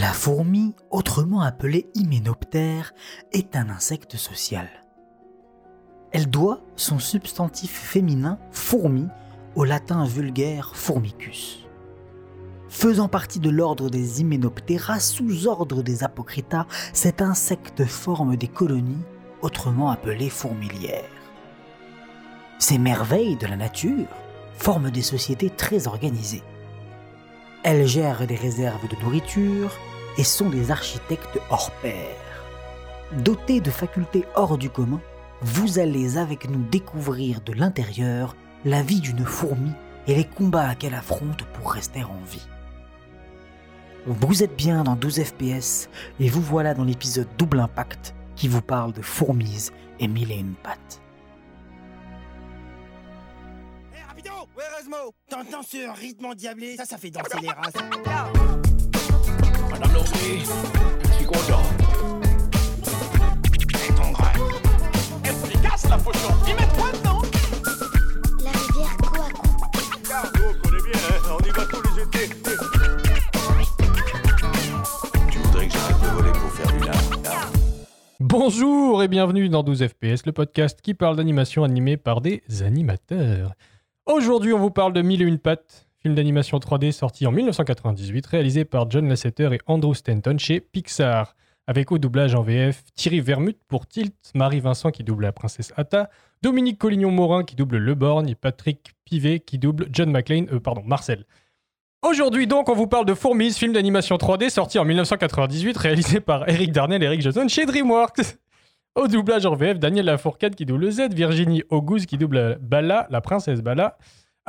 [0.00, 2.94] La fourmi, autrement appelée hyménoptère,
[3.32, 4.66] est un insecte social.
[6.10, 9.08] Elle doit son substantif féminin fourmi
[9.56, 11.66] au latin vulgaire formicus.
[12.70, 19.04] Faisant partie de l'ordre des Hyménoptera, sous-ordre des Apocrita, cet insecte forme des colonies,
[19.42, 21.04] autrement appelées fourmilières.
[22.58, 24.08] Ces merveilles de la nature
[24.54, 26.44] forment des sociétés très organisées.
[27.64, 29.78] Elles gèrent des réserves de nourriture
[30.18, 32.16] et sont des architectes hors pair.
[33.12, 35.00] Dotés de facultés hors du commun,
[35.42, 39.72] vous allez avec nous découvrir de l'intérieur la vie d'une fourmi
[40.06, 42.46] et les combats qu'elle affronte pour rester en vie.
[44.06, 45.88] Vous êtes bien dans 12 FPS
[46.18, 50.38] et vous voilà dans l'épisode Double Impact qui vous parle de fourmis et mille et
[50.38, 51.02] une pattes.
[53.94, 56.76] Hé, rapido Ouais, Rosmo T'entends ce rythme endiablé?
[56.76, 58.69] Ça, ça fait danser les races.
[59.82, 61.62] Je suis content.
[63.72, 64.32] Et ton grain
[65.24, 66.28] Efficace la potion.
[66.46, 67.22] Y mets-toi dedans.
[68.44, 69.42] La rivière Coaco.
[70.12, 72.28] On connaît bien, hein, on y va tous les étés.
[75.30, 77.50] Tu voudrais que j'arrête de voler pour faire du lard
[78.20, 83.54] Bonjour et bienvenue dans 12 FPS, le podcast qui parle d'animation animée par des animateurs.
[84.04, 88.26] Aujourd'hui, on vous parle de Mille et une pattes, film d'animation 3D sorti en 1998,
[88.26, 93.20] réalisé par John Lasseter et Andrew Stanton chez Pixar, avec au doublage en VF Thierry
[93.20, 96.08] Vermut pour Tilt, Marie Vincent qui double la princesse Atta,
[96.42, 100.82] Dominique Collignon-Morin qui double Le Borgne et Patrick Pivet qui double John McClane, euh, pardon,
[100.86, 101.26] Marcel.
[102.02, 106.48] Aujourd'hui donc, on vous parle de Fourmis, film d'animation 3D sorti en 1998, réalisé par
[106.48, 108.38] Eric Darnell et Eric Johnson chez DreamWorks.
[108.94, 113.20] Au doublage en VF, Daniel Lafourcade qui double Z, Virginie Auguste qui double Bala, la
[113.20, 113.98] princesse Bala,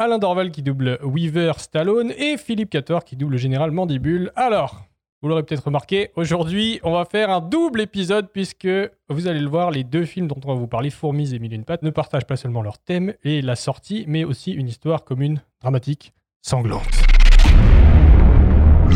[0.01, 4.31] Alain Dorval qui double Weaver Stallone et Philippe Cator qui double Général Mandibule.
[4.35, 4.81] Alors,
[5.21, 8.67] vous l'aurez peut-être remarqué, aujourd'hui, on va faire un double épisode puisque
[9.09, 11.53] vous allez le voir, les deux films dont on va vous parler, Fourmis et Mille
[11.53, 15.03] une pattes, ne partagent pas seulement leur thème et la sortie, mais aussi une histoire
[15.03, 16.81] commune, dramatique, sanglante.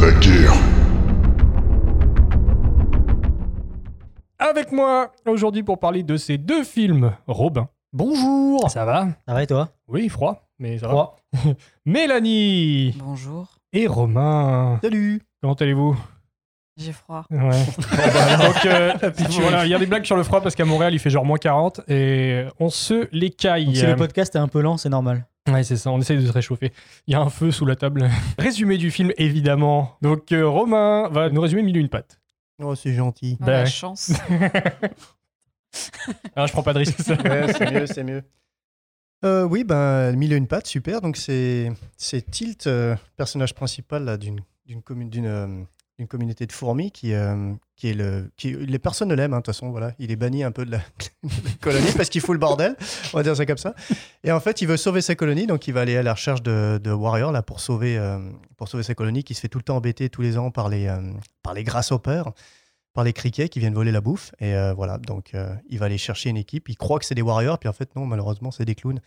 [0.01, 0.53] La guerre.
[4.39, 7.69] Avec moi aujourd'hui pour parler de ces deux films, Robin.
[7.97, 9.69] Bonjour Ça va Ça va et toi?
[9.87, 11.15] Oui, froid, mais ça Froid.
[11.31, 11.53] va.
[11.85, 14.79] Mélanie Bonjour, et Romain.
[14.83, 15.97] Salut Comment allez-vous?
[16.75, 17.23] J'ai froid.
[17.31, 17.37] Ouais.
[18.37, 18.91] Donc, euh,
[19.39, 21.23] voilà, il y a des blagues sur le froid parce qu'à Montréal, il fait genre
[21.23, 23.73] moins 40 et on se les caille.
[23.73, 25.25] Si le podcast est un peu lent, c'est normal.
[25.49, 26.73] Ouais, c'est ça, on essaye de se réchauffer.
[27.07, 28.09] Il y a un feu sous la table.
[28.37, 29.93] Résumé du film, évidemment.
[30.01, 32.19] Donc, euh, Romain va nous résumer mille et une pattes.
[32.61, 33.37] Oh, c'est gentil.
[33.39, 33.65] Bah la ouais.
[33.69, 34.11] chance.
[36.35, 36.97] Ah, je prends pas de risque.
[37.25, 38.23] Ouais, c'est mieux, c'est mieux.
[39.23, 41.01] Euh, oui, ben, Mille et une pattes, super.
[41.01, 45.47] Donc, c'est c'est Tilt, euh, personnage principal là, d'une d'une commu- d'une, euh,
[45.97, 48.29] d'une communauté de fourmis qui, euh, qui est le.
[48.35, 49.93] Qui, les personnes ne l'aiment, hein, de toute façon, voilà.
[49.99, 50.77] Il est banni un peu de la,
[51.23, 52.75] de la colonie parce qu'il fout le bordel,
[53.13, 53.73] on va dire ça comme ça.
[54.23, 56.43] Et en fait, il veut sauver sa colonie, donc il va aller à la recherche
[56.43, 58.19] de, de Warrior là, pour, sauver, euh,
[58.57, 60.67] pour sauver sa colonie qui se fait tout le temps embêter tous les ans par
[60.69, 60.99] les, euh,
[61.41, 62.31] par les grasshoppers
[62.95, 64.31] par les criquets qui viennent voler la bouffe.
[64.39, 66.67] Et euh, voilà, donc euh, il va aller chercher une équipe.
[66.69, 68.99] Il croit que c'est des warriors, puis en fait, non, malheureusement, c'est des clowns.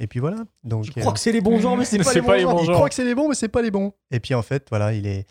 [0.00, 0.38] Et puis voilà.
[0.64, 2.50] Donc, Je crois que c'est les bons gens, mais c'est pas, les pas les bons
[2.50, 2.56] gens.
[2.58, 3.92] bons Il croit que c'est les bons, mais c'est pas les bons.
[4.10, 5.26] Et puis en fait, voilà, il est,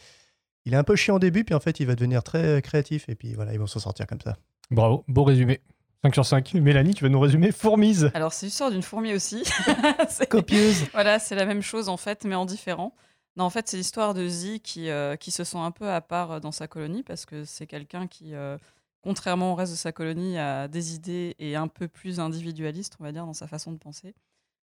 [0.66, 2.62] il est un peu chiant au début, puis en fait, il va devenir très euh,
[2.62, 3.07] créatif.
[3.09, 4.35] Et puis voilà, ils vont s'en sortir comme ça.
[4.72, 5.59] Bravo, beau résumé.
[6.03, 6.53] 5 sur 5.
[6.56, 8.09] Mélanie, tu vas nous résumer Fourmise.
[8.13, 9.44] Alors, c'est l'histoire d'une fourmi aussi.
[10.09, 10.85] C'est- Copieuse.
[10.94, 12.94] voilà, c'est la même chose en fait, mais en différent.
[13.38, 16.02] Non, en fait, c'est l'histoire de Z qui, euh, qui se sent un peu à
[16.02, 18.58] part euh, dans sa colonie parce que c'est quelqu'un qui, euh,
[19.02, 23.03] contrairement au reste de sa colonie, a des idées et un peu plus individualiste, on
[23.03, 24.16] va dire, dans sa façon de penser.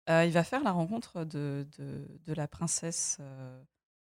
[0.10, 3.60] Euh, il va faire la rencontre de, de, de la princesse, euh,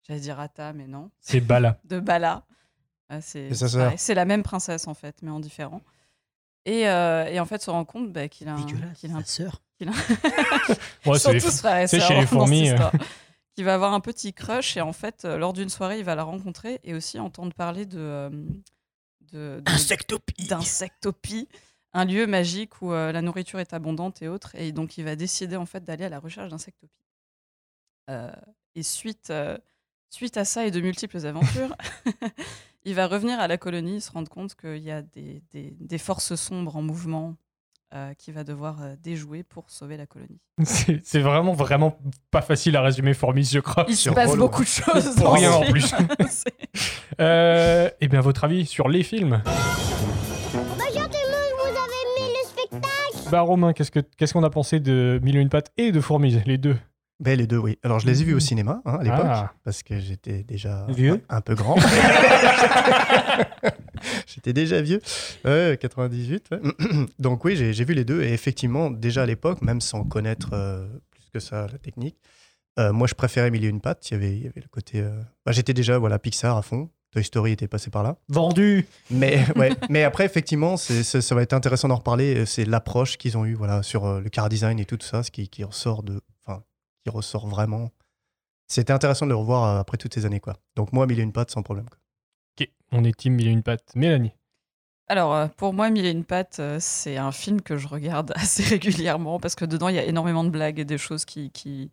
[0.06, 1.80] j'allais dire Atta, mais non, C'est Bala.
[1.86, 2.44] de Bala.
[3.14, 3.50] Euh, c'est
[3.98, 5.82] c'est la même princesse en fait, mais en différent.
[6.66, 9.20] Et, euh, et en fait, se rend compte bah, qu'il a, un, qu'il a un
[9.22, 9.62] sa sœur.
[9.82, 9.92] a- Ouais,
[11.06, 12.70] Ils sont c'est les tous frères et c'est sœurs chez les dans cette fourmis.
[13.56, 16.16] Qui va avoir un petit crush et en fait, euh, lors d'une soirée, il va
[16.16, 18.30] la rencontrer et aussi entendre parler de, euh,
[19.32, 20.48] de, de- Insectopie.
[20.48, 21.50] d'insectopie,
[21.94, 24.56] un lieu magique où euh, la nourriture est abondante et autres.
[24.56, 26.94] Et donc, il va décider en fait d'aller à la recherche d'insectopie.
[28.10, 28.32] Euh,
[28.76, 29.58] et suite, euh,
[30.10, 31.76] suite à ça et de multiples aventures,
[32.86, 35.98] il va revenir à la colonie, se rendre compte qu'il y a des, des- des
[35.98, 37.36] forces sombres en mouvement
[37.94, 40.40] euh, qu'il va devoir euh, déjouer pour sauver la colonie.
[40.64, 41.98] C'est vraiment, vraiment
[42.32, 43.86] pas facile à résumer Fourmise, je crois.
[43.90, 45.16] Il se passe relou, beaucoup de choses.
[45.16, 45.94] Pour rien en plus.
[47.20, 52.34] Euh, et bien, votre avis sur les films Bonjour tout le monde, vous avez aimé
[52.42, 55.72] le spectacle Bah, Romain, qu'est-ce que- qu'est-ce qu'on a pensé de Mille et une pattes
[55.78, 56.78] et de Fourmise, les deux?
[57.22, 57.78] Ben, les deux, oui.
[57.84, 59.54] Alors, je les ai vus au cinéma hein, à l'époque, Ah.
[59.64, 61.76] parce que j'étais déjà Vieux un peu grand.
[64.28, 65.02] j'étais déjà vieux.
[65.46, 66.46] Ouais, 98.
[66.52, 66.60] ouais.
[67.20, 68.22] Donc, oui, j'ai vu les deux.
[68.24, 72.18] Et effectivement, déjà à l'époque, même sans connaître euh, plus que ça la technique,
[72.80, 74.10] euh, moi, je préférais Mille et une pattes.
[74.10, 75.02] Il y avait, il y avait le côté.
[75.02, 76.90] euh, bah, j'étais déjà voilà, Pixar à fond.
[77.12, 78.16] Toy Story était passé par là.
[78.30, 79.72] Vendu Mais, ouais.
[79.90, 82.46] Mais après, effectivement, c'est- ça va être intéressant d'en reparler.
[82.46, 85.50] C'est l'approche qu'ils ont eue voilà, sur le car design et tout ça, ce qui,
[85.50, 86.64] qui ressort de, enfin,
[87.04, 87.92] qui ressort vraiment.
[88.68, 90.56] C'était intéressant de le revoir euh, après toutes ces années, quoi.
[90.76, 91.90] Donc moi, mille et une pattes sans problème.
[91.90, 91.98] quoi.
[92.60, 93.92] Ok, on est team mille et une pattes.
[93.96, 94.34] Mélanie.
[95.12, 98.32] Alors, euh, pour moi, Mille et une pattes, euh, c'est un film que je regarde
[98.36, 101.52] assez régulièrement parce que dedans, il y a énormément de blagues et des choses qui,
[101.52, 101.92] qui,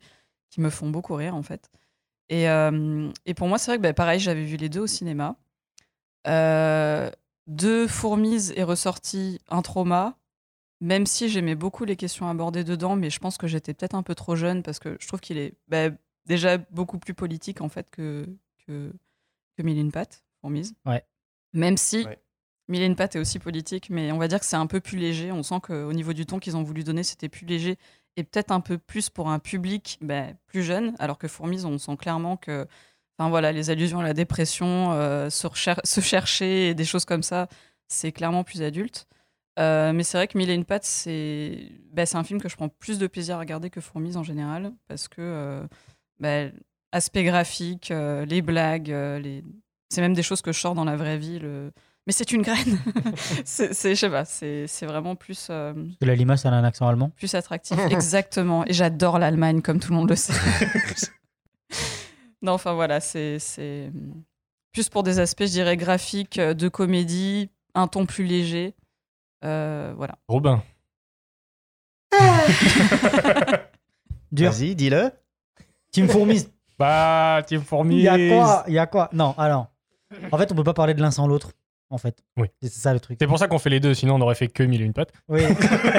[0.49, 1.69] qui me font beaucoup rire, en fait.
[2.29, 4.87] Et, euh, et pour moi, c'est vrai que, bah, pareil, j'avais vu les deux au
[4.87, 5.35] cinéma.
[6.27, 7.11] Euh,
[7.47, 10.15] de Fourmise est ressorti un trauma,
[10.81, 14.03] même si j'aimais beaucoup les questions abordées dedans, mais je pense que j'étais peut-être un
[14.03, 15.89] peu trop jeune parce que je trouve qu'il est bah,
[16.25, 18.25] déjà beaucoup plus politique, en fait, que,
[18.65, 18.93] que,
[19.57, 20.73] que Mille et une pattes, Fourmise.
[20.85, 21.03] Ouais.
[21.53, 22.17] Même si Ouais.
[22.69, 24.79] Mille et une pattes est aussi politique, mais on va dire que c'est un peu
[24.79, 25.31] plus léger.
[25.31, 27.77] On sent qu'au niveau du ton qu'ils ont voulu donner, c'était plus léger
[28.15, 31.77] et peut-être un peu plus pour un public ben, plus jeune, alors que Fourmise, on
[31.79, 32.67] sent clairement que
[33.17, 37.05] enfin, voilà, les allusions à la dépression, euh, se, recher- se chercher et des choses
[37.05, 37.47] comme ça,
[37.87, 39.07] c'est clairement plus adulte.
[39.59, 41.69] Euh, mais c'est vrai que Mille et une pattes, c'est
[42.05, 44.71] c'est un film que je prends plus de plaisir à regarder que Fourmise en général,
[44.87, 45.67] parce que euh,
[46.19, 46.53] ben,
[46.93, 49.43] aspect graphique, euh, les blagues, euh, les...
[49.89, 51.39] c'est même des choses que je sors dans la vraie vie.
[51.39, 51.71] le-
[52.07, 52.79] Mais c'est une graine.
[53.45, 56.57] c'est, je sais pas, c'est, c'est vraiment plus, euh, Parce que la limace, elle a
[56.57, 57.09] un accent allemand.
[57.17, 57.77] plus attractif.
[57.91, 58.65] Exactement.
[58.65, 60.33] Et j'adore l'Allemagne, comme tout le monde le sait.
[62.41, 63.91] non, enfin voilà, c'est, c'est
[64.71, 68.73] plus pour des aspects, je dirais, graphiques, de comédie, un ton plus léger.
[69.43, 70.15] Euh, voilà.
[70.27, 70.61] Robin.
[74.31, 75.11] Vas-y, dis-le.
[75.91, 76.51] Team Fourmise.
[76.79, 78.03] Bah, Team Il Fourmise.
[78.03, 78.63] y a quoi?
[78.69, 79.09] Il y a quoi?
[79.11, 79.67] Non, alors.
[80.31, 81.51] En fait, on peut pas parler de l'un sans l'autre,
[81.89, 82.23] en fait.
[82.37, 82.47] Oui.
[82.61, 83.17] C'est ça le truc.
[83.19, 84.93] C'est pour ça qu'on fait les deux, sinon on aurait fait que mille et une
[84.93, 85.11] pattes.
[85.27, 85.41] Oui.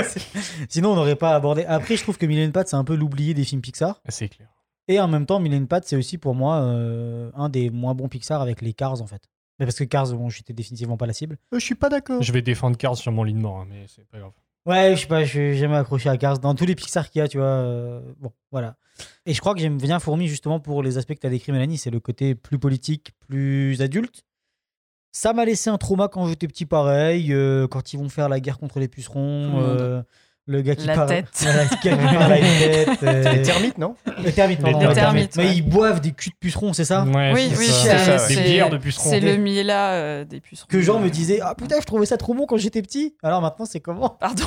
[0.71, 1.67] Sinon, on n'aurait pas abordé.
[1.67, 4.01] Après, je trouve que Mille et une pattes, c'est un peu l'oublié des films Pixar.
[4.09, 4.49] C'est clair.
[4.89, 7.69] Et en même temps, Mille et une pattes, c'est aussi pour moi euh, un des
[7.69, 9.29] moins bons Pixar avec les Cars, en fait.
[9.61, 11.37] Mais parce que Cars, bon, j'étais définitivement pas la cible.
[11.55, 12.23] Euh, je suis pas d'accord.
[12.23, 14.33] Je vais défendre Cars sur mon lit de mort, hein, mais c'est pas grave.
[14.67, 16.39] Ouais, je sais pas, je suis jamais accroché à Cars.
[16.39, 17.47] Dans tous les Pixar qu'il y a, tu vois.
[17.47, 18.77] euh, bon, voilà.
[19.27, 21.53] Et je crois que j'aime bien Fourmi justement pour les aspects que tu as décrits,
[21.53, 21.79] Mélanie.
[21.79, 24.25] C'est le côté plus politique, plus adulte.
[25.13, 27.33] Ça m'a laissé un trauma quand j'étais petit, pareil.
[27.33, 29.61] euh, quand ils vont faire la guerre contre les pucerons.
[29.61, 30.03] Euh,
[30.51, 31.09] le gars qui La parle.
[31.09, 31.27] tête.
[31.41, 32.89] Voilà, le gars qui parle à une tête.
[33.05, 33.95] euh, Les termites, non
[34.25, 34.81] Les termites, pardon.
[34.81, 35.55] Les ouais, termites, Mais ouais.
[35.57, 37.73] ils boivent des culs de pucerons, c'est ça Ouais, oui, c'est oui, ça.
[37.73, 38.29] c'est, ça, ouais.
[38.29, 39.11] Des c'est- bières de pucerons.
[39.11, 40.67] C'est le Miela euh, des pucerons.
[40.69, 43.15] Que genre me disait Ah putain, je trouvais ça trop bon quand j'étais petit.
[43.23, 44.09] Alors maintenant, c'est comment?
[44.21, 44.45] Pardon.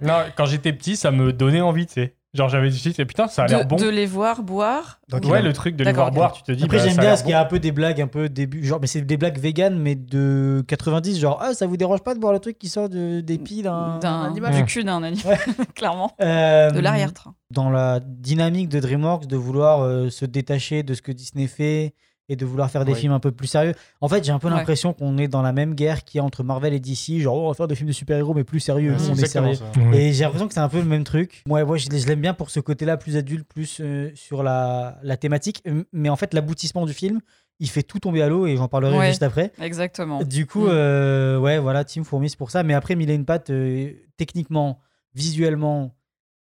[0.00, 2.14] Non, quand j'étais petit, ça me donnait envie, tu sais.
[2.34, 3.76] Genre, j'avais dit, c'est putain, ça a l'air bon.
[3.76, 5.00] de les voir boire.
[5.08, 6.64] Donc, Ouais, le truc de les voir boire, tu te dis.
[6.64, 8.64] Après, bah, j'aime bien parce qu'il y a un peu des blagues un peu début,
[8.64, 12.12] genre, mais c'est des blagues véganes, mais de 90, genre, ah, ça vous dérange pas
[12.14, 15.02] de boire le truc qui sort de, des pieds d'un d'un animal du cul d'un
[15.04, 15.38] animal,
[15.76, 16.10] clairement.
[16.20, 17.34] Euh, De l'arrière-train.
[17.50, 21.94] Dans la dynamique de DreamWorks de vouloir euh, se détacher de ce que Disney fait
[22.28, 22.98] et de vouloir faire des Oui.
[23.00, 23.74] films un peu plus sérieux.
[24.00, 24.54] En fait, j'ai un peu Ouais.
[24.54, 27.44] l'impression qu'on est dans la même guerre qui est entre Marvel et DC, genre, oh,
[27.44, 29.18] on va faire des films de super-héros, mais plus sérieux, Ouais, nous, c'est on est
[29.20, 29.72] exactement sérieux.
[29.74, 29.80] ça.
[29.90, 30.02] Ouais.
[30.04, 31.42] Et j'ai l'impression que c'est un peu le même truc.
[31.46, 34.98] Moi, moi je, je l'aime bien pour ce côté-là, plus adulte, plus euh, sur la,
[35.02, 35.62] la thématique.
[35.92, 37.20] Mais en fait, l'aboutissement du film,
[37.60, 39.08] il fait tout tomber à l'eau et j'en parlerai Ouais.
[39.08, 39.52] juste après.
[39.60, 40.22] Exactement.
[40.24, 40.70] Du coup, Mm.
[40.70, 42.62] euh, ouais, voilà, Team Fourmis c'est pour ça.
[42.62, 44.80] Mais après, Mille et une pattes, euh, techniquement,
[45.14, 45.94] visuellement,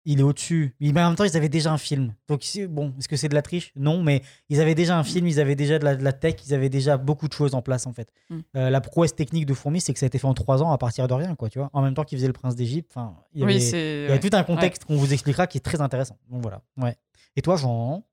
[0.05, 0.75] il est au-dessus.
[0.81, 2.15] Mais en même temps, ils avaient déjà un film.
[2.29, 3.73] Donc, bon, est-ce que c'est de la triche?
[3.77, 6.37] Non, mais ils avaient déjà un film, ils avaient déjà de la, de la tech,
[6.47, 8.13] ils avaient déjà beaucoup de choses en place, en fait.
[8.31, 8.39] Mm.
[8.57, 10.73] Euh, la prouesse technique de Fourmis, c'est que ça a été fait en trois ans
[10.73, 11.71] à partir de rien, quoi, tu vois.
[11.73, 14.05] En même temps qu'ils faisaient le prince d'Égypte, enfin, il y avait, Oui, c'est.
[14.05, 14.21] il y a ouais.
[14.21, 16.19] tout un contexte qu'on vous expliquera qui est très intéressant.
[16.31, 16.63] Donc voilà.
[16.77, 16.97] Ouais.
[17.37, 18.05] Et toi, Jean?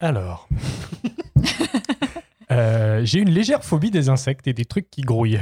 [0.00, 0.48] Alors.
[2.50, 5.40] Euh, j'ai une légère phobie des insectes et des trucs qui grouillent.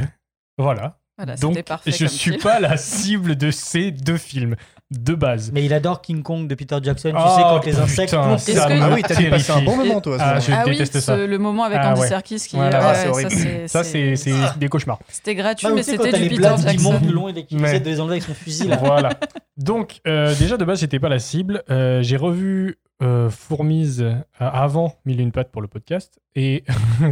[0.57, 1.01] Voilà.
[1.25, 1.63] Voilà, Donc, je
[1.99, 2.43] comme suis film.
[2.43, 4.57] pas la cible de ces deux films,
[4.91, 5.53] de base.
[5.53, 7.11] Mais il adore King Kong de Peter Jackson.
[7.11, 8.11] Tu Oh, sais, quand les insectes.
[8.11, 10.17] putain, ça que- me Ah oui, t'as dû passer un bon moment, toi.
[10.19, 12.09] Ah, je ah oui, ce- le moment avec Ah Andy ouais.
[12.09, 12.57] Serkis qui.
[12.57, 12.81] Voilà.
[12.89, 13.31] Ah, c'est ça, horrible.
[13.31, 14.99] c'est- Ça, c'est c'est des cauchemars.
[15.09, 16.83] C'était gratuit, Ouais, mais tu c'était du Peter Jackson.
[16.93, 18.77] montent le long et qui essaient de les enlever avec son fusil là.
[18.83, 19.11] voilà.
[19.57, 21.63] Donc, euh, déjà, de base, j'étais pas la cible.
[21.71, 26.21] Euh, j'ai revu euh, Fourmise euh, avant Mille et une pattes pour le podcast.
[26.37, 26.65] Et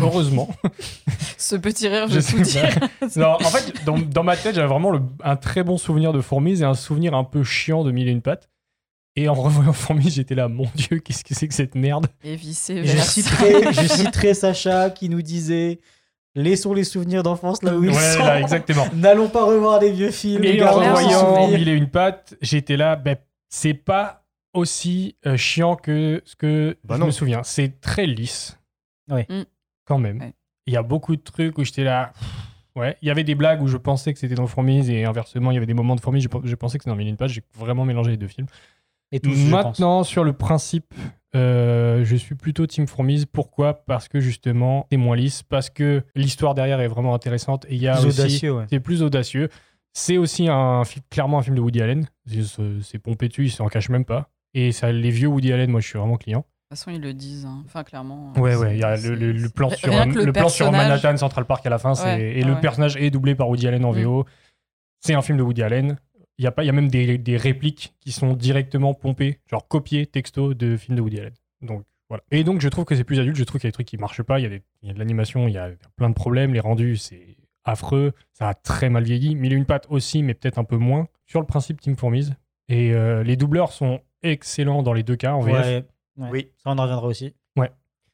[0.00, 0.48] heureusement.
[1.38, 2.88] Ce petit rire, je Je vais sais tout dire.
[3.16, 6.20] non, en fait, dans, dans ma tête, j'avais vraiment le- un très bon souvenir de
[6.20, 8.48] Fourmise et un souvenir un peu chiant de Mille et une pattes.
[9.16, 12.06] Et en revoyant Fourmise, j'étais là, mon Dieu, qu'est-ce que c'est que cette merde?
[12.24, 15.80] Et vice Je citerai, je citerai Sacha qui nous disait
[16.34, 18.24] Laissons les souvenirs d'enfance là où ils Ouais, sont.
[18.24, 18.86] là, exactement.
[18.94, 20.42] N'allons pas revoir des vieux films.
[20.44, 21.48] Et en revoyant.
[21.50, 23.16] Mille et une pattes, j'étais là, ben,
[23.50, 24.21] c'est pas
[24.54, 27.06] aussi euh, chiant que ce que Bah je non.
[27.06, 27.42] me souviens.
[27.42, 28.58] C'est très lisse.
[29.10, 29.26] Ouais.
[29.28, 29.42] Mm.
[29.84, 30.20] Quand même.
[30.20, 30.32] Ouais.
[30.66, 32.12] Il y a beaucoup de trucs où j'étais là.
[32.74, 35.50] Ouais, il y avait des blagues où je pensais que c'était dans Fourmise et inversement,
[35.50, 37.16] il y avait des moments de Fourmise, je, pe- je pensais que c'était dans Mille
[37.16, 37.32] pages.
[37.32, 38.46] J'ai vraiment mélangé les deux films.
[39.10, 39.64] Et tous, je pense.
[39.64, 40.94] Maintenant, sur le principe,
[41.34, 43.26] euh, je suis plutôt Team Fourmise.
[43.26, 43.84] Pourquoi?
[43.84, 47.82] Parce que justement, c'est moins lisse, parce que l'histoire derrière est vraiment intéressante et il
[47.82, 48.64] y a Plus aussi audacieux, ouais.
[48.70, 49.50] c'est plus audacieux.
[49.92, 50.80] C'est aussi un,
[51.10, 52.06] clairement un film de Woody Allen.
[52.26, 54.30] C'est- C'est pompé dessus, il s'en cache même pas.
[54.54, 56.40] Et ça, les vieux Woody Allen, moi, je suis vraiment client.
[56.40, 56.44] De
[56.76, 57.44] toute façon, ils le disent.
[57.46, 57.62] hein.
[57.66, 58.32] Enfin, clairement.
[58.36, 58.74] Ouais, c'est- ouais.
[58.76, 61.66] Il y a le, le- le c'est- plan sur, le plan sur Manhattan, Central Park
[61.66, 62.60] à la fin, Ouais, et ouais, le ouais.
[62.60, 64.02] personnage est doublé par Woody Allen en Mm.
[64.02, 64.26] VO.
[65.00, 65.96] C'est un film de Woody Allen.
[66.38, 69.38] Il y a pas, il y a même des, des répliques qui sont directement pompées,
[69.50, 71.34] genre copiées texto de films de Woody Allen.
[71.60, 72.22] Donc voilà.
[72.30, 73.36] Et donc je trouve que c'est plus adulte.
[73.36, 74.38] Je trouve qu'il y a des trucs qui marchent pas.
[74.38, 76.54] Il y a, des- il y a de l'animation, il y a plein de problèmes.
[76.54, 78.12] Les rendus, c'est affreux.
[78.32, 79.34] Ça a très mal vieilli.
[79.34, 81.06] Mille et une pattes aussi, mais peut-être un peu moins.
[81.26, 82.34] Sur le principe, Team Fourmise.
[82.68, 85.54] Et euh, les doubleurs sont excellents dans les deux cas en VF.
[85.54, 85.84] Ouais,
[86.18, 86.28] ouais.
[86.30, 86.48] Oui.
[86.62, 87.34] Ça, on en reviendra aussi.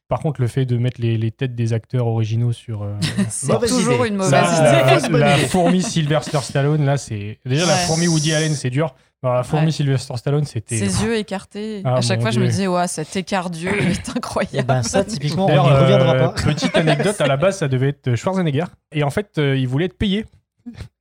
[0.07, 2.95] Par contre, le fait de mettre les, les têtes des acteurs originaux sur euh,
[3.29, 4.07] C'est Mauvaise toujours idée.
[4.07, 5.17] une mauvaise la, idée.
[5.19, 5.45] La idée.
[5.45, 7.79] fourmi Sylvester Stallone, là, c'est déjà la Ouais.
[7.85, 8.95] fourmi Woody Allen, c'est dur.
[9.21, 9.71] Alors, la fourmi Ouais.
[9.71, 10.79] Sylvester Stallone, c'était.
[10.79, 11.83] Ses yeux écartés.
[11.85, 14.67] Ah, à chaque fois, je me disais, ouais, cet écart d'yeux est incroyable.
[14.67, 16.31] ben ça, typiquement, on n'y D'ailleurs, reviendra euh, pas.
[16.41, 18.65] petite anecdote, à la base, ça devait être Schwarzenegger.
[18.91, 20.25] Et en fait, euh, il voulait être payé.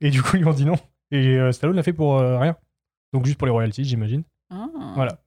[0.02, 0.76] Et du coup, ils ont dit non.
[1.12, 2.56] Et euh, Stallone l'a fait pour euh, rien.
[3.14, 4.22] Donc, juste pour les royalties, j'imagine.
[4.50, 5.18] Ah, Voilà.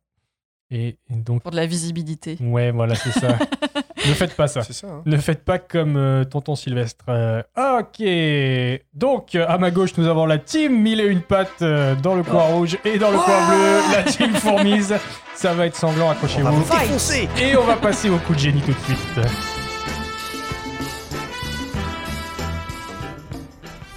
[0.73, 2.37] Et, et donc, Pour de la visibilité.
[2.39, 3.37] ouais, voilà, c'est ça.
[4.07, 4.61] ne faites pas ça.
[4.61, 4.87] C'est ça.
[4.87, 5.01] hein.
[5.05, 7.03] Ne faites pas comme euh, tonton Sylvestre.
[7.09, 8.01] Euh, ok.
[8.93, 12.15] Donc, euh, à ma gauche, nous avons la team mille et une pattes euh, dans
[12.15, 14.95] le coin rouge et dans le coin bleu, la team fourmise.
[15.35, 17.41] Ça va être sanglant, On va accrochez-vous.
[17.41, 19.19] Et on va passer au coup de génie tout de suite.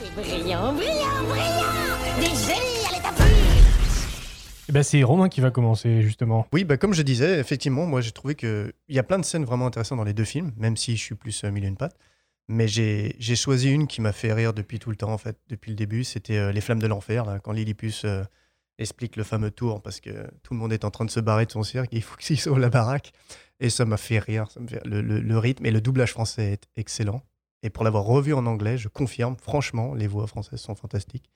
[0.00, 0.93] C'est brillant, brillant, brillant
[4.74, 6.46] ben, c'est Romain qui va commencer, justement.
[6.52, 9.44] Oui, bah, comme je disais, effectivement, moi j'ai trouvé qu'il y a plein de scènes
[9.44, 11.76] vraiment intéressantes dans les deux films, même si je suis plus euh, mille et une
[11.76, 11.96] pattes.
[12.48, 15.70] Mais j'ai choisi une qui m'a fait rire depuis tout le temps, en fait, depuis
[15.70, 16.04] le début.
[16.04, 18.22] C'était euh, Les Flammes de l'Enfer, quand Lillipus euh,
[18.78, 20.10] explique le fameux tour, parce que
[20.42, 22.38] tout le monde est en train de se barrer de son cirque, il faut qu'il
[22.38, 23.12] sauve la baraque.
[23.60, 24.50] Et ça m'a fait rire.
[24.50, 27.22] Ça fait- Le, le- le rythme et le doublage français est excellent.
[27.62, 31.30] Et pour l'avoir revu en anglais, je confirme, franchement, les voix françaises sont fantastiques.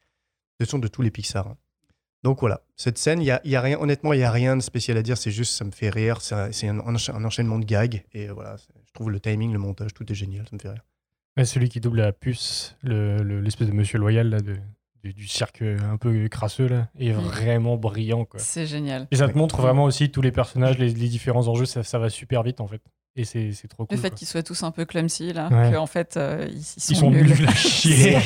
[0.61, 1.47] Ce sont de tous les Pixar.
[1.47, 1.57] hein.
[2.25, 4.57] Donc voilà, cette scène, il y a, y a rien, honnêtement, il y a rien
[4.57, 5.17] de spécial à dire.
[5.17, 6.21] C'est juste, ça me fait rire.
[6.21, 8.03] C'est un, enchaînement de gags.
[8.13, 8.57] Et voilà,
[8.87, 10.45] je trouve le timing, le montage, tout est génial.
[10.49, 10.85] Ça me fait rire.
[11.37, 14.57] Ouais, celui qui double la puce, le- le- l'espèce de monsieur loyal là, de,
[15.05, 17.19] du, du cirque un peu crasseux, là, est Mm.
[17.21, 18.25] vraiment brillant.
[18.25, 18.41] Quoi.
[18.41, 19.07] C'est génial.
[19.13, 22.01] Et ça te montre vraiment aussi tous les personnages, les, les différents enjeux, ça, ça
[22.01, 22.83] va super vite en fait.
[23.17, 23.97] Et c'est c'est trop cool.
[23.97, 24.19] Le fait quoi.
[24.19, 25.73] qu'ils soient tous un peu clumsy, là, Ouais.
[25.73, 27.27] qu'en fait, euh, ils, ils sont, Ils sont nuls.
[27.27, 28.17] nuls à chier.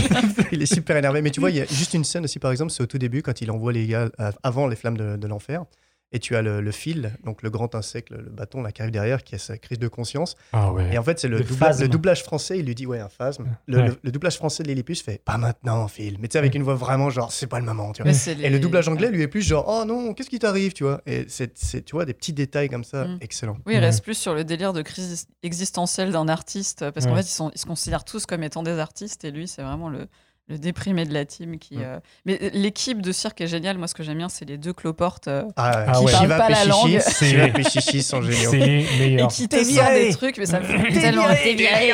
[0.52, 1.22] il est super énervé.
[1.22, 2.98] Mais tu vois, il y a juste une scène aussi, par exemple, c'est au tout
[2.98, 5.64] début, quand il envoie les gars euh, avant les flammes de, de l'enfer.
[6.12, 8.90] Et tu as le, le fil, donc le grand insecte, le, bâton là, qui arrive
[8.90, 10.34] derrière, qui a sa crise de conscience.
[10.52, 10.92] Ah ouais.
[10.92, 11.82] Et en fait, c'est le, Le doubla- phasme.
[11.82, 12.58] le doublage français.
[12.58, 13.46] Il lui dit, ouais, un phasme.
[13.68, 13.88] Le, Ouais.
[13.88, 16.16] le- le doublage français de Lillipus fait, pas maintenant, Phil.
[16.18, 17.92] Mais tu sais, avec une voix vraiment genre, c'est pas le moment.
[17.92, 18.10] Tu vois.
[18.40, 21.00] Et le doublage anglais lui est plus genre, oh non, qu'est-ce qui t'arrive, tu vois.
[21.06, 23.18] Et c'est, c'est, tu vois, des petits détails comme ça, Mm.
[23.20, 23.56] excellent.
[23.66, 23.78] Oui, il Ouais.
[23.78, 27.22] reste plus sur le délire de crise existentielle d'un artiste, parce qu'en Ouais.
[27.22, 29.88] fait, ils, sont, ils se considèrent tous comme étant des artistes, et lui, c'est vraiment
[29.88, 30.08] le,
[30.50, 31.58] le déprimé de la team.
[31.58, 31.82] Qui, Mm.
[31.82, 33.78] euh, Mais l'équipe de cirque est géniale.
[33.78, 36.10] Moi, ce que j'aime bien, c'est les deux cloportes euh, Ah, Ah ouais.
[36.12, 37.00] Shiva Qui parlent pas la langue.
[37.18, 38.50] Shiva Péchichi sont géniaux.
[38.50, 39.28] C'est les et meilleurs.
[39.28, 41.92] qui te sortent des trucs, mais ça me fait tellement T'es viré.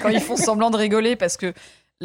[0.00, 1.52] quand ils font semblant de rigoler, parce que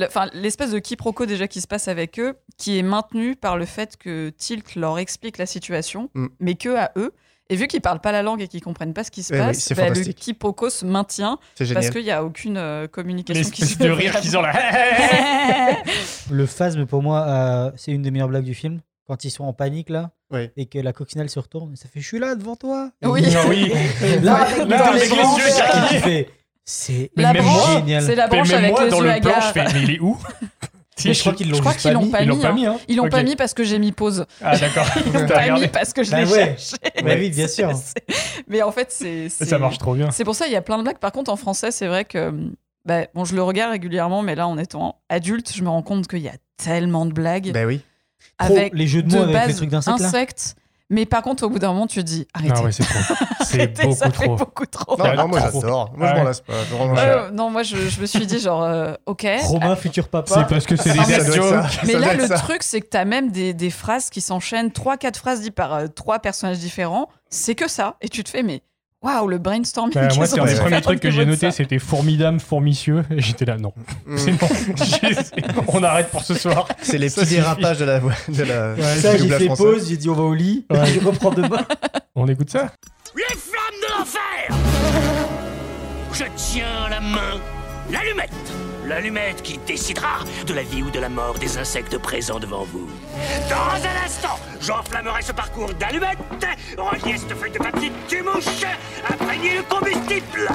[0.02, 3.66] enfin, l'espèce de quiproquo déjà qui se passe avec eux, qui est maintenu par le
[3.66, 6.28] fait que Tilt leur explique la situation, Mm.
[6.40, 7.12] mais que à eux.
[7.52, 9.40] Et vu qu'ils parlent pas la langue et qu'ils comprennent pas ce qui se Ouais,
[9.42, 11.38] oui, passe, bah, le quiproquo se maintient
[11.74, 14.54] parce qu'il n'y a aucune euh, communication qui L'espèce se de rire qu'ils ont là.
[16.32, 18.80] Le phasme, pour moi, euh, c'est une des meilleures blagues du film.
[19.08, 20.12] Quand ils sont en panique, là,
[20.56, 22.92] et que la coccinelle se retourne, ça fait Je suis là devant toi.
[23.04, 23.26] Oui.
[23.36, 23.72] Ah oui.
[24.02, 26.26] Et Là, là, avec les yeux
[26.64, 28.04] C'est La branche, génial.
[28.04, 29.52] c'est la branche avec moi, les dans yeux le plan, je hagards.
[29.52, 30.18] fais, mais il est où?
[31.06, 32.12] Mais je crois qu'ils l'ont Je crois juste qu'ils pas l'ont mis.
[32.12, 32.42] pas Ils l'ont mis.
[32.42, 32.54] pas hein.
[32.54, 34.26] mis, hein Ils l'ont pas mis parce que j'ai mis pause.
[34.42, 34.86] Ah d'accord.
[35.06, 36.46] Ils l'ont pas mis parce que je Bah l'ai ouais.
[36.58, 36.76] cherché.
[37.04, 37.72] Bah oui, bien sûr.
[38.48, 39.30] Mais en fait, c'est.
[39.30, 40.12] Ça marche trop bien.
[40.12, 40.98] C'est pour ça il y a plein de blagues.
[41.00, 42.34] Par contre, en français, c'est vrai que.
[42.86, 46.08] bah, bon, je le regarde régulièrement, mais là, en étant adulte, je me rends compte
[46.08, 47.82] qu'il y a tellement de blagues Ben oui.
[48.38, 50.56] Trop, avec les jeux de de mots avec les base trucs d'insectes.
[50.94, 52.54] Mais par contre, au bout d'un moment, tu te dis arrêtez.
[52.56, 53.00] Ah ouais, c'est trop.
[53.46, 54.36] C'est Arrêtez, beaucoup ça fait trop.
[54.36, 54.98] beaucoup trop.
[54.98, 55.62] Non, Ah, non, moi trop.
[55.62, 55.94] j'adore.
[55.98, 57.32] Moi je m'en lasse pas.
[57.32, 59.26] Non, moi, je, je me suis dit, genre, euh, ok.
[59.44, 60.44] Romain, futur C'est papa.
[60.50, 61.64] parce que c'est des mais.
[61.86, 62.36] Mais Ça là, le ça.
[62.38, 65.74] truc, c'est que t'as même des, des phrases qui s'enchaînent, trois, quatre phrases dites par
[65.74, 67.08] euh, trois personnages différents.
[67.30, 67.96] C'est que ça.
[68.02, 68.62] Et tu te fais, mais
[69.02, 69.94] waouh, le brainstorming.
[69.94, 73.04] Bah, moi, c'est un des premiers trucs que j'ai noté, c'était formidable, formicieux.
[73.12, 73.74] Et j'étais là, non.
[74.06, 74.18] Mm.
[74.18, 74.48] C'est bon.
[75.68, 76.68] On arrête pour ce soir.
[76.82, 78.14] C'est les petits dérapages de la voix.
[78.28, 79.64] De la, Ouais, Ça, j'ai fait français.
[79.64, 80.86] pause, j'ai dit on va au lit, Ouais.
[80.94, 81.66] je reprends demain.
[82.16, 82.72] On écoute ça
[83.16, 84.58] Les flammes de l'enfer
[86.14, 87.40] Je tiens la main,
[87.92, 88.30] l'allumette
[88.92, 92.90] L'allumette qui décidera de la vie ou de la mort des insectes présents devant vous.
[93.50, 96.18] Dans un instant, j'enflammerai ce parcours d'allumettes,
[96.78, 98.66] relier cette feuille de papier tue-mouche,
[99.10, 100.50] imprégner le combustible.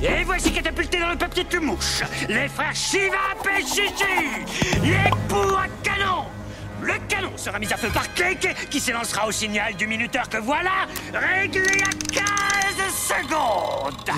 [0.00, 6.24] Et voici catapultés dans le papier tue-mouche, les frères Shiva et les poux à canon
[6.82, 10.38] le canon sera mis à feu par Cake qui s'élancera au signal du minuteur que
[10.38, 12.24] voilà, réglé à 15
[12.94, 14.16] secondes.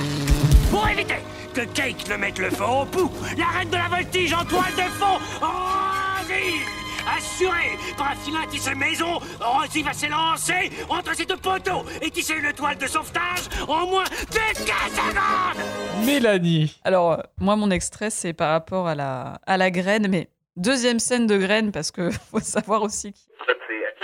[0.71, 1.19] Pour éviter
[1.54, 4.75] que Cake ne mette le feu au pouls, la reine de la voltige en toile
[4.76, 6.61] de fond, Rosie
[7.04, 12.35] Assurée par un filin tissé maison, Rosie va s'élancer entre ces deux poteaux et tisser
[12.35, 16.78] une toile de sauvetage en moins de 15 secondes Mélanie.
[16.85, 21.26] Alors, moi, mon extrait, c'est par rapport à la, à la graine, mais deuxième scène
[21.26, 23.12] de graine, parce que faut savoir aussi.
[23.12, 23.18] que-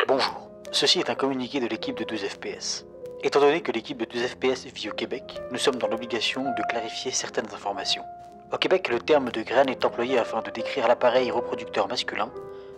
[0.07, 2.87] Bonjour, ceci est un communiqué de l'équipe de 12 FPS.
[3.23, 6.62] Étant donné que l'équipe de 12 FPS vit au Québec, nous sommes dans l'obligation de
[6.71, 8.05] clarifier certaines informations.
[8.52, 12.31] Au Québec, le terme de graine est employé afin de décrire l'appareil reproducteur masculin,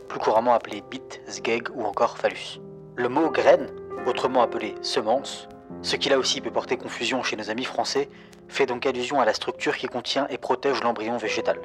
[0.08, 2.58] plus couramment appelé bit, sgeg ou encore phallus.
[2.96, 3.68] Le mot graine,
[4.06, 5.46] autrement appelé semence,
[5.82, 8.08] ce qui là aussi peut porter confusion chez nos amis français,
[8.48, 11.60] fait donc allusion à la structure qui contient et protège l'embryon végétal.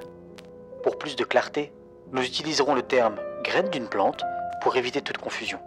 [0.84, 1.72] Pour plus de clarté,
[2.12, 4.24] nous utiliserons le terme graine d'une plante
[4.62, 5.60] pour éviter toute confusion.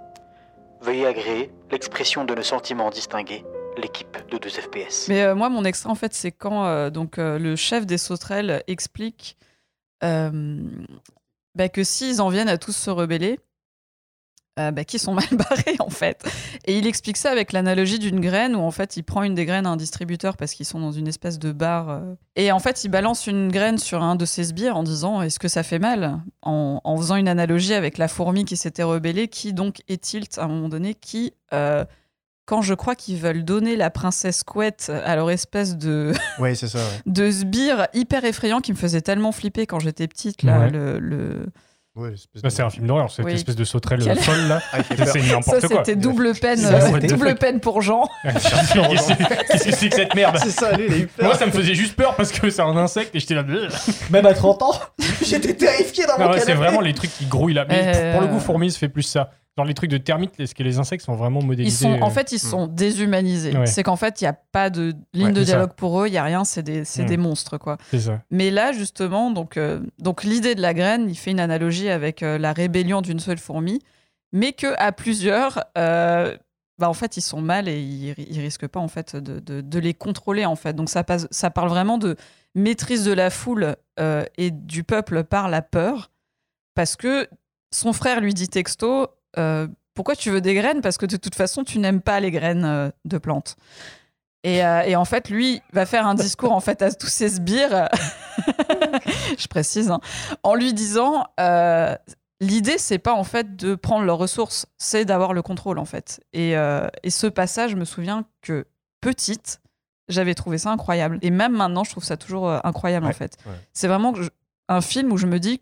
[0.81, 3.45] Veuillez agréer l'expression de nos sentiments distingués,
[3.77, 5.09] l'équipe de 2 FPS.
[5.09, 7.99] Mais euh, moi, mon extrait, en fait, c'est quand euh, donc, euh, le chef des
[7.99, 9.37] sauterelles explique
[10.01, 13.41] bah, que s'ils en viennent à tous se rebeller,
[14.59, 16.23] euh, bah, qu'ils sont mal barrés, en fait.
[16.65, 19.45] Et il explique ça avec l'analogie d'une graine où, en fait, il prend une des
[19.47, 21.89] graines à un distributeur parce qu'ils sont dans une espèce de bar.
[21.91, 22.01] euh,
[22.37, 25.39] et en fait, il balance une graine sur un de ses sbires en disant Est-ce
[25.39, 26.21] que ça fait mal?
[26.43, 30.39] En, en faisant une analogie avec la fourmi qui s'était rebellée, qui donc est tilt
[30.39, 31.33] à un moment donné, qui.
[31.53, 31.85] euh,
[32.47, 36.67] quand je crois qu'ils veulent donner la princesse couette à leur espèce de, Oui, c'est
[36.69, 36.79] ça.
[36.79, 36.85] ouais.
[37.05, 40.71] de sbire hyper effrayant qui me faisait tellement flipper quand j'étais petite, là, Ouais.
[40.71, 41.47] le, le-
[41.99, 43.33] Ouais, de- c'est un film d'horreur, cette Oui.
[43.33, 44.61] espèce de sauterelle Quel- folle là.
[44.73, 45.07] Ah, il fait peur.
[45.13, 45.85] C'est Ça, n'importe quoi.
[45.85, 48.05] c'était double peine, euh, double peine pour Jean.
[48.23, 50.81] Qu'est-ce que qu'est-ce que c'est que cette merde C'est ça, peur.
[51.23, 53.43] Moi, ça me faisait juste peur parce que c'est un insecte et j'étais là.
[54.11, 54.75] Même à 30 ans,
[55.27, 57.65] j'étais terrifié dans Non, mon ouais, c'est vraiment les trucs qui grouillent là.
[57.69, 59.31] Mais Euh, pour le coup, fourmis se fait plus ça.
[59.59, 62.07] Dans les trucs de termites, est-ce que les insectes sont vraiment Ils modélisés sont, en
[62.07, 63.55] euh, fait, ils sont déshumanisés.
[63.57, 63.67] Ouais.
[63.67, 65.45] C'est qu'en fait, il n'y a pas de ligne Ouais, de ça.
[65.47, 67.07] dialogue pour eux, il n'y a rien, c'est des, c'est Mm.
[67.07, 67.77] des monstres, quoi.
[67.99, 68.23] Ça.
[68.31, 72.23] Mais là, justement, donc, euh, donc l'idée de la graine, il fait une analogie avec
[72.23, 73.81] euh, la rébellion d'une seule fourmi,
[74.33, 76.37] mais que à plusieurs, euh,
[76.79, 79.61] bah, en fait, ils sont mal et ils, ils risquent pas en fait de, de-
[79.61, 80.73] de les contrôler en fait.
[80.75, 82.15] Donc ça passe, ça parle vraiment de
[82.55, 83.75] maîtrise de la foule
[84.37, 86.13] et du peuple par la peur,
[86.77, 87.27] parce que
[87.73, 89.09] son frère lui dit texto.
[89.37, 90.81] Euh, pourquoi tu veux des graines?
[90.81, 93.57] Parce que de toute façon, tu n'aimes pas les graines euh, de plantes.
[94.45, 97.29] Et, euh, et en fait, lui va faire un discours en fait à tous ses
[97.29, 97.89] sbires,
[99.39, 100.01] je précise, hein,
[100.45, 101.95] en lui disant euh,
[102.41, 106.21] l'idée c'est pas en fait de prendre leurs ressources, c'est d'avoir le contrôle en fait.
[106.33, 108.67] Et, euh, et ce passage, je me souviens que
[109.01, 109.61] petite,
[110.09, 111.19] j'avais trouvé ça incroyable.
[111.23, 113.37] Et même maintenant, je trouve ça toujours incroyable en fait.
[113.45, 113.53] ouais.
[113.73, 114.15] C'est vraiment
[114.69, 115.61] un film où je me dis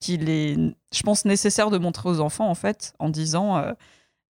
[0.00, 3.72] qu'il est, je pense, nécessaire de montrer aux enfants en fait, en disant, euh,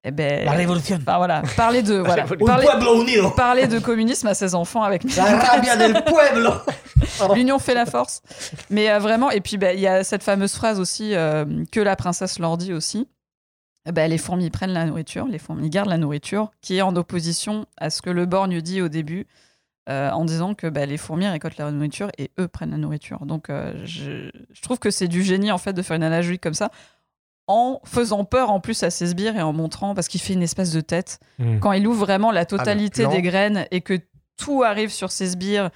[0.04, 0.98] eh ben, La révolution.
[1.00, 3.30] Enfin voilà, parler de voilà, parler, pueblo unido.
[3.30, 6.50] parler de communisme à ses enfants avec La rabia del pueblo.
[7.34, 8.22] l'union fait la force.
[8.70, 11.80] Mais euh, vraiment, et puis bah, il y a cette fameuse phrase aussi euh, que
[11.80, 13.08] la princesse leur dit aussi.
[13.90, 17.66] Ben, les fourmis prennent la nourriture, les fourmis gardent la nourriture, qui est en opposition
[17.76, 19.26] à ce que le borgne dit au début,
[19.90, 23.26] euh, en disant que bah, les fourmis récoltent la nourriture et eux prennent la nourriture.
[23.26, 26.38] Donc euh, je, je trouve que c'est du génie en fait de faire une analogie
[26.38, 26.70] comme ça,
[27.46, 30.42] en faisant peur en plus à ses sbires et en montrant, parce qu'il fait une
[30.42, 31.58] espèce de tête, Hmm.
[31.58, 33.12] quand il ouvre vraiment la totalité plan.
[33.12, 33.98] des graines et que
[34.38, 35.70] tout arrive sur ses sbires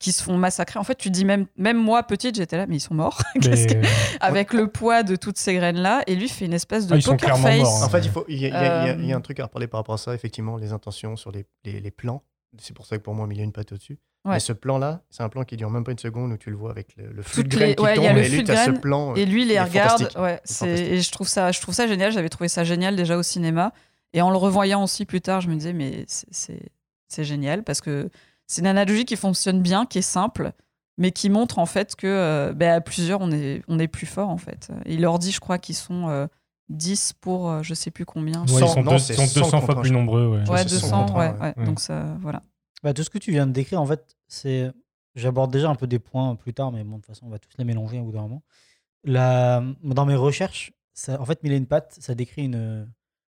[0.00, 0.80] qui se font massacrer.
[0.80, 3.22] En fait, tu dis même, même moi petite, j'étais là, mais ils sont morts.
[3.40, 3.80] Que-
[4.20, 6.96] Avec le poids de toutes ces graines là, et lui fait une espèce de Ah,
[6.96, 7.58] ils sont poker clairement face.
[7.60, 7.86] morts, hein.
[7.86, 9.06] En fait, il, faut, il, y a, il y a- il y a- Euh, il
[9.06, 11.46] y a un truc à reparler par rapport à ça, effectivement, les intentions sur les,
[11.64, 12.24] les, les plans.
[12.58, 13.98] C'est pour ça que pour moi, il y a une patte au-dessus.
[14.24, 14.34] Ouais.
[14.34, 16.56] Mais ce plan-là, c'est un plan qui dure même pas une seconde où tu le
[16.56, 18.04] vois avec le, le flux Toutes de graines les- qui ouais, tombe.
[18.04, 19.14] y a le et lui, de t'as ce graines, plan.
[19.16, 20.08] Et lui, il les regarde.
[20.16, 22.12] Ouais, et je trouve ça, je trouve ça génial.
[22.12, 23.72] J'avais trouvé ça génial déjà au cinéma.
[24.12, 26.62] Et en le revoyant aussi plus tard, je me disais, mais c'est- c'est
[27.08, 28.08] c'est génial parce que
[28.46, 30.52] c'est une analogie qui fonctionne bien, qui est simple,
[30.98, 34.06] mais qui montre en fait que euh, ben, à plusieurs, on est, on est plus
[34.06, 34.68] fort en fait.
[34.86, 36.26] Il leur dit, je crois, qu'ils sont euh,
[36.72, 38.40] 10 pour euh, je sais plus combien.
[38.40, 40.26] ouais, ils 100, sont, non, deux- sont 100 200 fois plus nombreux.
[40.26, 40.48] Ouais.
[40.50, 41.40] Ouais, c'est 200, son contrat, ouais, ouais.
[41.40, 41.54] ouais.
[41.56, 41.64] Ouais.
[41.64, 42.42] Donc ça, voilà.
[42.82, 44.70] Bah, tout ce que tu viens de décrire, en fait, c'est.
[45.14, 47.38] J'aborde déjà un peu des points plus tard, mais bon, de toute façon, on va
[47.38, 48.42] tous les mélanger au bout d'un moment.
[49.04, 49.62] La...
[49.82, 51.20] Dans mes recherches, ça...
[51.20, 52.88] en fait, Mille et une pattes, ça décrit une,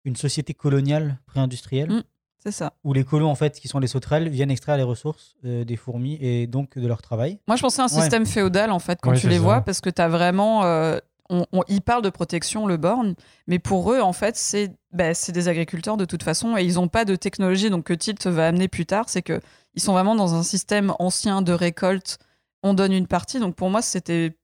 [0.06, 2.04] une société coloniale pré-industrielle Mm.
[2.44, 2.74] C'est ça.
[2.84, 5.76] où les colons, en fait, qui sont les sauterelles, viennent extraire les ressources euh, des
[5.76, 7.40] fourmis et donc de leur travail.
[7.48, 8.02] Moi, je pensais à un Ouais.
[8.02, 9.42] système féodal, en fait, quand Ouais, tu les ça.
[9.42, 10.64] vois, parce que tu as vraiment.
[10.64, 13.16] euh, on, on- ils parlent de protection, le borne,
[13.48, 16.76] mais pour eux, en fait, c'est bah, c'est des agriculteurs de toute façon et ils
[16.76, 17.70] n'ont pas de technologie.
[17.70, 19.42] Donc, que Tilt va amener plus tard, c'est que
[19.74, 22.18] ils sont vraiment dans un système ancien de récolte.
[22.64, 23.40] On donne une partie.
[23.40, 24.36] Donc, pour moi, c'était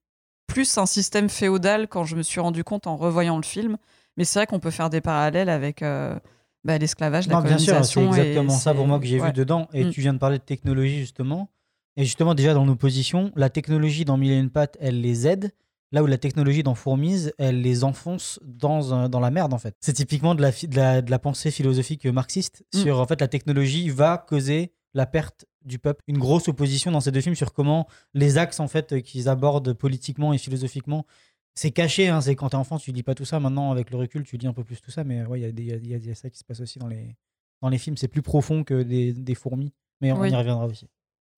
[0.48, 3.78] plus un système féodal quand je me suis rendu compte en revoyant le film.
[4.18, 6.14] Mais c'est vrai qu'on peut faire des parallèles avec euh,
[6.66, 8.24] bah, l'esclavage, la Non, bien sûr, c'est colonisation.
[8.28, 9.28] exactement ça pour moi que j'ai ouais.
[9.28, 9.70] vu dedans.
[9.74, 9.90] Et Mm.
[9.92, 11.48] tu viens de parler de technologie, justement.
[11.96, 15.28] Et justement, déjà dans nos positions, la technologie dans Mille et une pattes, elle les
[15.28, 15.52] aide.
[15.94, 19.58] Là où la technologie dans Fourmise, elle les enfonce dans, un- dans la merde, en
[19.58, 19.76] fait.
[19.82, 22.78] C'est typiquement de la, de, la, de la pensée philosophique marxiste Mm.
[22.78, 26.02] sur, en fait, la technologie va causer la perte du peuple.
[26.08, 29.74] Une grosse opposition dans ces deux films sur comment les axes, en fait, qu'ils abordent
[29.74, 31.06] politiquement et philosophiquement,
[31.56, 33.40] c'est caché, hein, c'est quand t'es enfant, tu lis pas tout ça.
[33.42, 35.64] Maintenant, avec le recul, tu lis un peu plus tout ça, mais ouais, il y,
[35.64, 37.18] y y y a ça qui se passe aussi dans les,
[37.62, 37.98] dans les films.
[37.98, 40.32] C'est plus profond que des, des fourmis, mais on Oui.
[40.32, 40.88] y reviendra aussi.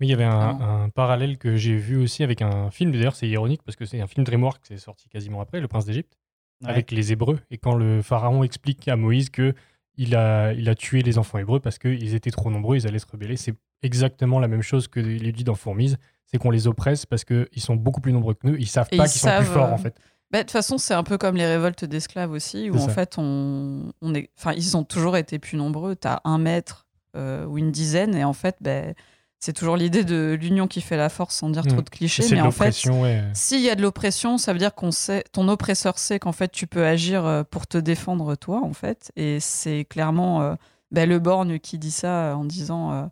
[0.04, 0.84] Mais il y avait un, Clairement.
[0.84, 4.02] un parallèle que j'ai vu aussi avec un film, d'ailleurs c'est ironique parce que c'est
[4.02, 6.18] un film DreamWorks qui est sorti quasiment après, Le Prince d'Égypte,
[6.62, 6.70] Ouais.
[6.72, 7.40] avec les Hébreux.
[7.52, 9.54] Et quand le pharaon explique à Moïse que
[9.96, 13.00] il a, il a tué les enfants hébreux parce qu'ils étaient trop nombreux, ils allaient
[13.00, 16.68] se rebeller, c'est exactement la même chose que il dit dans Fourmise, c'est qu'on les
[16.68, 19.22] oppresse parce qu'ils sont beaucoup plus nombreux que nous, ils savent Et pas ils qu'ils
[19.22, 19.96] sont plus forts euh, en fait.
[20.32, 23.16] Bah, De toute façon, c'est un peu comme les révoltes d'esclaves aussi, où en fait,
[23.18, 25.96] on, on est, enfin, ils ont toujours été plus nombreux.
[25.96, 28.96] Tu as un maître euh, ou une dizaine, et en fait, ben,
[29.46, 31.68] c'est toujours l'idée de l'union qui fait la force, sans dire Mm.
[31.68, 32.24] trop de clichés.
[32.32, 33.22] Mais de en fait, ouais.
[33.34, 36.50] s'il y a de l'oppression, ça veut dire qu'on sait, ton oppresseur sait qu'en fait,
[36.52, 39.12] tu peux agir euh, pour te défendre toi, en fait.
[39.18, 40.56] Et c'est clairement euh,
[40.92, 42.94] ben, le borgne qui dit ça euh, en disant.
[42.94, 43.04] euh,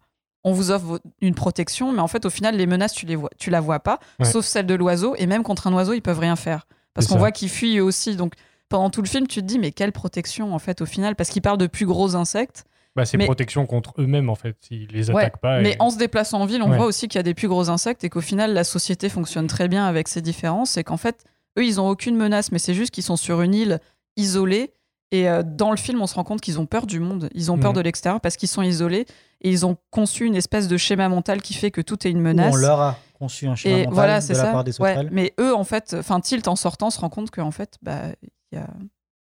[0.43, 3.29] on vous offre une protection, mais en fait, au final, les menaces, tu les vois,
[3.37, 4.25] tu la vois pas, Ouais.
[4.25, 5.13] sauf celle de l'oiseau.
[5.17, 8.15] Et même contre un oiseau, ils peuvent rien faire parce qu'on voit qu'ils fuient aussi.
[8.15, 8.33] Donc,
[8.69, 11.29] pendant tout le film, tu te dis, mais quelle protection, en fait, au final, parce
[11.29, 12.63] qu'ils parlent de plus gros insectes.
[12.95, 15.61] Bah, c'est mais- protection contre eux-mêmes en fait, s'ils les Ouais, attaquent pas.
[15.61, 16.77] Mais en se déplaçant en ville, on Ouais.
[16.77, 19.47] voit aussi qu'il y a des plus gros insectes et qu'au final, la société fonctionne
[19.47, 20.75] très bien avec ces différences.
[20.77, 21.23] Et qu'en fait,
[21.57, 23.79] eux, ils ont aucune menace, mais c'est juste qu'ils sont sur une île
[24.17, 24.73] isolée.
[25.13, 27.29] Et euh, dans le film, on se rend compte qu'ils ont peur du monde.
[27.33, 27.77] Ils ont peur Mhm.
[27.77, 29.05] de l'extérieur parce qu'ils sont isolés
[29.41, 32.19] et ils ont conçu une espèce de schéma mental qui fait que tout est une
[32.19, 32.53] Où menace.
[32.53, 34.51] on leur a conçu un schéma Et mental voilà, de c'est la ça.
[34.51, 35.09] part des Ouais, sauterelles.
[35.11, 37.99] mais eux, en fait, enfin, Tilt en sortant se rend compte qu'en fait, bah,
[38.51, 38.67] il y a...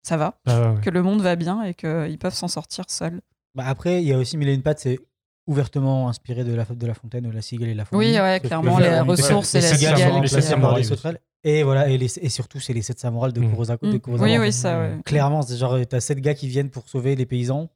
[0.04, 3.22] ça va, Ah, que le monde va bien et qu'ils peuvent s'en sortir seuls.
[3.56, 5.00] Bah, après, il y a aussi Mille et une pattes, c'est
[5.48, 8.06] ouvertement inspiré de la, de la fontaine, de la cigale et de la fourmi.
[8.06, 11.20] Oui, ouais, clairement, les ressources et la cigale.
[11.44, 13.50] Et voilà, et, les- et surtout, c'est les sept samouraïs de Mm.
[13.50, 13.80] Kurosawa.
[13.82, 13.92] Mm.
[13.94, 14.30] de Kurosawa.
[14.30, 14.98] Oui, oui, ça, ouais.
[15.06, 17.70] Clairement, c'est genre, t'as sept gars qui viennent pour sauver les paysans.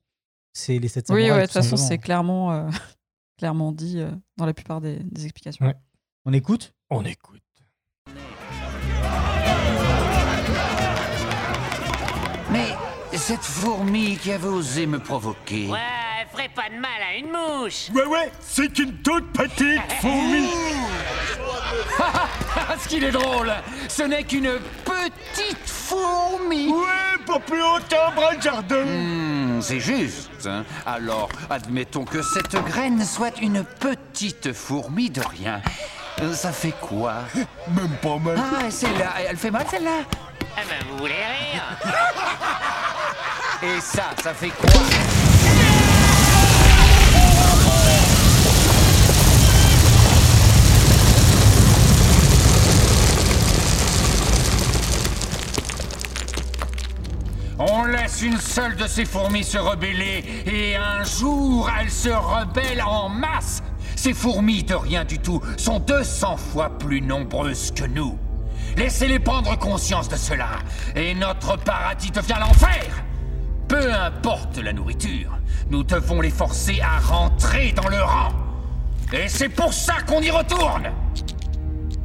[0.53, 1.31] C'est les sept Oui, samouraïs.
[1.31, 2.67] ouais, de tout toute façon, c'est clairement, euh,
[3.39, 5.65] clairement dit euh, dans la plupart des, des explications.
[5.65, 5.75] Ouais.
[6.25, 6.73] On écoute?
[6.89, 7.41] On écoute.
[13.25, 15.67] Cette fourmi qui avait osé me provoquer.
[15.67, 15.79] Ouais,
[16.21, 17.89] elle ferait pas de mal à une mouche.
[17.95, 20.49] Ouais, ouais, c'est une toute petite fourmi.
[21.99, 23.51] Ah, ce qu'il est drôle
[23.87, 28.83] Ce n'est qu'une petite fourmi Ouais, pas plus haut qu'un bras de jardin.
[28.85, 30.29] Hmm, C'est juste.
[30.45, 30.65] hein.
[30.85, 35.61] Alors, admettons que cette graine soit une petite fourmi de rien.
[36.21, 37.15] Euh, Ça fait quoi?
[37.69, 38.37] Même pas mal.
[38.37, 40.01] Ah, celle-là, elle fait mal celle-là?
[40.55, 41.63] Ah ben, vous voulez rire
[43.65, 44.69] Et ça, ça fait quoi
[57.57, 62.81] On laisse une seule de ces fourmis se rebeller et un jour elle se rebelle
[62.81, 63.63] en masse.
[63.95, 68.19] Ces fourmis de rien du tout sont 200 fois plus nombreuses que nous.
[68.75, 70.49] Laissez-les prendre conscience de cela
[70.97, 73.05] et notre paradis devient l'enfer.
[73.73, 75.35] Peu importe la nourriture,
[75.71, 78.31] nous devons les forcer à rentrer dans le rang.
[79.11, 80.91] Et c'est pour ça qu'on y retourne.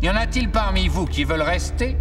[0.00, 1.98] Y en a-t-il parmi vous qui veulent rester?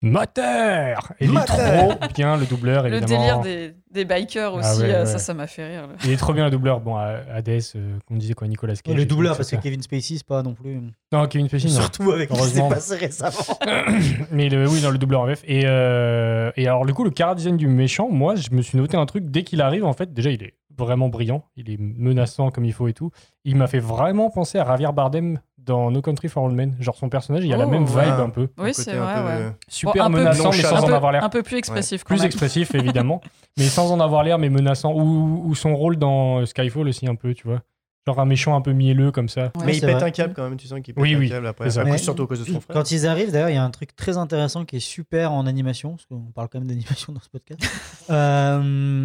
[0.00, 4.94] Moteur Il est trop bien le doubleur Le délire des, des bikers Ah aussi, ouais,
[4.94, 5.06] euh, ouais.
[5.06, 5.88] ça, ça m'a fait rire.
[5.88, 5.94] là.
[6.04, 6.80] Il est trop bien le doubleur.
[6.80, 8.94] Bon, à- Hades, euh, comme disait quoi, Nicolas Cage.
[8.94, 9.56] Le et tout, doubleur, parce que.
[9.56, 10.80] Kevin Spacey, c'est pas non plus.
[11.12, 11.74] Non, Kevin Spacey, non.
[11.74, 13.58] Surtout avec ce qui s'est passé récemment.
[14.30, 15.42] Mais le, oui, dans le doubleur en VF.
[15.46, 18.78] Et, euh, et alors, du coup, le cara design du méchant, moi, je me suis
[18.78, 19.24] noté un truc.
[19.26, 21.44] Dès qu'il arrive, en fait, déjà, il est vraiment brillant.
[21.56, 23.10] Il est menaçant comme il faut et tout.
[23.44, 26.74] Il m'a fait vraiment penser à Javier Bardem dans No Country for Old Men.
[26.80, 28.04] Genre, son personnage, il a la Oh, même vibe ouais.
[28.08, 28.48] un peu.
[28.58, 29.32] Oui, c'est vrai, peu, ouais.
[29.34, 31.22] euh, Super menaçant, mais sans en avoir l'air.
[31.22, 32.26] un peu plus expressif quand Plus même.
[32.26, 33.20] expressif, évidemment.
[33.58, 34.92] mais sans en avoir l'air, mais menaçant.
[34.94, 37.60] Ou, ou son rôle dans Skyfall aussi, un peu, tu vois.
[38.06, 39.52] Genre un méchant un peu mielleux comme ça.
[39.56, 40.04] Ouais, Mais il pète vrai.
[40.04, 41.76] un câble quand même, tu sens qu'il pète Oui, un oui, câble après.
[41.78, 42.74] Après, Mais- surtout à cause de son frère.
[42.74, 45.46] Quand ils arrivent, d'ailleurs, il y a un truc très intéressant qui est super en
[45.46, 47.60] animation, parce qu'on parle quand même d'animation dans ce podcast.
[48.10, 48.62] Euh,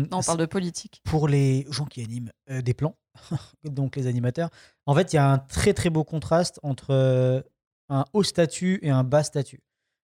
[0.10, 1.02] Non, on parle de politique.
[1.04, 2.96] pour les gens qui animent euh, des plans,
[3.66, 4.50] donc les animateurs,
[4.86, 7.42] en fait, il y a un très très beau contraste entre euh,
[7.90, 9.60] un haut statut et un bas statut.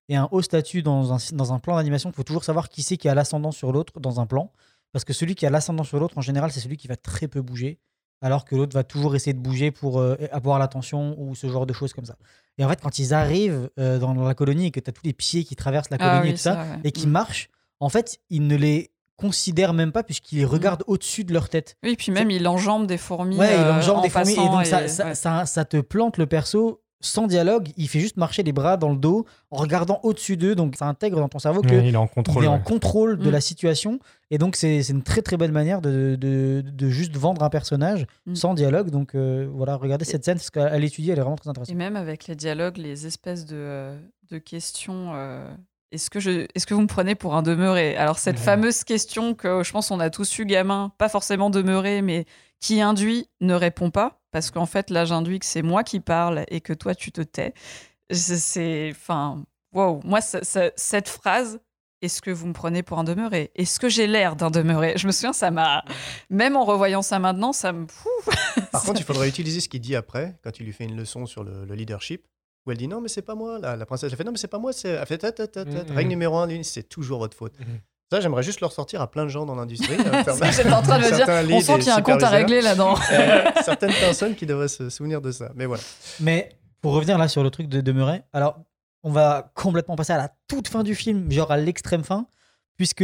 [0.10, 2.84] Et un haut statut dans un, dans un plan d'animation, il faut toujours savoir qui
[2.84, 4.52] c'est qui a l'ascendant sur l'autre dans un plan.
[4.92, 7.28] Parce que celui qui a l'ascendant sur l'autre, en général, c'est celui qui va très
[7.28, 7.80] peu bouger,
[8.22, 11.66] alors que l'autre va toujours essayer de bouger pour euh, avoir l'attention ou ce genre
[11.66, 12.16] de choses comme ça.
[12.58, 15.06] Et en fait, quand ils arrivent euh, dans la colonie et que tu as tous
[15.06, 16.80] les pieds qui traversent la colonie Ah oui, et tout ça, ça, ouais.
[16.84, 17.12] et qui Mm.
[17.12, 21.50] marchent, en fait, ils ne les considèrent même pas puisqu'ils les regardent au-dessus de leur
[21.50, 21.76] tête.
[21.84, 23.38] Oui, puis même il enjambe des fourmis.
[23.38, 25.16] Ouais, il euh, enjambe en des fourmis et donc ça, et- ça, ouais.
[25.16, 27.70] ça- ça te plante le perso sans dialogue.
[27.78, 30.56] Il fait juste marcher les bras dans le dos en regardant au-dessus d'eux.
[30.56, 32.44] Donc ça intègre dans ton cerveau que Ouais, il est en contrôle.
[32.44, 32.64] il est en ouais.
[32.64, 33.32] contrôle de Mm.
[33.32, 34.00] la situation.
[34.32, 38.06] Et donc c'est une très très bonne manière de, de, de juste vendre un personnage
[38.26, 38.36] Mm.
[38.36, 38.90] sans dialogue.
[38.90, 41.76] Donc euh, voilà, regardez cette scène parce qu'elle étudie, elle est vraiment très Et intéressante.
[41.76, 43.92] même avec les dialogues, les espèces de,
[44.30, 45.12] de questions.
[45.16, 45.48] euh,
[45.92, 47.96] est-ce que, je, est-ce que vous me prenez pour un demeuré?
[47.98, 48.44] Alors, cette Ouais.
[48.44, 52.26] fameuse question que je pense on a tous eu gamin, pas forcément demeuré, mais
[52.60, 56.46] qui induit ne répond pas, parce qu'en fait, là, j'induis que c'est moi qui parle
[56.50, 57.54] et que toi, tu te tais.
[58.12, 58.90] C'est-.
[58.92, 60.02] Enfin, wow.
[60.04, 61.60] Moi, ça- ça- cette phrase.
[62.02, 63.52] Est-ce que vous me prenez pour un demeuré?
[63.56, 64.94] Est-ce que j'ai l'air d'un demeuré?
[64.96, 65.84] Je me souviens, ça m'a.
[66.30, 67.88] Même en revoyant ça maintenant, ça me.
[68.72, 71.26] Par contre, il faudrait utiliser ce qu'il dit après, quand il lui fait une leçon
[71.26, 72.26] sur le, le leadership,
[72.66, 73.60] où elle dit non, mais c'est pas moi.
[73.60, 74.72] La, la princesse, elle fait non, mais c'est pas moi.
[74.72, 74.88] C'est...
[74.92, 75.66] Elle fait tat.
[75.66, 75.92] Mhm.
[75.94, 77.54] Règle numéro un, c'est toujours votre faute.
[78.12, 79.98] Ça, j'aimerais juste le ressortir à plein de gens dans l'industrie.
[80.52, 82.62] J'étais en train de me dire, on sent qu'il y a un compte à régler
[82.62, 82.96] là-dedans.
[83.12, 85.52] Euh, certaines personnes qui devraient se souvenir de ça.
[85.56, 85.84] Mais voilà.
[86.20, 86.50] Mais
[86.82, 88.60] pour revenir là sur le truc de demeurer, alors
[89.04, 92.28] on va complètement passer à la toute fin du film, genre à l'extrême fin,
[92.78, 93.04] puisque,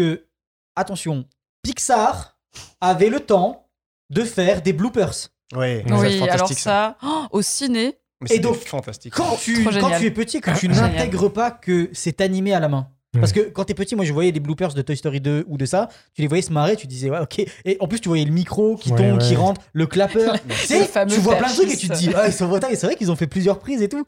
[0.76, 1.26] attention,
[1.64, 2.38] Pixar
[2.82, 3.68] avait le temps
[4.10, 5.30] de faire des bloopers.
[5.56, 9.14] Ouais, Oui, Oui, c'est alors fantastique, ça, oh, au ciné, Mais Et c'est donc, fantastique.
[9.14, 10.92] Quand tu, quand tu es petit, que tu Génial.
[10.92, 12.90] n'intègres pas que c'est animé à la main.
[13.20, 15.58] Parce que quand t'es petit, moi je voyais les bloopers de Toy Story 2 ou
[15.58, 17.46] de ça, tu les voyais se marrer, tu disais ouais ok.
[17.66, 20.32] Et en plus tu voyais le micro qui Ouais, tombe, qui rentre, le clapper.
[20.50, 22.50] tu sais, fameux tu vois plein de trucs et tu te dis ah ils sont
[22.50, 24.06] retard et c'est vrai qu'ils ont fait plusieurs prises et tout.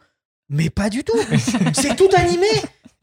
[0.50, 1.18] Mais pas du tout.
[1.74, 2.48] c'est tout animé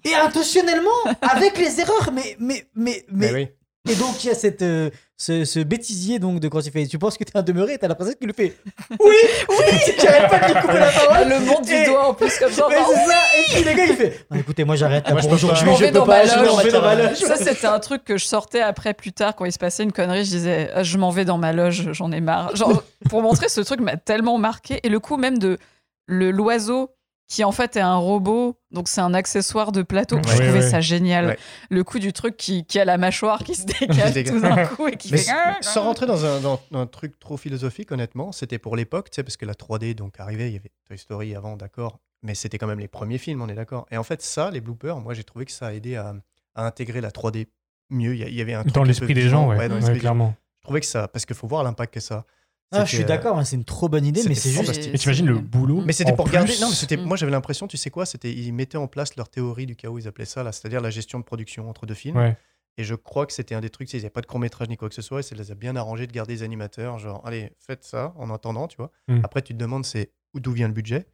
[0.05, 0.91] et intentionnellement
[1.21, 2.11] avec les erreurs.
[2.13, 3.33] Mais mais mais mais.
[3.33, 3.49] Mais oui.
[3.91, 6.87] Et donc il y a cette euh, ce, ce bêtisier donc de quand tu fais
[6.87, 8.57] tu penses que t'es un demeuré, t'as la princesse qui le fait.
[8.99, 9.15] Oui
[9.49, 9.65] oui.
[10.03, 11.29] J'arrête pas de lui couper la parole.
[11.29, 12.67] le monte du Et- doigt en plus comme ça.
[12.69, 15.21] mais c'est ça Et puis le gars il fait Ah, écoutez moi j'arrête là Moi,
[15.21, 15.53] je pour peux pas.
[15.53, 16.65] aujourd'hui Je m'en je vais peux dans pas ma je m'en loge.
[16.65, 19.45] vais dans ma loge Ça, c'était un truc que je sortais après, plus tard, quand
[19.45, 20.25] il se passait une connerie.
[20.25, 22.57] Je disais, Ah, je m'en vais dans ma loge, j'en ai marre.
[22.57, 24.81] Genre, pour montrer ce truc m'a tellement marqué.
[24.83, 25.59] Et le coup même de
[26.07, 26.91] le l'oiseau
[27.27, 30.17] qui en fait est un robot, donc c'est un accessoire de plateau.
[30.17, 30.69] Ouais, je trouvais ouais.
[30.71, 31.37] ça génial.
[31.71, 34.35] Le coup du truc qui, qui a la mâchoire qui se décale dégage.
[34.35, 35.33] tout d'un coup et qui Mais fait.
[35.35, 39.17] Ah, sans rentrer dans un, dans un truc trop philosophique, honnêtement, c'était pour l'époque, tu
[39.17, 42.35] sais, parce que la 3D donc arrivait, il y avait Toy Story avant, d'accord, mais
[42.35, 43.87] c'était quand même les premiers films, on est d'accord.
[43.91, 46.15] Et en fait, ça, les bloopers, moi j'ai trouvé que ça a aidé à,
[46.55, 47.47] à intégrer la 3D
[47.91, 48.15] mieux.
[48.15, 49.95] Il y, a- avait un truc Dans l'esprit des gens, ouais, ouais, dans Ouais, l'esprit
[49.95, 50.01] des gens.
[50.03, 50.35] clairement.
[50.61, 52.25] Je trouvais que ça, parce qu'il faut voir l'impact que ça.
[52.73, 54.89] Ah, je suis d'accord, hein, c'est une trop bonne idée, mais c'est juste.
[54.93, 56.35] Et t'imagines le boulot Mais c'était pour plus.
[56.35, 56.53] garder.
[56.61, 56.97] Non, mais c'était.
[56.97, 57.03] Mm.
[57.05, 59.99] Moi, j'avais l'impression, tu sais quoi C'était ils mettaient en place leur théorie du chaos.
[59.99, 62.17] Ils appelaient ça, là, c'est-à-dire la gestion de production entre deux films.
[62.17, 62.37] Ouais.
[62.77, 63.93] Et je crois que c'était un des trucs.
[63.93, 65.21] Il n'y avait pas de court métrage ni quoi que ce soit.
[65.21, 66.99] Et ça les a bien arrangés de garder les animateurs.
[66.99, 68.91] Genre, allez, faites ça en attendant, tu vois.
[69.07, 69.21] Mm.
[69.23, 71.07] Après, tu te demandes c'est où- d'où vient le budget.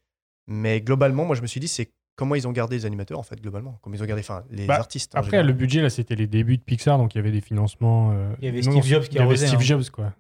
[0.47, 3.23] Mais globalement, moi, je me suis dit, c'est comment ils ont gardé les animateurs, en
[3.23, 3.79] fait, globalement.
[3.83, 5.13] Comment ils ont gardé, enfin, les Bah, artistes.
[5.15, 8.13] Après, le budget, là, c'était les débuts de Pixar, donc il y avait des financements.
[8.13, 9.61] euh, Il y avait non, Steve Jobs qui Il y avait Steve hein.
[9.61, 10.15] Jobs, quoi.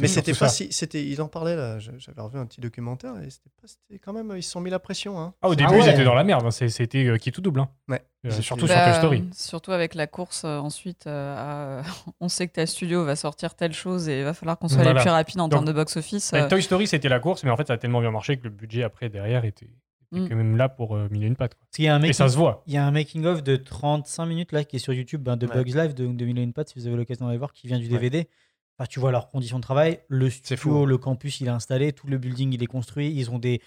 [0.00, 0.48] Mais c'était pas ça.
[0.48, 0.72] si.
[0.72, 1.78] C'était, ils en parlaient là.
[1.78, 3.68] J'avais revu un petit documentaire et c'était pas.
[3.68, 4.32] C'était quand même.
[4.36, 5.18] Ils se sont mis la pression.
[5.20, 5.34] Hein.
[5.42, 5.80] Ah, au Ah début, ouais.
[5.84, 6.44] ils étaient dans la merde.
[6.44, 6.50] hein.
[6.50, 7.60] C'était euh, qui est tout double.
[7.60, 7.68] hein.
[7.88, 8.02] Ouais.
[8.26, 9.24] Euh, surtout sur Bah, Toy Story.
[9.32, 11.82] Surtout avec la course euh, ensuite euh, à,
[12.20, 14.78] on sait que ta studio va sortir telle chose et il va falloir qu'on soit
[14.82, 14.94] Voilà.
[14.94, 16.32] les plus rapides en termes de box-office.
[16.32, 18.36] Ouais, euh, Toy Story, c'était la course, mais en fait, ça a tellement bien marché
[18.38, 19.74] que le budget après, derrière, était, était
[20.12, 20.28] Mm.
[20.28, 21.54] quand même là pour euh, mille et une pattes.
[21.54, 21.64] quoi.
[21.68, 22.62] Parce qu'il y a un Et ça se voit.
[22.68, 25.36] il y a un making of de 35 minutes là qui est sur YouTube ben,
[25.36, 25.54] de Ouais.
[25.64, 27.66] Bugs Live de, de Mille et une pattes si vous avez l'occasion d'aller voir qui
[27.66, 27.90] vient du Ouais.
[27.90, 28.28] DVD.
[28.78, 30.86] Enfin, tu vois leurs conditions de travail, le C'est studio, fou.
[30.86, 33.60] le campus il est installé, tout le building il est construit, ils ont des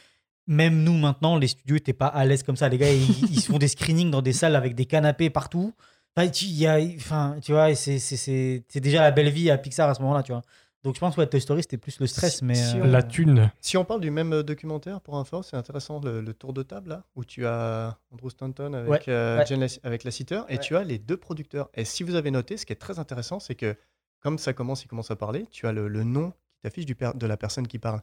[0.48, 3.42] même nous maintenant les studios n'étaient pas à l'aise comme ça les gars ils, ils
[3.42, 5.74] font des screenings dans des salles avec des canapés partout.
[6.16, 9.30] Enfin, tu, il y a, enfin, tu vois, c'est c'est- c'est- c'est déjà la belle
[9.30, 10.42] vie à Pixar à ce moment-là, tu vois.
[10.84, 12.84] Donc je pense que ouais, Toy Story c'était plus le stress, Si- mais si euh,
[12.84, 13.52] on- La thune.
[13.60, 16.64] Si on parle du même euh, documentaire pour info, c'est intéressant le, le tour de
[16.64, 19.42] table là, où tu as Andrew Stanton avec, Ouais, euh, ouais.
[19.84, 20.58] Avec et Ouais.
[20.60, 21.70] tu as les deux producteurs.
[21.74, 23.76] Et si vous avez noté, ce qui est très intéressant, c'est que
[24.20, 26.96] comme ça commence, il commence à parler, tu as le, le nom qui t'affiche du
[26.96, 28.02] per- de la personne qui parle.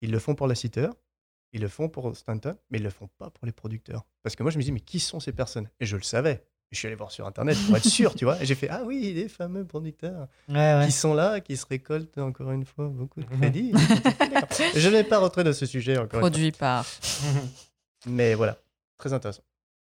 [0.00, 0.88] Ils le font pour Lasseter,
[1.52, 4.04] ils le font pour Stanton, mais ils le font pas pour les producteurs.
[4.22, 5.68] Parce que moi je me dis, mais qui sont ces personnes?
[5.80, 6.44] Et je le savais.
[6.72, 8.42] Je suis allé voir sur internet pour être sûr, tu vois.
[8.42, 10.86] Et j'ai fait ah oui, les fameux producteurs Ouais, ouais.
[10.86, 13.40] qui sont là, qui se récoltent encore une fois beaucoup de Mhm.
[13.40, 13.72] crédits.
[14.74, 16.04] je n'ai pas rentré dans ce sujet encore.
[16.04, 16.30] une fois.
[16.30, 16.86] Produit par.
[18.06, 18.56] Mais voilà,
[18.98, 19.42] très intéressant.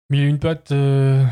[0.08, 1.24] Mille et une pattes, euh,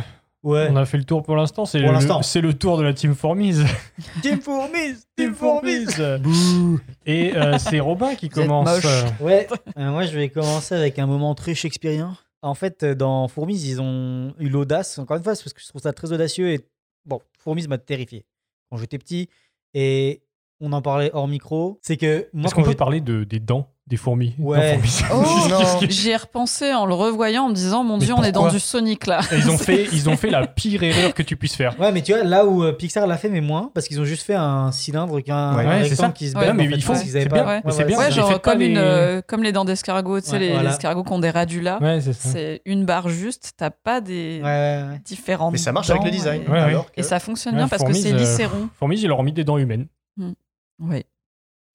[0.48, 0.68] Ouais.
[0.70, 1.64] on a fait le tour pour l'instant.
[1.66, 2.22] C'est le, l'instant.
[2.22, 3.64] c'est le tour de la Team Formise.
[4.22, 6.00] Team Fourmis Team Formise.
[7.06, 8.68] Et euh, c'est Robin qui Vous êtes commence.
[8.68, 8.84] moche.
[8.86, 12.16] euh, Ouais, euh, moi je vais commencer avec un moment très shakespearien.
[12.42, 15.66] En fait, euh, dans Fourmis, ils ont eu l'audace, encore une fois, parce que je
[15.68, 16.50] trouve ça très audacieux.
[16.50, 16.60] Et
[17.04, 18.24] bon, Fourmis m'a terrifié
[18.70, 19.28] quand j'étais petit.
[19.74, 20.22] Et
[20.60, 21.78] on en parlait hors micro.
[21.82, 23.68] C'est que Est-ce qu'on peut parler de, des dents?
[23.88, 24.74] Des fourmis Ouais.
[24.74, 25.80] Fourmis Oh, Non.
[25.88, 28.48] J'y ai repensé en le revoyant en me disant Mon Mais Dieu, on est dans
[28.48, 29.20] du Sonic là.
[29.32, 31.78] Et Ils ont, fait, ils ont fait la pire erreur que tu puisses faire.
[31.80, 34.04] Ouais, mais tu vois, là où euh, Pixar l'a fait, mais moins, parce qu'ils ont
[34.04, 35.66] juste fait un cylindre qu'un Ouais.
[35.66, 36.56] Ouais, rectangle qui se Ouais, berne.
[36.56, 37.62] mais en fait, ils font- c'est pas- bien, Ouais.
[37.70, 40.38] c'est bien, Ouais, genre comme, les- une, euh, comme les dents d'escargot, tu sais, Ouais,
[40.38, 40.68] les, voilà.
[40.68, 41.28] les escargots qui ont des.
[41.28, 42.28] Ouais, c'est ça.
[42.30, 45.00] C'est une barre juste, t'as pas des Ouais, ouais, ouais.
[45.04, 45.52] différentes.
[45.52, 46.42] Mais ça marche avec le design.
[46.42, 46.58] Et, Ouais, ouais.
[46.60, 48.68] alors que- et ça fonctionne Ouais, bien parce que c'est euh, lisse et rond.
[48.78, 49.86] Fourmis, ils leur ont mis des dents humaines.
[50.80, 51.04] Ouais.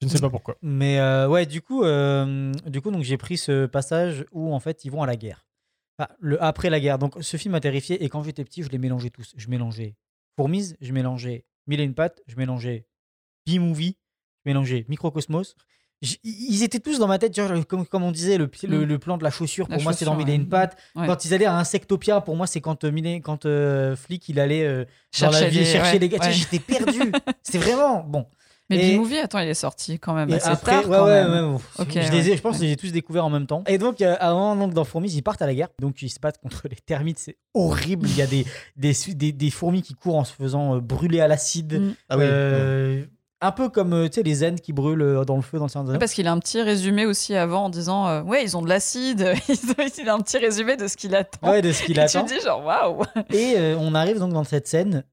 [0.08, 0.56] Je ne sais pas pourquoi.
[0.62, 4.60] Mais euh, ouais, du coup, euh, du coup, donc j'ai pris ce passage où en
[4.60, 5.46] fait ils vont à la guerre.
[5.98, 6.98] Enfin, le après la guerre.
[6.98, 9.32] Donc ce film m'a terrifié et quand j'étais petit, je les mélangeais tous.
[9.36, 9.94] Je mélangeais
[10.36, 12.86] Fourmise, je mélangeais Mille et une pattes, je mélangeais
[13.46, 13.96] B-Movie,
[14.44, 15.54] je mélangeais Microcosmos.
[16.02, 18.80] J- Ils étaient tous dans ma tête, genre, comme, comme on disait, le, pi- le,
[18.80, 18.84] Mm.
[18.88, 20.76] le plan de la chaussure, La pour moi, c'est dans Mille et une pattes.
[20.96, 21.06] Ouais.
[21.06, 24.64] Quand ils allaient à Insectopia, pour moi, c'est quand, euh, quand euh, Flick, il allait
[24.66, 24.84] euh,
[25.20, 26.18] dans la Chercher ville les- chercher ouais, les gars.
[26.18, 26.32] Ouais.
[26.32, 27.00] J'étais perdu.
[27.42, 28.26] C'était vraiment bon.
[28.70, 30.88] Mais Et- B-Movie, attends, il est sorti quand même assez après, tard.
[30.88, 31.54] ouais, quand ouais, même.
[31.54, 33.62] ouais, je, les ai, je pense que je les ai tous découverts en même temps.
[33.66, 35.68] Et donc, euh, avant, donc, dans Fourmis, ils partent à la guerre.
[35.80, 37.18] Donc, ils se battent contre les termites.
[37.18, 38.08] C'est horrible.
[38.08, 38.46] Il y a des,
[38.76, 41.74] des, des, des fourmis qui courent en se faisant euh, brûler à l'acide.
[41.80, 41.94] Mm.
[42.08, 42.24] Ah oui.
[42.26, 43.04] Euh,
[43.42, 45.68] Un peu comme euh, tu sais, les zen qui brûlent dans le feu dans le
[45.68, 45.98] Seigneur des.
[45.98, 48.68] Parce qu'il a un petit résumé aussi avant en disant euh, Ouais, ils ont de
[48.70, 49.34] l'acide.
[49.98, 51.50] il a un petit résumé de ce qu'il attend.
[51.50, 52.24] Ouais, de ce qu'il Et attend.
[52.24, 55.04] tu dis genre waouh Et euh, on arrive donc dans cette scène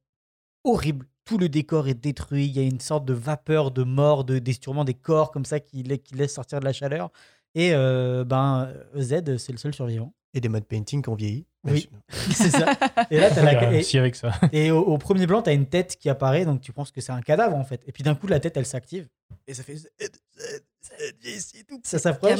[0.64, 1.08] horrible.
[1.26, 2.46] Tout le décor est détruit.
[2.48, 5.60] Il y a une sorte de vapeur de mort, de sûrement des corps comme ça
[5.60, 7.12] qui, qui laissent sortir de la chaleur.
[7.56, 10.14] Et euh, ben Z, c'est le seul survivant.
[10.34, 11.46] Et des mode painting qui ont vieilli.
[11.66, 11.90] Oui.
[12.10, 12.74] c'est ça.
[13.12, 14.32] Et là, t'as la, a et, Si avec ça.
[14.54, 17.12] et au, au premier plan, t'as une tête qui apparaît, donc tu penses que c'est
[17.12, 17.82] un cadavre en fait.
[17.86, 19.10] Et puis d'un coup, la tête, elle s'active.
[19.46, 21.82] Et ça fait Z, Z, Z, viens ici, tout.
[21.84, 22.40] Ça s'approche.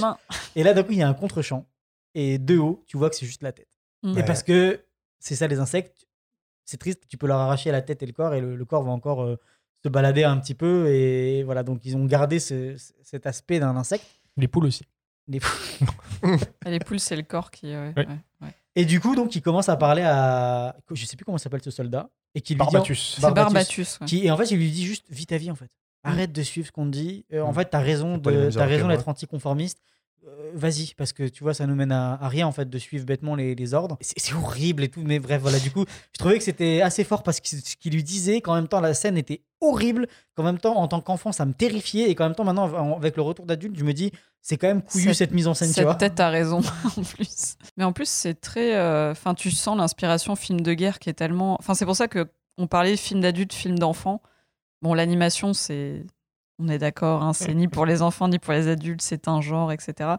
[0.56, 1.68] Et là, d'un coup, il y a un contre-champ.
[2.16, 3.68] Et de haut, tu vois que c'est juste la tête.
[4.04, 4.12] Mm.
[4.12, 4.26] Et Ouais.
[4.26, 4.80] parce que
[5.20, 6.08] c'est ça, les insectes,
[6.66, 8.84] c'est triste, tu peux leur arracher la tête et le corps, et le, le corps
[8.84, 9.38] va encore euh,
[9.84, 10.88] se balader un petit peu.
[10.90, 14.06] Et voilà, donc ils ont gardé ce- cet aspect d'un insecte.
[14.38, 14.84] Les poules aussi.
[15.28, 15.40] Les-
[16.66, 17.68] Les poules, c'est le corps qui.
[17.68, 18.08] ouais, Ouais.
[18.08, 18.54] ouais, ouais.
[18.76, 20.76] Et du coup, donc, il commence à parler à.
[20.92, 22.10] Je sais plus comment s'appelle ce soldat.
[22.36, 22.72] Et qui lui dit.
[22.72, 23.14] Barbatus.
[23.16, 23.54] C'est Barbatus.
[23.54, 24.00] Barbatus.
[24.00, 24.08] ouais.
[24.08, 25.70] Qui, et en fait, il lui dit juste vis ta vie en fait.
[26.04, 27.26] Arrête de suivre ce qu'on te dit.
[27.34, 27.56] Euh, en Mm.
[27.56, 29.80] fait, t'as raison, de, que raison d'être anticonformiste.
[30.28, 32.78] Euh, Vas-y, parce que tu vois, ça nous mène à, à rien en fait de
[32.78, 33.98] suivre bêtement les, les ordres.
[34.02, 35.58] C'est horrible et tout, mais bref, voilà.
[35.60, 38.54] Du coup, je trouvais que c'était assez fort parce que ce qu'il lui disait, qu'en
[38.56, 42.10] même temps la scène était horrible, qu'en même temps en tant qu'enfant ça me terrifiait
[42.12, 44.12] et qu'en même temps maintenant en- avec le retour d'adulte, je me dis
[44.44, 45.96] c'est quand même couillu Cette- cette, mise en scène, tu Cette vois.
[45.96, 46.60] tête a raison
[46.98, 47.56] en plus.
[47.78, 48.76] Mais en plus, c'est très.
[48.76, 51.56] euh, Enfin, tu sens l'inspiration film de guerre qui est tellement.
[51.60, 54.22] Enfin, c'est pour ça que on parlait film d'adulte, film d'enfant.
[54.84, 56.04] Bon, l'animation, c'est.
[56.62, 59.42] On est d'accord, hein, c'est ni pour les enfants ni pour les adultes, c'est un
[59.42, 60.12] genre, etc.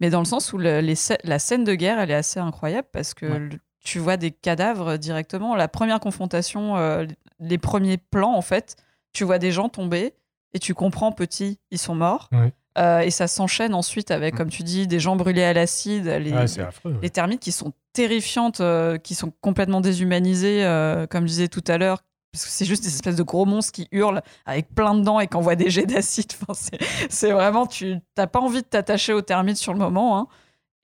[0.00, 2.40] Mais dans le sens où le- les scè- la scène de guerre, elle est assez
[2.40, 3.38] incroyable parce que Ouais.
[3.38, 5.54] le- tu vois des cadavres directement.
[5.54, 7.06] La première confrontation, euh,
[7.38, 8.76] les premiers plans, en fait,
[9.12, 10.14] tu vois des gens tomber
[10.52, 12.28] et tu comprends petit, ils sont morts.
[12.32, 12.52] Ouais.
[12.76, 14.36] Euh, et ça s'enchaîne ensuite avec, Mm.
[14.38, 16.92] comme tu dis, des gens brûlés à l'acide, les, Ouais, c'est affreux.
[16.92, 16.98] ouais.
[17.02, 21.62] les termites qui sont terrifiantes, euh, qui sont complètement déshumanisées, euh, comme je disais tout
[21.68, 22.02] à l'heure,
[22.34, 25.20] parce que c'est juste des espèces de gros monstres qui hurlent avec plein de dents
[25.20, 26.32] et qui envoient des jets d'acide.
[26.42, 30.18] Enfin, c'est- c'est vraiment, tu n'as pas envie de t'attacher aux termites sur le moment.
[30.18, 30.26] hein.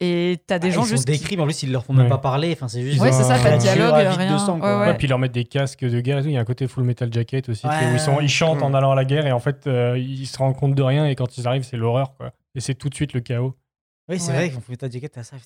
[0.03, 1.05] Et tu as des Ah, gens ils sont juste.
[1.07, 2.09] qui- décrits, mais en plus ils leur font même Ouais.
[2.09, 2.53] pas parler.
[2.53, 2.97] Enfin, c'est juste.
[2.97, 4.39] Ils Ouais, c'est ça, pas de dialogue, avide de rien.
[4.39, 4.75] sang, quoi.
[4.77, 4.97] Ouais, Ouais, ouais.
[4.97, 6.29] puis ils leur mettent des casques de guerre et tout.
[6.29, 8.73] Il y a un côté full metal jacket aussi, où ils, sont, ils chantent en
[8.73, 11.15] allant à la guerre et en fait, euh, ils se rendent compte de rien et
[11.17, 12.33] quand ils arrivent, c'est l'horreur, quoi.
[12.55, 13.55] Et c'est tout de suite le chaos.
[14.09, 14.37] Oui, c'est Ouais.
[14.49, 15.37] vrai qu'on fait ta jacket à ça.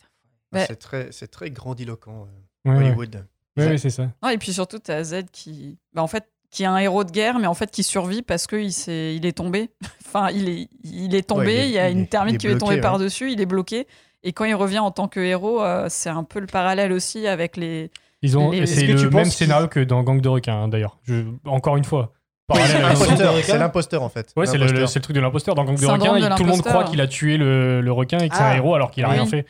[0.52, 0.64] Ouais.
[0.68, 2.28] C'est très, c'est très grandiloquent,
[2.66, 2.84] euh, Ouais, ouais.
[2.90, 3.26] Hollywood.
[3.56, 4.08] Ouais, ouais, c'est ça.
[4.22, 5.78] Non, et puis surtout, tu as Z qui.
[5.92, 8.46] bah, en fait, qui est un héros de guerre, mais en fait qui survit parce
[8.46, 9.70] qu'il s'est- il est tombé.
[10.06, 12.14] enfin, il est, il est tombé, Ouais, il est- il y a il une est-
[12.14, 12.80] est qui lui est tombée ouais.
[12.80, 13.86] par-dessus, il est bloqué.
[14.22, 17.26] Et quand il revient en tant que héros, euh, c'est un peu le parallèle aussi
[17.26, 17.90] avec les.
[18.22, 20.96] Ils ont, Les- c'est tu le même scénario que dans Gang de requins, hein, d'ailleurs.
[21.04, 22.12] Je- Encore une fois.
[22.50, 23.34] Oui, c'est l'imposteur.
[23.82, 24.32] c'est en fait.
[24.36, 25.54] Ouais, c'est le, c'est le truc de l'imposteur.
[25.54, 28.28] Dans Gang de requins, tout le monde croit qu'il a tué le, le requin et
[28.28, 28.52] que c'est Ah.
[28.52, 29.14] un héros alors qu'il a Oui.
[29.14, 29.44] rien fait.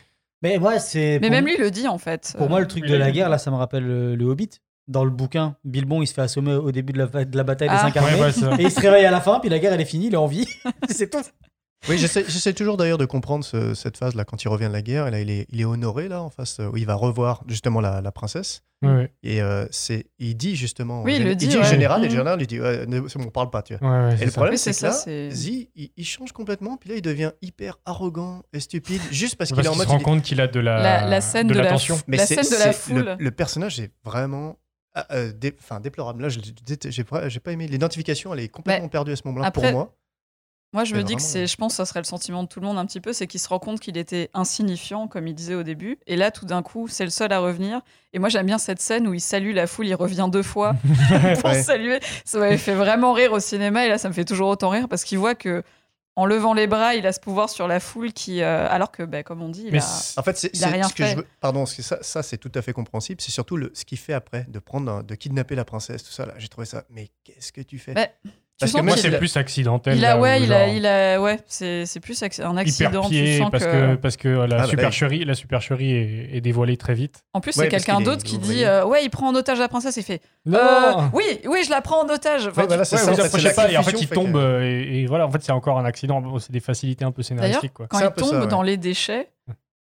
[0.44, 1.18] Mais moi, c'est.
[1.20, 2.34] Mais pour- même lui le dit en fait.
[2.38, 4.24] Pour moi, le Euh, truc il de la guerre, là, ça me rappelle le, le
[4.26, 4.50] Hobbit.
[4.86, 7.68] Dans le bouquin, Bilbon, il se fait assommer au début de la, de la bataille
[7.70, 7.80] des Ah.
[7.90, 8.12] cinq armées.
[8.16, 8.52] Ouais, ouais, ça.
[8.58, 10.18] Et il se réveille à la fin, puis la guerre, elle est finie, il est
[10.18, 10.46] en vie.
[10.90, 11.22] c'est tout.
[11.88, 14.82] Oui, j'essaie toujours d'ailleurs de comprendre ce- cette phase là quand il revient de la
[14.82, 15.06] guerre.
[15.06, 17.42] Et là, il est, il est honoré là en face euh, où il va revoir
[17.46, 18.62] justement la, la princesse.
[18.82, 19.10] Ouais.
[19.22, 21.02] Et euh, c'est, il dit justement.
[21.02, 21.66] Oui, il le dit, dit au ouais.
[21.66, 23.88] général, et le général lui dit ouais, ne- c'est bon, on parle pas, tu vois.
[23.88, 24.32] Ouais, ouais, Et le ça.
[24.32, 27.32] problème, Oui, c'est que ça, là, Zi, il, il change complètement, puis là, il devient
[27.40, 29.86] hyper arrogant et stupide, juste parce qu'il est en mode.
[29.86, 31.96] se rend il compte qu'il a de la, La- la scène de la l'attention.
[31.96, 33.16] f- Mais La c'est- scène de la le- foule.
[33.18, 34.58] Le, personnage est vraiment.
[34.94, 36.22] ah, euh, dé- Enfin, déplorable.
[36.22, 37.66] Là, j'ai pas, aimé.
[37.66, 39.94] L'identification, elle est complètement perdue à ce moment-là pour moi.
[40.74, 42.60] Moi, je me dis que c'est, je pense, que ça serait le sentiment de tout
[42.60, 45.34] le monde un petit peu, c'est qu'il se rend compte qu'il était insignifiant, comme il
[45.34, 45.98] disait au début.
[46.06, 47.80] Et là, tout d'un coup, c'est le seul à revenir.
[48.12, 50.74] Et moi, j'aime bien cette scène où il salue la foule, il revient deux fois
[51.40, 51.62] pour Ouais.
[51.62, 52.00] saluer.
[52.24, 53.86] Ça m'avait fait vraiment rire au cinéma.
[53.86, 55.62] Et là, ça me fait toujours autant rire parce qu'il voit que,
[56.16, 59.02] en levant les bras, il a ce pouvoir sur la foule qui, euh, alors que,
[59.02, 61.10] bah, comme on dit, il Mais a- En fait, c'est rien ce que fait.
[61.12, 61.26] je veux.
[61.40, 63.20] Pardon, que ça, ça c'est tout à fait compréhensible.
[63.20, 66.26] C'est surtout le, ce qu'il fait après, de prendre, de kidnapper la princesse, tout ça.
[66.26, 66.84] Là, j'ai trouvé ça.
[66.90, 67.94] Mais qu'est-ce que tu fais?
[67.94, 68.06] Bah,
[68.60, 69.96] Parce que moi, c'est plus accidentel.
[69.96, 73.08] il a, là, ouais, il a, il a, ouais, c'est, c'est plus un accident.
[73.08, 73.70] tu sens parce que...
[73.70, 77.24] que, parce que la Ah, bah là, supercherie, la supercherie est, est dévoilée très vite.
[77.32, 78.58] En plus, Ouais, c'est quelqu'un est d'autre qui ouvrier.
[78.60, 79.96] dit, euh, ouais, il prend en otage la princesse.
[79.96, 82.46] Il fait, Non Euh, oui, oui, je la prends en otage.
[82.46, 83.82] Enfin, Ouais, voilà, c'est Ouais, ça, vous en fait, approchez c'est la pas et en
[83.82, 86.52] fait il tombe que- et, et voilà en fait c'est encore un accident Bon, c'est
[86.52, 89.30] des facilités un peu scénaristiques quand il tombe dans les déchets,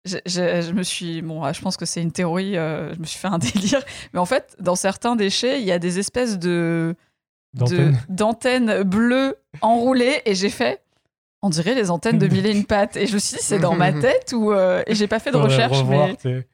[0.05, 3.05] je, je- je me suis, bon, je pense que c'est une théorie, euh, je me
[3.05, 3.81] suis fait un délire,
[4.13, 6.95] mais en fait, dans certains déchets, il y a des espèces de
[8.09, 10.81] d'antennes bleues enroulées, et j'ai fait.
[11.41, 12.95] On dirait les antennes de mille et une pattes.
[12.95, 14.51] Et je me suis dit, c'est dans ma tête ou.
[14.53, 16.45] euh, Et j'ai pas fait de recherche, revoir, mais.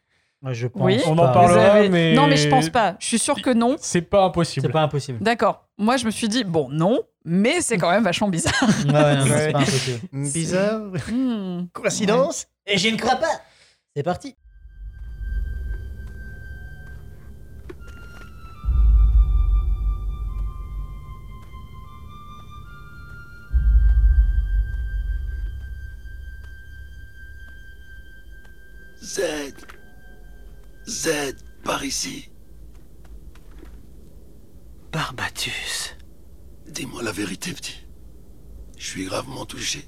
[0.41, 2.95] Ouais, je pense Oui, On en parlera, avez- mais- Non, mais je pense pas.
[2.99, 3.75] Je suis sûre que non.
[3.77, 5.19] c'est pas impossible C'est pas impossible.
[5.21, 5.65] D'accord.
[5.77, 8.53] Moi, je me suis dit, bon, non, mais c'est quand même vachement bizarre.
[8.87, 9.99] Ouais, pas impossible.
[10.13, 10.79] Bizarre.
[11.11, 11.65] Hmm.
[11.73, 13.27] Coïncidence Et je ne crois pas.
[13.95, 14.35] C'est parti.
[29.13, 29.21] Z.
[30.87, 31.09] Z,
[31.63, 32.29] par ici.
[34.91, 35.95] Barbatus.
[36.67, 37.87] Dis-moi la vérité, petit.
[38.77, 39.87] Je suis gravement touché.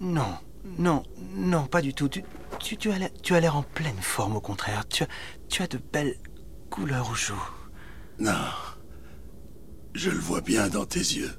[0.00, 0.36] Non,
[0.78, 1.02] non,
[1.34, 2.08] non, pas du tout.
[2.08, 2.22] Tu,
[2.60, 4.86] tu, tu as l'air- tu as l'air en pleine forme, au contraire.
[4.88, 5.08] Tu as,
[5.48, 6.18] tu as de belles
[6.70, 7.48] couleurs aux joues.
[8.18, 8.34] Non.
[9.94, 11.32] Je le vois bien dans tes yeux.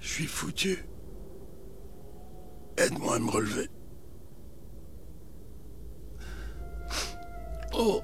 [0.00, 0.84] Je suis foutu.
[2.76, 3.68] Aide-moi à me relever.
[7.74, 8.02] Oh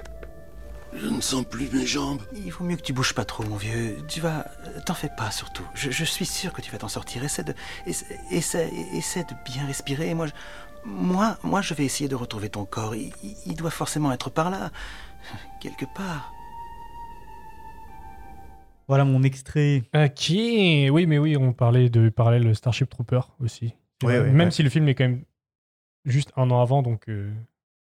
[0.95, 2.21] Je ne sens plus mes jambes.
[2.35, 3.99] Il vaut mieux que tu bouges pas trop, mon vieux.
[4.09, 4.47] Tu vas.
[4.87, 5.64] T'en fais pas, surtout.
[5.75, 7.23] Je, je suis sûr que tu vas t'en sortir.
[7.25, 7.55] Essaie de.
[7.87, 10.14] Essaie, essaie, essaie de bien respirer.
[10.14, 10.33] Moi, je,
[10.85, 12.95] moi, moi, je vais essayer de retrouver ton corps.
[12.95, 14.71] Il, doit forcément être par là.
[15.61, 16.33] Quelque part.
[18.87, 19.83] Voilà mon extrait.
[19.95, 24.47] ok oui mais oui on parlait de parallèle Starship Trooper aussi Ouais, Euh, ouais, même
[24.47, 24.51] ouais.
[24.51, 25.25] si le film est quand même
[26.07, 27.31] juste un an avant donc euh,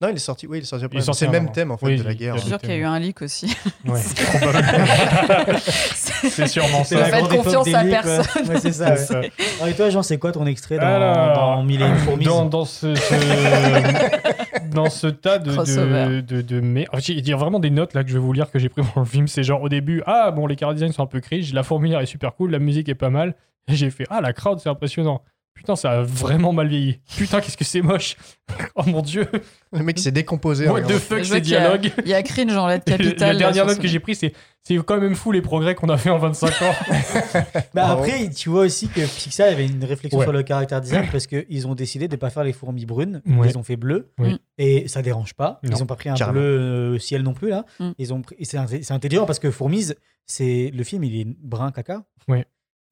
[0.03, 0.47] Non, il est sorti.
[0.47, 1.01] Oui, il est sorti après.
[1.01, 2.35] C'est le même thème en fait Oui, de la guerre.
[2.37, 3.55] Je suis sûre qu'il y a eu un leak aussi.
[3.85, 4.01] ouais
[4.41, 8.43] probablement c'est sûrement ça Faites confiance à leaks, personne.
[8.45, 8.95] Ouais, Ouais, c'est ça.
[8.95, 9.31] Ouais.
[9.59, 12.25] Alors, et toi, Jean, c'est quoi ton extrait dans, Alors, dans Mille et une fourmis
[12.25, 17.29] dans, dans ce, ce- dans ce tas de, de, de, de mais- en fait, il
[17.29, 19.01] y a vraiment des notes là que je vais vous lire que j'ai pris pour
[19.01, 19.29] le film.
[19.29, 22.01] C'est genre au début, ah bon, les car design sont un peu cringe, la fourmilière
[22.01, 23.35] est super cool, la musique est pas mal.
[23.69, 25.23] Et j'ai fait, ah la crowd, c'est impressionnant.
[25.55, 27.01] Putain, ça a vraiment mal vieilli.
[27.19, 28.17] Putain, qu'est-ce que c'est moche.
[28.77, 29.29] oh mon dieu.
[29.73, 30.67] Le mec s'est décomposé.
[30.67, 31.93] What en the fuck, ces dialogues.
[32.03, 33.33] Il y a cringe en lettres Et capitales.
[33.35, 34.33] La dernière note que j'ai prise, c'est
[34.63, 36.75] c'est quand même fou les progrès qu'on a fait en 25 ans.
[37.75, 40.25] Bah, après, tu vois aussi que Pixar avait une réflexion Ouais.
[40.25, 43.23] sur le caractère design parce qu'ils ont décidé de ne pas faire les fourmis brunes,
[43.27, 43.33] Ouais.
[43.41, 44.39] ils les ont fait bleues Oui.
[44.59, 45.61] et ça dérange pas.
[45.63, 46.41] Non, ils ont pas pris un carrément.
[46.41, 47.65] bleu euh, ciel non plus là.
[47.79, 47.91] Mm.
[47.99, 49.95] Ils ont c'est intelligent parce que Fourmise,
[50.27, 52.05] c'est le film, il est brun caca.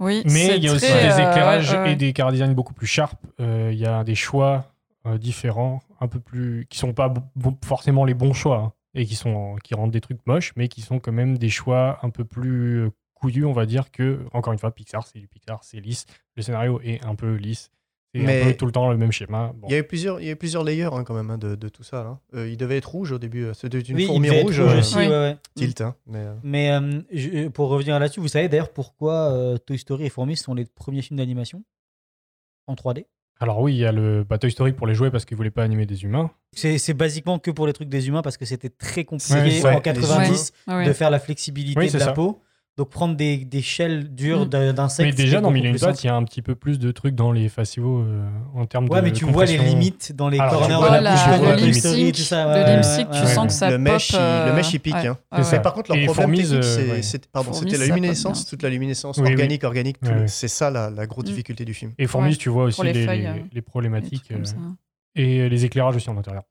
[0.00, 1.92] Oui, Mais il y a aussi des euh, éclairages ouais.
[1.92, 3.18] et des car design beaucoup plus sharp.
[3.40, 4.72] Euh, Il y a des choix
[5.06, 7.12] euh, différents, un peu plus, qui sont pas
[7.64, 10.82] forcément les bons choix hein, et qui sont qui rendent des trucs moches, mais qui
[10.82, 14.52] sont quand même des choix un peu plus euh, couillus, on va dire que encore
[14.52, 16.06] une fois Pixar, c'est du Pixar, c'est lisse.
[16.36, 17.70] Le scénario est un peu lisse.
[18.20, 19.52] Un Mais- peu tout le temps le même schéma.
[19.56, 19.68] Bon.
[19.68, 21.38] Il y a eu plusieurs, il y a eu plusieurs layers hein, quand même hein,
[21.38, 22.02] de, de tout ça.
[22.04, 22.18] Là.
[22.34, 23.44] Euh, il devait être rouge au début.
[23.44, 24.42] euh, C'était une Oui, il fourmi rouge.
[24.42, 25.02] rouge euh, aussi, Oui.
[25.06, 25.36] ouais, ouais.
[25.54, 25.80] Tilt.
[25.80, 30.06] hein, mais, Mais euh, je- pour revenir là-dessus, vous savez d'ailleurs pourquoi euh, Toy Story
[30.06, 31.62] et Fourmis sont les premiers films d'animation
[32.66, 33.06] en 3D
[33.40, 35.50] Alors oui, il y a le bah, Toy Story pour les jouets parce qu'ils voulaient
[35.50, 36.30] pas animer des humains.
[36.52, 39.74] C'est basiquement que pour les trucs des humains parce que c'était très compliqué Ouais, en
[39.76, 40.86] ouais, 90 Ouais, ouais.
[40.86, 42.12] de faire la flexibilité Oui, de la ça.
[42.12, 42.40] peau.
[42.78, 44.48] Donc prendre des, des shells dures Mm.
[44.48, 45.08] d'un- d'insectes.
[45.10, 46.04] Mais déjà, dans beaucoup Mille et une plus pattes, simple.
[46.04, 48.24] il y a un petit peu plus de trucs dans les faciaux euh,
[48.54, 48.92] en termes de.
[48.94, 51.42] Ouais, mais tu vois les limites dans les Alors, corners vois de la bouche, bouche,
[52.06, 52.46] tu tout ça.
[52.46, 53.92] ouais, ouais, sens que ça le pop.
[53.92, 54.94] mesh, il- euh, le mesh, il pique.
[54.94, 55.18] ouais, hein.
[55.32, 55.56] ouais, C'est ouais.
[55.58, 57.02] Mais par contre, leur Et problème euh, c'est- ouais.
[57.02, 59.32] c'est- pardon, Fourmis, c'était la luminescence, toute la luminescence Oui, oui.
[59.32, 59.96] organique, organique.
[60.26, 61.28] C'est ça la, grosse Mm.
[61.28, 61.92] difficulté du film.
[61.98, 62.36] Et Fourmis, Ouais.
[62.36, 62.80] tu vois aussi
[63.52, 64.30] les problématiques.
[65.16, 66.44] et les éclairages aussi en intérieur.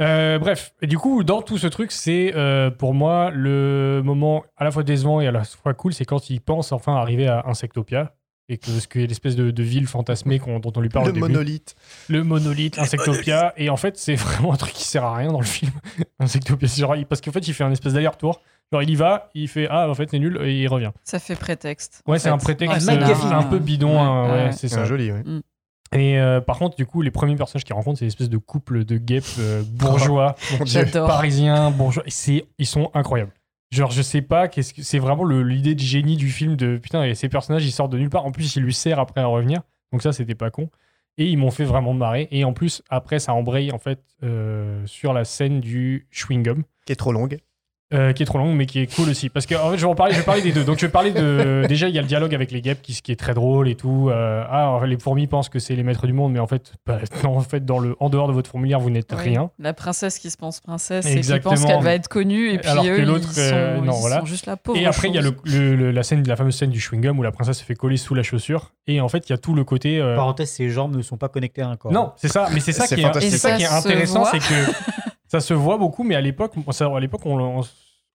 [0.00, 4.44] Euh, bref, et du coup, dans tout ce truc, c'est euh, pour moi le moment
[4.56, 7.26] à la fois décevant et à la fois cool, c'est quand il pense enfin arriver
[7.28, 8.14] à Insectopia
[8.48, 11.10] et que ce que l'espèce de, de ville fantasmée qu'on- dont on lui parle Le
[11.10, 11.28] au début.
[11.28, 11.76] monolithe.
[12.08, 15.38] le monolithe, Insectopia, et en fait, c'est vraiment un truc qui sert à rien dans
[15.40, 15.70] le film.
[16.18, 18.40] Insectopia, c'est genre, parce qu'en fait, il fait un espèce d'aller-retour.
[18.72, 20.90] Genre, il y va, il fait ah, en fait, c'est nul, et il revient.
[21.04, 22.02] Ça fait prétexte.
[22.06, 24.52] Ouais, c'est un prétexte euh, un peu bidon, Ouais, hein, ouais, ouais.
[24.52, 24.80] c'est ça.
[24.80, 25.42] un joli, oui.
[25.92, 28.84] Et euh, par contre, du coup, les premiers personnages qu'il rencontre, c'est l'espèce de couple
[28.84, 30.36] de guêpes euh, bourgeois.
[30.64, 31.08] J'adore.
[31.08, 32.04] parisiens, bourgeois.
[32.06, 33.32] Et ils sont incroyables.
[33.72, 36.76] Genre, je sais pas, qu'est-ce que c'est vraiment le- l'idée de génie du film de
[36.76, 38.24] putain, et ces personnages, ils sortent de nulle part.
[38.26, 39.62] En plus, ils lui servent après à revenir.
[39.92, 40.70] Donc, ça, c'était pas con.
[41.18, 42.28] Et ils m'ont fait vraiment marrer.
[42.30, 46.62] Et en plus, après, ça embraye en fait euh, sur la scène du chewing-gum.
[46.86, 47.38] Qui est trop longue.
[47.92, 49.82] Euh, qui est trop longue mais qui est cool aussi parce que en fait je
[49.84, 51.94] vais en parler je vais parler des deux donc je vais parler de déjà il
[51.94, 54.44] y a le dialogue avec les guêpes qui, qui est très drôle et tout Euh,
[54.48, 57.36] ah les fourmis pensent que c'est les maîtres du monde mais en fait bah, non
[57.36, 59.30] en fait dans le en dehors de votre fourmilière vous n'êtes Oui.
[59.30, 62.58] rien La princesse qui se pense princesse et qui pense qu'elle va être connue, et
[62.58, 64.20] puis Alors que eux, l'autre, ils, sont, euh, non, ils voilà.
[64.20, 64.78] sont juste la pauvre.
[64.78, 65.54] et après il y a le, chose.
[65.54, 67.74] le- le- la scène la fameuse scène du chewing gum où la princesse se fait
[67.74, 70.50] coller sous la chaussure et en fait il y a tout le côté euh, Parenthèse,
[70.50, 71.90] ses jambes ne sont pas connectées à un corps.
[71.92, 74.38] non c'est ça mais c'est ça C'est qui est, ça qui est ça intéressant c'est
[74.38, 74.44] que
[75.28, 77.60] ça se voit beaucoup mais à l'époque ça- à l'époque on, on,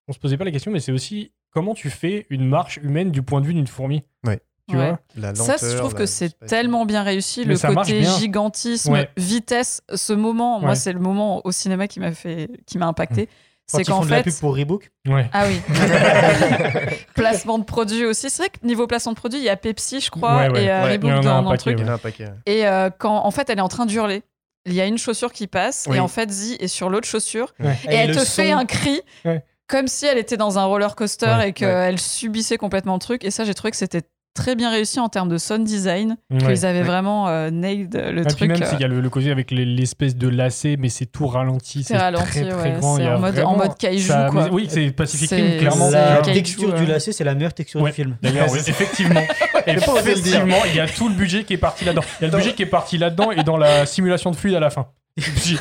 [0.07, 3.11] on se posait pas la question mais c'est aussi comment tu fais une marche humaine
[3.11, 4.39] du point de vue d'une fourmi Ouais.
[4.69, 4.87] tu Ouais.
[4.89, 7.73] vois La Ça, lenteur, je trouve la- que c'est tellement bien réussi, Mais le ça
[7.73, 9.09] côté gigantisme, Ouais.
[9.17, 10.65] vitesse, ce moment, Ouais.
[10.65, 13.29] moi c'est le moment au cinéma qui m'a fait, qui m'a impacté,
[13.67, 14.91] c'est ils qu'en font de la fait, pub pour Reebok.
[15.07, 15.59] ouais ah oui,
[17.15, 18.29] placement de produit aussi.
[18.29, 20.63] C'est vrai que niveau placement de produit, il y a Pepsi, je crois, Ouais, ouais.
[20.65, 21.75] et euh, Reebok dans, un truc.
[21.79, 22.25] Il y en a un paquet.
[22.25, 22.33] ouais.
[22.45, 24.23] Et euh, quand en fait elle est en train d'hurler,
[24.65, 25.97] il y a une chaussure qui passe Oui.
[25.97, 27.77] et en fait Z est sur l'autre chaussure Ouais.
[27.89, 29.43] et, elle le te son- fait un cri Ouais.
[29.67, 33.23] Comme si elle était dans un roller coaster Ouais, et qu'elle subissait complètement le truc.
[33.23, 34.03] Et ça, j'ai trouvé que c'était
[34.35, 36.17] très bien réussi en termes de sound design.
[36.29, 36.37] Ouais.
[36.37, 36.85] Qu'ils avaient Ouais.
[36.85, 38.49] vraiment euh, nailed le Et puis truc.
[38.51, 40.89] même, euh, c'est- il y a le, le côté avec les- l'espèce de lacet, mais
[40.89, 41.83] c'est tout ralenti.
[41.83, 42.95] C'est ralenti, très, très ouais, grand.
[42.97, 44.49] c'est Il y a en mode- vraiment- en mode kaiju, ça- quoi.
[44.51, 45.89] Oui, c'est Pacific C'est- Rim, clairement.
[45.89, 46.77] La kaiju, texture euh.
[46.79, 48.15] du lacet, c'est la meilleure texture du film.
[48.21, 49.21] D'ailleurs, effectivement.
[49.67, 52.03] effectivement, il y a tout le budget qui est parti là-dedans.
[52.19, 54.55] Il y a le budget qui est parti là-dedans et dans la simulation de fluide
[54.55, 54.87] à la fin.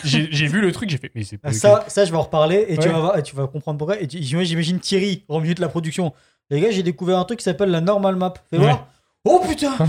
[0.04, 1.50] J'ai- vu le truc, j'ai fait, mais c'est pas.
[1.50, 4.00] Ah, Ça, ça, je vais en reparler et tu, vas tu vas comprendre pourquoi.
[4.00, 6.12] Et j'imagine Thierry au milieu de la production.
[6.54, 8.32] Les gars, j'ai découvert un truc qui s'appelle la normal map.
[8.50, 8.64] Fais Ouais.
[8.64, 8.86] voir.
[9.24, 9.84] Oh putain Oh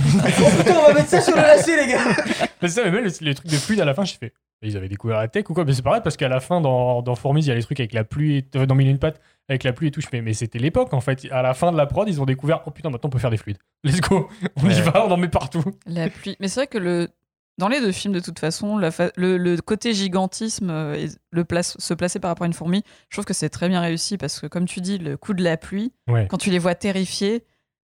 [0.57, 1.99] putain, on va mettre ça sur le lacet, les gars
[2.61, 4.33] Mais ça, mais même les, les trucs de fluide à la fin, j'ai fait.
[4.61, 5.65] Ils avaient découvert la tech ou quoi?
[5.65, 7.79] Mais c'est pareil parce qu'à la fin, dans, dans Fourmis, il y a les trucs
[7.79, 9.99] avec la pluie, et- euh, dans Mille et une pattes, avec la pluie et tout.
[10.01, 11.27] Je fais, mais c'était l'époque en fait.
[11.31, 13.29] À la fin de la prod, ils ont découvert, oh putain, maintenant on peut faire
[13.29, 13.57] des fluides.
[13.83, 14.29] Let's go,
[14.63, 15.63] on y va, on en met partout.
[15.85, 16.37] La pluie.
[16.39, 17.09] Mais c'est vrai que le,
[17.57, 21.09] dans les deux films, de toute façon, la fa- le, le côté gigantisme euh, et
[21.31, 23.79] le place, se placer par rapport à une fourmi, je trouve que c'est très bien
[23.81, 26.27] réussi parce que, comme tu dis, le coup de la pluie, Ouais.
[26.29, 27.43] quand tu les vois terrifiés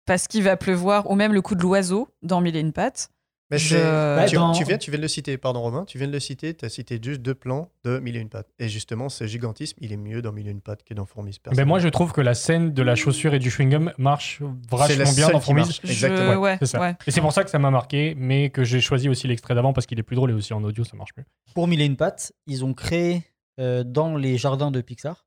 [0.07, 3.09] parce qu'il va pleuvoir, ou même le coup de l'oiseau dans Mille et une pattes.
[3.51, 5.85] Mais Je- c'est- Bah, tu, dans- tu viens, tu viens de le citer, pardon Romain,
[5.85, 8.31] tu viens de le citer, tu as cité juste deux plans de Mille et une
[8.31, 8.49] pattes.
[8.59, 11.37] Et justement, ce gigantisme, il est mieux dans Mille et une pattes que dans Fourmis.
[11.55, 14.41] Ben moi, je trouve que la scène de la chaussure et du chewing-gum marche
[14.71, 15.61] vachement bien dans Fourmis.
[15.61, 15.81] marche.
[15.85, 16.41] Je- Exactement.
[16.41, 16.81] ouais, C'est ça.
[16.81, 16.97] ouais.
[17.07, 19.73] Et c'est pour ça que ça m'a marqué, mais que j'ai choisi aussi l'extrait d'avant
[19.75, 21.25] parce qu'il est plus drôle et aussi en audio, ça marche mieux.
[21.55, 23.25] Pour Mille et une pattes, ils ont créé
[23.61, 25.27] euh, dans les jardins de Pixar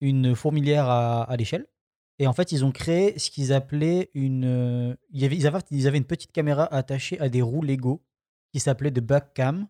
[0.00, 1.66] une fourmilière à, à l'échelle.
[2.18, 4.44] Et en fait, ils ont créé ce qu'ils appelaient une.
[4.44, 5.36] euh, ils, avaient,
[5.70, 8.02] ils avaient une petite caméra attachée à des roues Lego
[8.52, 9.66] qui s'appelait de Backcam.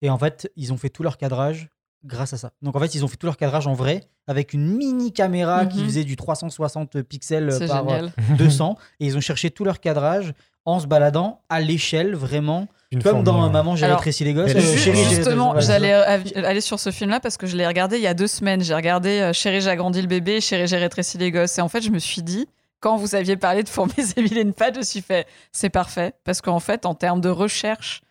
[0.00, 1.68] Et en fait, ils ont fait tout leur cadrage
[2.04, 2.52] grâce à ça.
[2.62, 5.66] Donc en fait, ils ont fait tout leur cadrage en vrai avec une mini caméra
[5.66, 5.84] qui Mhm.
[5.84, 8.12] faisait du 360 pixels C'est par euh, génial.
[8.38, 8.76] 200.
[9.00, 10.32] et ils ont cherché tout leur cadrage
[10.64, 12.66] en se baladant à l'échelle vraiment.
[12.92, 13.48] Une Comme dans.
[13.50, 14.50] Maman, j'ai Alors, rétréci les gosses.
[14.54, 17.96] Euh, Ju- Chérie, Justement, j'allais av- aller sur ce film-là parce que je l'ai regardé
[17.96, 18.60] il y a deux semaines.
[18.62, 21.56] J'ai regardé euh, Chérie, j'ai agrandi le bébé, Chérie, j'ai rétréci les gosses.
[21.58, 22.46] Et en fait, je me suis dit,
[22.80, 25.26] quand vous aviez parlé de Fourmis et Mille et une pattes, je me suis fait,
[25.52, 26.12] c'est parfait.
[26.24, 28.02] Parce qu'en fait, en termes de recherche,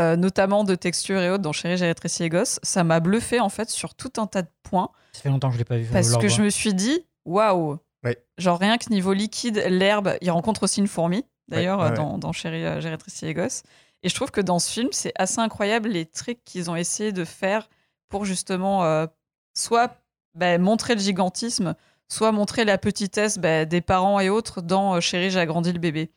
[0.00, 3.38] euh, notamment de texture et autres, dans Chérie, j'ai rétréci les gosses, ça m'a bluffé
[3.38, 4.90] en fait sur tout un tas de points.
[5.12, 5.86] Ça fait longtemps que je l'ai pas vu.
[5.92, 7.78] Parce que je me suis dit, waouh!
[8.02, 8.18] Ouais.
[8.36, 11.96] Genre rien que niveau liquide, l'herbe, il rencontre aussi une fourmi, d'ailleurs, Ouais, ouais, euh,
[11.96, 13.62] dans, dans Chérie, euh, j'ai rétréci les gosses.
[14.04, 17.10] Et je trouve que dans ce film, c'est assez incroyable les tricks qu'ils ont essayé
[17.10, 17.68] de faire
[18.08, 19.06] pour justement euh,
[19.54, 19.96] soit
[20.34, 21.74] bah, montrer le gigantisme,
[22.08, 25.78] soit montrer la petitesse bah, des parents et autres dans euh, Chérie, j'ai agrandi le
[25.78, 26.10] bébé.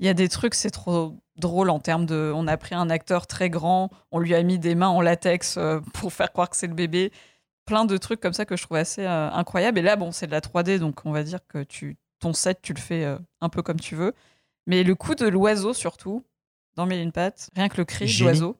[0.00, 2.30] Il y a des trucs, c'est trop drôle en termes de.
[2.34, 5.56] On a pris un acteur très grand, on lui a mis des mains en latex
[5.56, 7.10] euh, pour faire croire que c'est le bébé.
[7.64, 9.78] Plein de trucs comme ça que je trouve assez euh, incroyable.
[9.78, 12.60] Et là, bon, c'est de la 3D, donc on va dire que tu ton set,
[12.60, 14.12] tu le fais un peu comme tu veux.
[14.66, 16.22] Mais le coup de l'oiseau, surtout,
[16.76, 18.56] dans Mille une pattes, rien que le cri l'oiseau,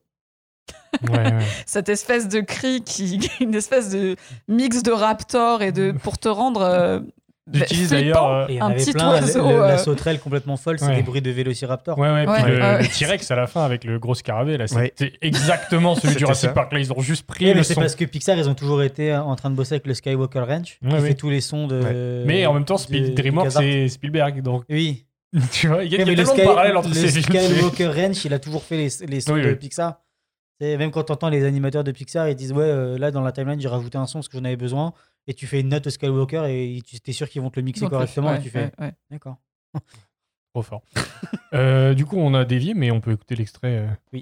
[1.08, 1.38] Ouais, ouais.
[1.66, 4.16] cette espèce de cri qui une espèce de
[4.48, 7.00] mix de raptor et de pour te rendre euh,
[7.52, 7.98] J'utilise flippant.
[7.98, 8.24] d'ailleurs.
[8.50, 9.10] euh, Un avait petit plein.
[9.10, 10.96] oiseau, le- la euh, sauterelle complètement folle, c'est Ouais.
[10.96, 11.98] des bruits de vélociraptor.
[11.98, 14.92] Ouais, ouais, Ouais, puis le, T-Rex à la fin avec le gros scarabée, là, Ouais.
[14.96, 16.54] c'était exactement celui du Jurassic ça.
[16.54, 16.72] Park.
[16.72, 17.80] Là, ils ont juste pris Ouais, le mais c'est son.
[17.80, 20.78] parce que Pixar, ils ont toujours été en train de bosser avec le Skywalker Ranch,
[20.80, 21.14] qui Ouais, fait oui.
[21.16, 22.22] tous les sons de.
[22.26, 24.42] Mais en même temps, de- DreamWorks, c'est Spielberg.
[24.42, 25.06] Donc, Oui.
[25.52, 27.22] tu vois, il y a, y Ouais, le, tellement de parallèles entre le ces films.
[27.40, 29.54] Skywalker Ranch, il a toujours fait les, les sons Oui, de oui.
[29.56, 30.00] Pixar.
[30.60, 33.22] C'est- Même quand tu entends les animateurs de Pixar, ils disent Ouais, euh, là dans
[33.22, 34.92] la timeline, j'ai rajouté un son parce que j'en avais besoin.
[35.26, 37.64] Et tu fais une note au Skywalker et tu es sûr qu'ils vont te le
[37.64, 38.30] mixer Donc, correctement.
[38.30, 38.92] ouais, et tu fais ouais, ouais.
[39.10, 39.36] D'accord.
[40.54, 40.82] Trop fort.
[41.52, 43.88] Euh, du coup, on a dévié, mais on peut écouter l'extrait.
[44.14, 44.20] euh.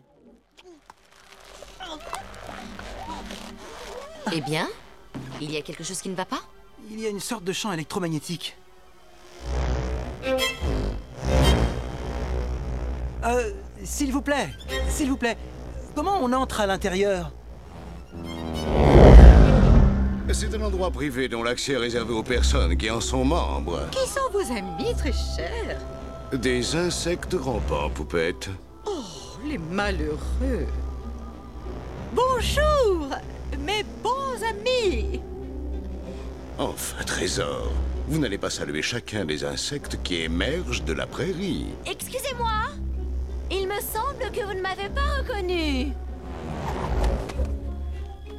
[4.33, 4.67] Eh bien,
[5.43, 6.41] il y a quelque chose qui ne va pas?
[6.91, 8.57] Il y a une sorte de champ électromagnétique.
[13.25, 13.51] Euh,
[13.83, 14.49] s'il vous plaît,
[14.89, 15.37] s'il vous plaît,
[15.95, 17.33] comment on entre à l'intérieur?
[20.31, 23.89] C'est un endroit privé dont l'accès est réservé aux personnes qui en sont membres.
[23.91, 25.81] Qui sont vos amis, très chers?
[26.33, 28.51] Des insectes rampants, poupette.
[28.87, 29.03] Oh,
[29.47, 30.67] les malheureux.
[32.13, 33.09] Bonjour,
[33.59, 35.21] mes bons amis.
[36.59, 37.73] Enfin, trésor,
[38.07, 41.67] vous n'allez pas saluer chacun des insectes qui émergent de la prairie.
[41.87, 42.51] Excusez-moi,
[43.51, 45.93] il me semble que vous ne m'avez pas reconnu.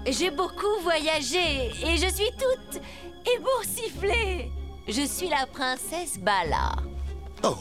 [0.08, 2.82] J'ai beaucoup voyagé et je suis toute
[3.36, 4.50] éboursifflée.
[4.88, 6.72] Je suis la princesse Bala.
[7.44, 7.56] Oh,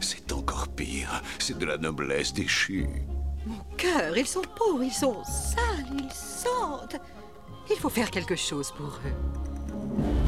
[0.00, 1.22] c'est encore pire.
[1.38, 2.86] C'est de la noblesse déchue.
[3.78, 6.96] Cœur, ils sont pauvres, ils sont sales, ils sentent.
[7.70, 9.12] Il faut faire quelque chose pour eux.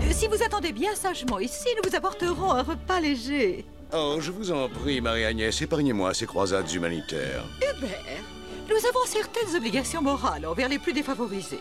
[0.04, 3.66] Euh, Si vous attendez bien sagement ici, nous vous apporterons un repas léger.
[3.94, 7.44] Oh, je vous en prie, Marie-Agnès, épargnez-moi ces croisades humanitaires.
[7.58, 8.22] Hubert,
[8.66, 11.60] nous avons certaines obligations morales envers les plus défavorisés.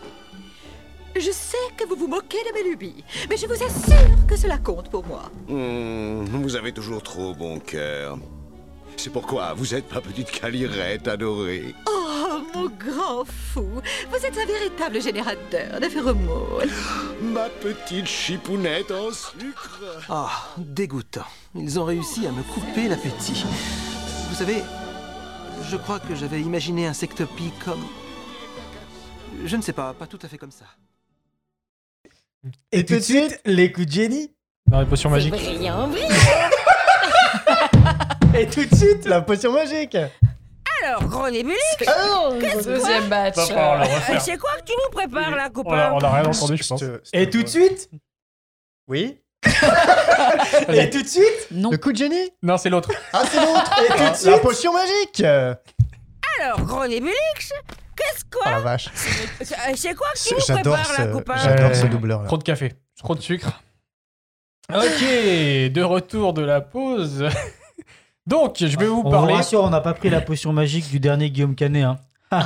[1.14, 4.56] Je sais que vous vous moquez de mes lubies, mais je vous assure que cela
[4.56, 5.30] compte pour moi.
[5.46, 8.16] Hmm, vous avez toujours trop bon cœur.
[8.96, 11.74] C'est pourquoi vous êtes ma petite calirette adorée.
[11.88, 13.80] Oh, mon grand fou,
[14.10, 16.70] vous êtes un véritable générateur de phéromones.
[17.20, 19.80] Ma petite chipounette en sucre.
[20.08, 21.26] Ah, dégoûtant.
[21.54, 23.44] Ils ont réussi à me couper l'appétit.
[24.28, 24.62] Vous savez,
[25.68, 27.84] je crois que j'avais imaginé Insectopie comme...
[29.44, 30.66] Je ne sais pas, pas tout à fait comme ça.
[32.70, 34.30] Et tout de suite, les coups de génie.
[34.66, 35.32] Dans les potions magiques.
[35.32, 36.50] Brillant, brillant.
[38.38, 39.96] Et tout de suite, la potion magique.
[40.84, 41.54] Alors, gros nébulus,
[42.64, 43.36] Deuxième batch.
[43.36, 44.20] Va falloir le euh, refaire.
[44.22, 46.82] c'est quoi que tu nous prépares là, On a, on a rien entendu, je pense.
[47.12, 47.90] Et tout de suite.
[48.88, 49.18] Oui
[50.68, 51.48] Et tout de suite.
[51.50, 51.70] Non.
[51.70, 52.90] Le coup de génie Non, c'est l'autre.
[53.12, 54.40] Ah, c'est l'autre Et tout de La suite.
[54.42, 57.12] potion magique Alors, gros nébulux,
[57.96, 58.88] qu'est-ce Oh la vache
[59.74, 62.26] C'est quoi que J'adore ce, j'adore ce Euh, doubleur là.
[62.28, 63.62] Trop de café, trop de sucre.
[64.72, 67.28] Ok, de retour de la pause.
[68.26, 69.34] Donc, je vais vous On vous parler.
[69.34, 71.84] rassure, on n'a pas pris la potion magique du dernier Guillaume Canet.
[71.84, 71.98] Hein.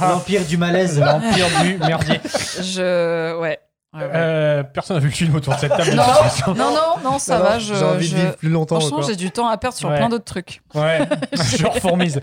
[0.00, 1.00] L'empire du malaise.
[1.00, 2.20] L'empire du merdier.
[2.24, 3.38] Je.
[3.40, 3.58] Ouais.
[3.94, 4.10] Ouais, ouais.
[4.12, 5.90] Euh, personne n'a vu le film autour de cette table.
[5.92, 6.02] de Non.
[6.54, 7.58] Non, non, non, ça Non, va.
[7.60, 9.88] Je, J'ai envie je- de vivre plus longtemps Franchement, j'ai du temps à perdre sur
[9.88, 9.96] Ouais.
[9.96, 10.62] plein d'autres trucs.
[10.74, 10.98] Ouais,
[11.58, 12.20] genre Fourmise.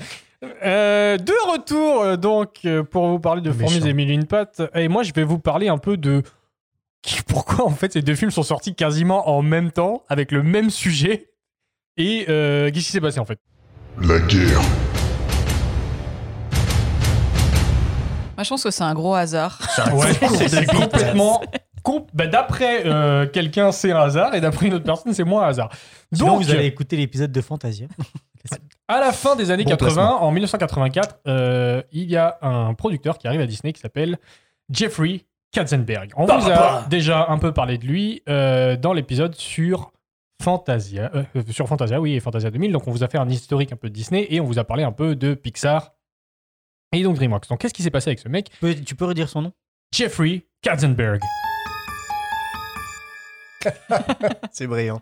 [0.65, 3.51] Euh, de retour, euh, donc, pour vous parler de.
[3.53, 4.61] Fourmise et Mille et une pattes.
[4.75, 6.23] Et moi, je vais vous parler un peu de
[7.28, 10.70] pourquoi, en fait, ces deux films sont sortis quasiment en même temps, avec le même
[10.70, 11.30] sujet.
[11.97, 13.39] Et euh, qu'est-ce qui s'est passé, en fait?
[14.02, 14.62] La guerre.
[18.38, 19.60] Moi, je pense que c'est un gros hasard.
[19.93, 21.41] Ouais, c'est c'est complètement.
[21.84, 25.43] com- bah, d'après euh, quelqu'un, c'est un hasard, et d'après une autre personne, c'est moins
[25.43, 25.70] un hasard.
[26.14, 27.88] Sinon, Donc, vous allez écouter l'épisode de Fantasia.
[28.88, 30.24] À la fin des années Bon 80, placement.
[30.24, 34.18] en 1984, euh, il y a un producteur qui arrive à Disney qui s'appelle
[34.72, 36.12] Jeffrey Katzenberg.
[36.16, 39.91] On vous a déjà un peu parlé de lui euh, dans l'épisode sur
[40.41, 42.72] Fantasia, euh, euh, sur Fantasia, oui, et Fantasia 2000.
[42.72, 44.64] Donc on vous a fait un historique un peu de Disney et on vous a
[44.64, 45.91] parlé un peu de Pixar
[46.93, 47.47] et donc DreamWorks.
[47.49, 48.49] Donc qu'est-ce qui s'est passé avec ce mec?
[48.49, 49.52] Tu peux- Tu peux redire son nom?
[49.93, 51.22] Jeffrey Katzenberg.
[54.52, 55.02] C'est brillant.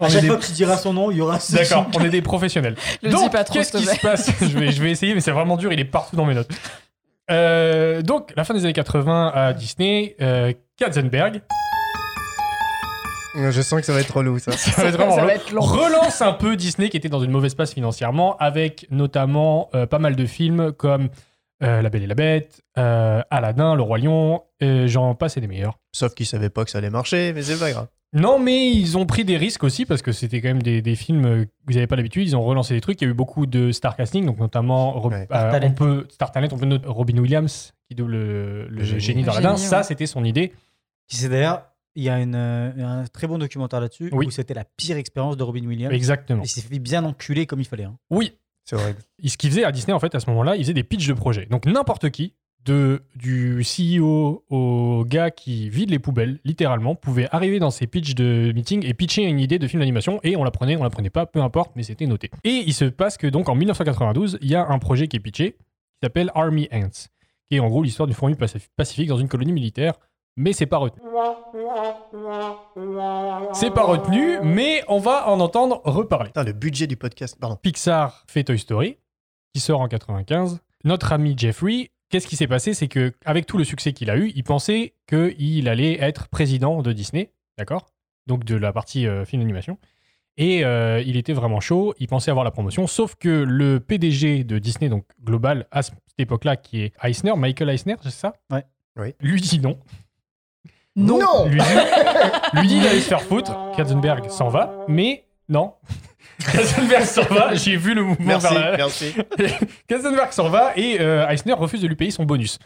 [0.00, 1.86] On À chaque des- fois que tu diras son nom, il y aura ce D'accord,
[1.94, 2.76] on est des professionnels.
[3.02, 4.30] Le donc, dis pas trop, qu'est-ce qui se passe?
[4.40, 6.50] Je vais, je vais essayer, mais c'est vraiment dur, il est partout dans mes notes.
[7.30, 11.42] Euh, donc, la fin des années 80 à Disney, euh, Katzenberg,
[13.34, 14.52] Je sens que ça va être relou ça.
[14.56, 15.60] ça va être vraiment Ça va long, être long.
[15.60, 19.98] relance un peu Disney qui était dans une mauvaise passe financièrement, avec notamment euh, pas
[19.98, 21.08] mal de films comme
[21.62, 25.40] euh, La Belle et la Bête, euh, Aladdin, Le Roi Lion, euh, j'en passe et
[25.40, 25.78] des meilleurs.
[25.92, 27.86] Sauf qu'ils savaient pas que ça allait marcher, mais c'est pas grave.
[28.14, 30.94] Non, mais ils ont pris des risques aussi parce que c'était quand même des, des
[30.96, 32.26] films euh, que vous n'avez pas l'habitude.
[32.26, 33.00] Ils ont relancé des trucs.
[33.02, 35.14] Il y a eu beaucoup de star casting, donc notamment Ouais.
[35.22, 35.66] euh, Star Talent.
[35.68, 39.00] on peut Star Talent, on peut noter Robin Williams qui double le, le Le génie.
[39.00, 39.82] génie génie, Ça, ouais.
[39.84, 40.52] c'était son idée.
[41.06, 44.26] Qui c'est d'ailleurs, il y a une, euh, un très bon documentaire là-dessus Oui.
[44.26, 45.92] où c'était la pire expérience de Robin Williams.
[45.92, 46.42] Exactement.
[46.42, 47.84] Il s'est fait bien enculer comme il fallait.
[47.84, 47.96] hein.
[48.10, 48.32] Oui,
[48.64, 48.76] C'est.
[49.22, 51.08] Et ce qu'il faisait à Disney, en fait, à ce moment-là, il faisait des pitchs
[51.08, 51.46] de projets.
[51.46, 52.32] Donc n'importe qui,
[52.68, 58.14] de, du CEO au gars qui vide les poubelles, littéralement, pouvait arriver dans ces pitchs
[58.14, 60.90] de meeting et pitcher une idée de film d'animation et on la prenait, on la
[60.90, 62.30] prenait pas, peu importe, mais c'était noté.
[62.44, 65.20] Et il se passe que donc en 1992, il y a un projet qui est
[65.20, 65.58] pitché qui
[66.04, 67.08] s'appelle Army Ants,
[67.48, 69.94] qui est en gros l'histoire d'une fourmi pacif- pacifique dans une colonie militaire,
[70.36, 71.02] mais c'est pas retenu.
[73.54, 76.28] C'est pas retenu, mais on va en entendre reparler.
[76.28, 77.36] Putain, le budget du podcast.
[77.40, 77.56] Pardon.
[77.56, 78.98] Pixar fait Toy Story,
[79.54, 80.60] qui sort en 95.
[80.84, 82.74] Notre ami Jeffrey, qu'est-ce qui s'est passé?
[82.74, 86.82] C'est que avec tout le succès qu'il a eu, il pensait qu'il allait être président
[86.82, 87.86] de Disney, d'accord?
[88.26, 89.78] Donc de la partie euh, film d'animation.
[90.36, 94.44] Et euh, il était vraiment chaud, il pensait avoir la promotion, sauf que le PDG
[94.44, 98.34] de Disney, donc global, à cette époque-là, qui est Eisner, Michael Eisner, c'est ça?
[98.50, 98.64] Ouais.
[98.96, 99.14] Oui.
[99.20, 99.78] Lui dit non.
[100.94, 101.66] Non, Lui dit,
[102.60, 103.52] lui dit d'aller se faire foutre.
[103.76, 105.74] Katzenberg s'en va, mais non.
[106.52, 108.76] Katzenberg s'en va, j'ai vu le mouvement Merci, vers la...
[108.76, 109.14] merci.
[109.88, 112.58] Katzenberg s'en va et euh, Eisner refuse de lui payer son bonus.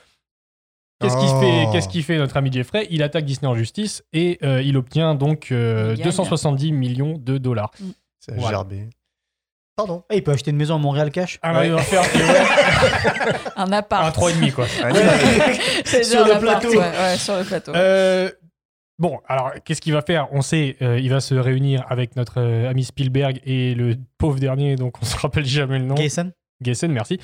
[1.00, 1.40] Qu'est-ce qu'il Oh.
[1.40, 2.86] fait, qu'est-ce qu'il fait notre ami Jeffrey?
[2.90, 6.04] Il attaque Disney en justice et euh, il obtient donc euh, Il gagne.
[6.06, 7.72] 270 millions de dollars.
[8.20, 8.58] C'est Voilà.
[8.58, 8.88] gerbé.
[9.74, 10.04] Pardon.
[10.10, 11.66] Ah, il peut acheter une maison à Montréal cash Un Ouais.
[11.68, 12.02] il va faire
[13.56, 14.14] Un un appart.
[14.16, 14.66] 3,5 quoi.
[15.86, 16.78] C'est Sur déjà le un appart, plateau.
[16.78, 17.72] ouais, ouais, sur le plateau.
[18.98, 20.28] Bon, alors qu'est-ce qu'il va faire?
[20.32, 24.38] On sait, euh, il va se réunir avec notre euh, ami Spielberg et le pauvre
[24.38, 25.94] dernier, donc on se rappelle jamais le nom.
[25.94, 26.32] Gayson
[26.62, 27.18] Gessen, merci.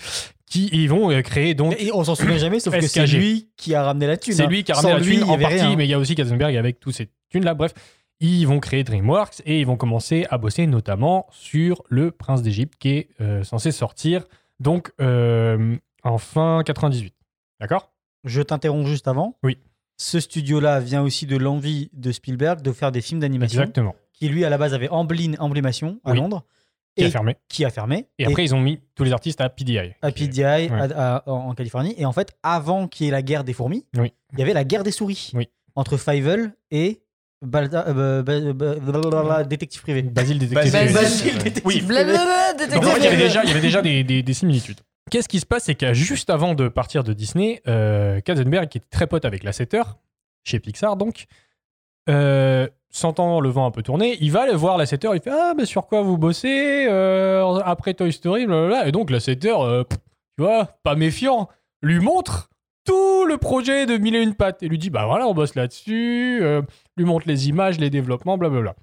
[0.47, 1.77] Qui ils vont euh, créer donc.
[1.79, 4.35] Et On s'en souvient jamais, sauf que c'est lui qui a ramené la thune.
[4.35, 4.49] C'est hein.
[4.49, 5.77] lui qui a Sans ramené la lui, thune y en partie, rien.
[5.77, 7.55] mais il y a aussi Katzenberg avec tous ces thunes là.
[7.55, 7.75] Bref,
[8.21, 12.75] ils vont créer DreamWorks et ils vont commencer à bosser notamment sur Le Prince d'Égypte
[12.79, 14.25] qui est euh, censé sortir
[14.59, 17.15] donc euh, en fin 98.
[17.61, 17.93] D'accord?
[18.25, 19.37] Je t'interromps juste avant.
[19.43, 19.59] Oui.
[20.01, 23.95] Ce studio-là vient aussi de l'envie de Spielberg de faire des films d'animation Exactement.
[24.13, 26.19] qui lui à la base avait Amblin Emblémation à Oui.
[26.19, 26.45] Londres
[26.97, 27.37] Qui et a fermé.
[27.49, 28.07] qui a fermé.
[28.19, 29.79] Et après, ils ont mis tous les artistes à PDI.
[30.01, 31.95] à est- PDI à- à- en Californie.
[31.99, 34.13] Et en fait, avant qu'il y ait la guerre des fourmis, Oui.
[34.35, 35.49] il y avait la guerre des souris Oui.
[35.75, 37.01] entre Fievel et
[37.45, 40.03] Balda- euh, détective privé.
[40.03, 40.73] Basile Détective.
[40.73, 40.95] Basile.
[40.95, 41.75] Basile, détective Oui.
[41.81, 41.87] privé.
[41.89, 43.17] Blablabla, en fait, il y avait privé.
[43.17, 44.81] déjà, il y avait déjà des, des- des similitudes.
[45.11, 48.79] Qu'est-ce qui se passe C'est que juste avant de partir de Disney, euh, Katzenberg, qui
[48.79, 49.83] était très pote avec Lasseter,
[50.45, 51.27] chez Pixar donc,
[52.09, 55.53] euh, sentant le vent un peu tourner, il va aller voir Lasseter, il fait Ah,
[55.57, 58.89] mais sur quoi vous bossez euh, après Toy Story blablabla.
[58.89, 59.99] Et donc Lasseter, euh, pff,
[60.37, 61.49] tu vois, pas méfiant,
[61.83, 62.49] lui montre
[62.85, 65.55] tout le projet de Mille et une pattes et lui dit Bah voilà, on bosse
[65.55, 66.63] là-dessus, euh,
[66.97, 68.75] lui montre les images, les développements, blablabla.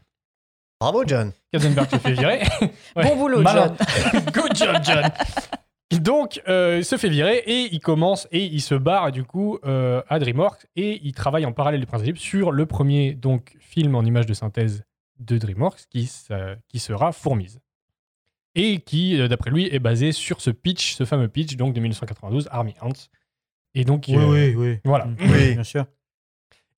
[0.80, 1.32] Bravo, John.
[1.51, 2.41] Katzenberg se fait virer.
[2.95, 3.03] Ouais.
[3.03, 3.76] Bon boulot, Malin.
[4.11, 4.21] John.
[4.34, 5.11] Good job, John.
[5.91, 9.59] Donc, euh, il se fait virer et il commence et il se barre du coup
[9.65, 13.55] euh, à DreamWorks et il travaille en parallèle du Prince d'Égypte sur le premier donc
[13.59, 14.83] film en image de synthèse
[15.19, 16.09] de DreamWorks qui,
[16.67, 17.59] qui sera Fourmise
[18.55, 21.79] et qui, euh, d'après lui, est basé sur ce pitch, ce fameux pitch donc de
[21.81, 23.09] 1992, Army Ants.
[23.73, 24.79] Et donc, Oui, euh, oui, oui.
[24.86, 25.07] voilà.
[25.19, 25.53] Oui.
[25.53, 25.86] Bien sûr.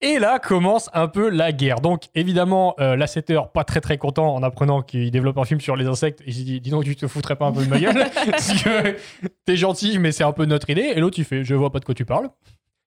[0.00, 1.80] Et là commence un peu la guerre.
[1.80, 5.74] Donc évidemment, euh, Lasseter, pas très très content en apprenant qu'il développe un film sur
[5.74, 6.22] les insectes.
[6.26, 8.62] Il s'est dit, dis donc, tu te foutrais pas un peu de ma gueule Parce
[8.62, 8.96] que
[9.44, 10.92] t'es gentil, mais c'est un peu notre idée.
[10.94, 12.30] Et l'autre, il fait, je vois pas de quoi tu parles.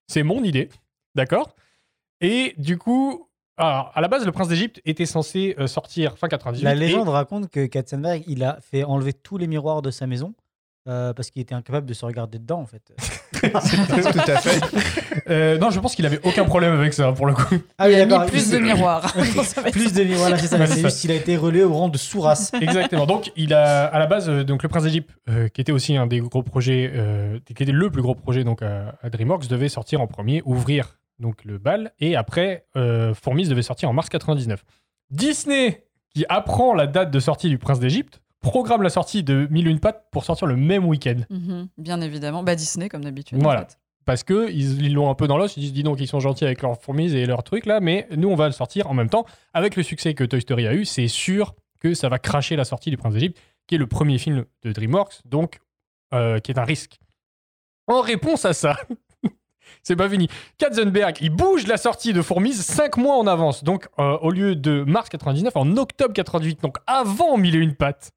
[0.06, 0.70] C'est mon idée.
[1.14, 1.54] D'accord?
[2.22, 6.28] Et du coup, alors, à la base, le prince d'Égypte était censé euh, sortir fin
[6.28, 6.64] 98.
[6.64, 10.06] La et- légende raconte que Katzenberg, il a fait enlever tous les miroirs de sa
[10.06, 10.32] maison
[10.88, 12.82] euh, parce qu'il était incapable de se regarder dedans, en fait.
[13.32, 14.60] Tout à fait.
[15.28, 17.54] Euh, non, je pense qu'il avait aucun problème avec ça, pour le coup.
[17.78, 18.24] Ah Il a d'accord.
[18.24, 19.12] mis plus de miroirs.
[19.72, 20.58] Plus de miroirs, là, c'est ça.
[20.58, 22.52] Ouais, c'est juste qu'il a été relégué au rang de sous-race.
[22.60, 23.06] Exactement.
[23.06, 25.96] Donc, il a à la base euh, donc le Prince d'Égypte, euh, qui était aussi
[25.96, 29.48] un des gros projets, euh, qui était le plus gros projet donc à, à DreamWorks,
[29.48, 33.92] devait sortir en premier, ouvrir donc le bal, et après euh, Fourmis devait sortir en
[33.92, 34.64] mars 99.
[35.10, 39.66] Disney, qui apprend la date de sortie du Prince d'Égypte, programme la sortie de Mille
[39.68, 41.20] une pattes pour sortir le même week-end.
[41.30, 42.42] Mhm, Bien évidemment.
[42.42, 43.38] Bah, Disney, comme d'habitude.
[43.38, 43.60] en Voilà.
[43.66, 43.78] fait.
[44.04, 46.18] Parce que ils ils l'ont un peu dans l'os, ils disent dis donc ils sont
[46.18, 48.94] gentils avec leurs fourmis et leurs trucs là, mais nous on va le sortir en
[48.94, 49.24] même temps.
[49.54, 52.64] Avec le succès que Toy Story a eu, c'est sûr que ça va cracher la
[52.64, 53.38] sortie du Prince d'Égypte,
[53.68, 55.60] qui est le premier film de DreamWorks, donc
[56.14, 56.98] euh, qui est un risque.
[57.86, 58.76] En réponse à ça,
[59.84, 60.26] c'est pas fini.
[60.58, 64.56] Katzenberg, il bouge la sortie de Fourmise 5 mois en avance, donc euh, au lieu
[64.56, 68.10] de mars 99, en octobre 98, donc avant Mille et une pattes.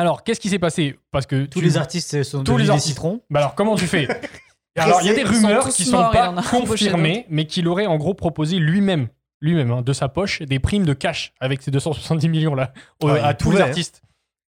[0.00, 0.98] Alors, qu'est-ce qui s'est passé?
[1.10, 2.88] Parce que Tous tu- les artistes sont Tous devenus les des artistes.
[2.88, 3.20] citrons.
[3.28, 4.08] Bah alors, comment tu fais?
[4.78, 7.84] Alors, il y a des sont rumeurs qui sont morts, pas confirmées, mais qu'il aurait
[7.86, 9.08] en gros proposé lui-même,
[9.42, 12.72] lui-même, hein, de sa poche, des primes de cash avec ces 270 millions là
[13.04, 13.66] Ah, à tous pouvait, les hein.
[13.66, 14.00] artistes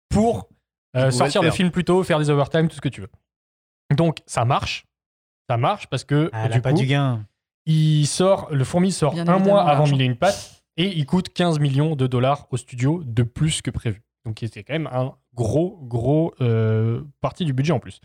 [0.10, 0.48] pour
[0.96, 3.10] euh, sortir le film plus tôt, faire des overtime, tout ce que tu veux.
[3.98, 4.86] Donc, ça marche.
[5.50, 7.26] Ça marche parce que Ah, du pas coup, du gain.
[7.66, 9.86] il sort, le fourmi sort Bien un mois avant.
[9.88, 13.62] Mille et une pattes et il coûte 15 millions de dollars au studio de plus
[13.62, 14.02] que prévu.
[14.26, 18.00] Donc c'était quand même un gros, gros euh, partie du budget en plus.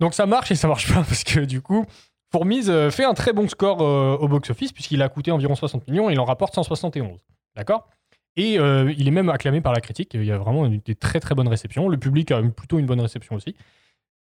[0.00, 1.84] Donc ça marche et ça marche pas parce que du coup,
[2.32, 5.86] Fourmise euh, fait un très bon score euh, au box-office puisqu'il a coûté environ 60
[5.88, 7.18] millions et il en rapporte 171.
[7.56, 7.88] D'accord?
[8.36, 10.14] Et euh, il est même acclamé par la critique.
[10.14, 11.88] Il y a vraiment une- des très très bonnes réceptions.
[11.88, 13.56] Le public a plutôt une bonne réception aussi.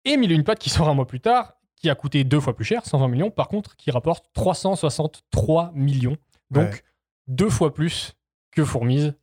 [0.06, 2.56] Et Mille une pattes qui sort un mois plus tard, qui a coûté deux fois
[2.56, 6.16] plus cher, 120 millions, par contre, qui rapporte 363 millions.
[6.52, 6.82] Donc Ouais.
[7.28, 8.14] deux fois plus
[8.52, 9.16] que Fourmise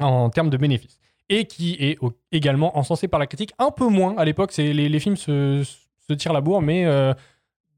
[0.00, 0.98] en termes de bénéfices.
[1.30, 1.98] Et qui est
[2.32, 4.50] également encensé par la critique, un peu moins à l'époque.
[4.52, 5.62] C'est les, les films se,
[6.06, 7.14] se tirent la bourre, mais euh,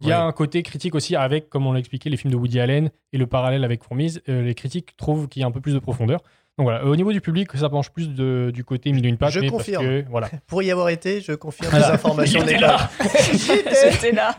[0.01, 0.29] il y a Ouais.
[0.29, 3.19] un côté critique aussi avec, comme on l'a expliqué, les films de Woody Allen et
[3.19, 4.21] le parallèle avec Fourmise.
[4.29, 6.21] euh, les critiques trouvent qu'il y a un peu plus de profondeur.
[6.59, 9.19] Donc voilà, au niveau du public, ça penche plus de- du côté mille et une
[9.19, 9.31] pattes.
[9.33, 9.85] Je mais parce confirme.
[9.85, 10.29] que, voilà.
[10.47, 12.91] Pour y avoir été, je confirme les informations des là.
[13.81, 14.35] J'étais là.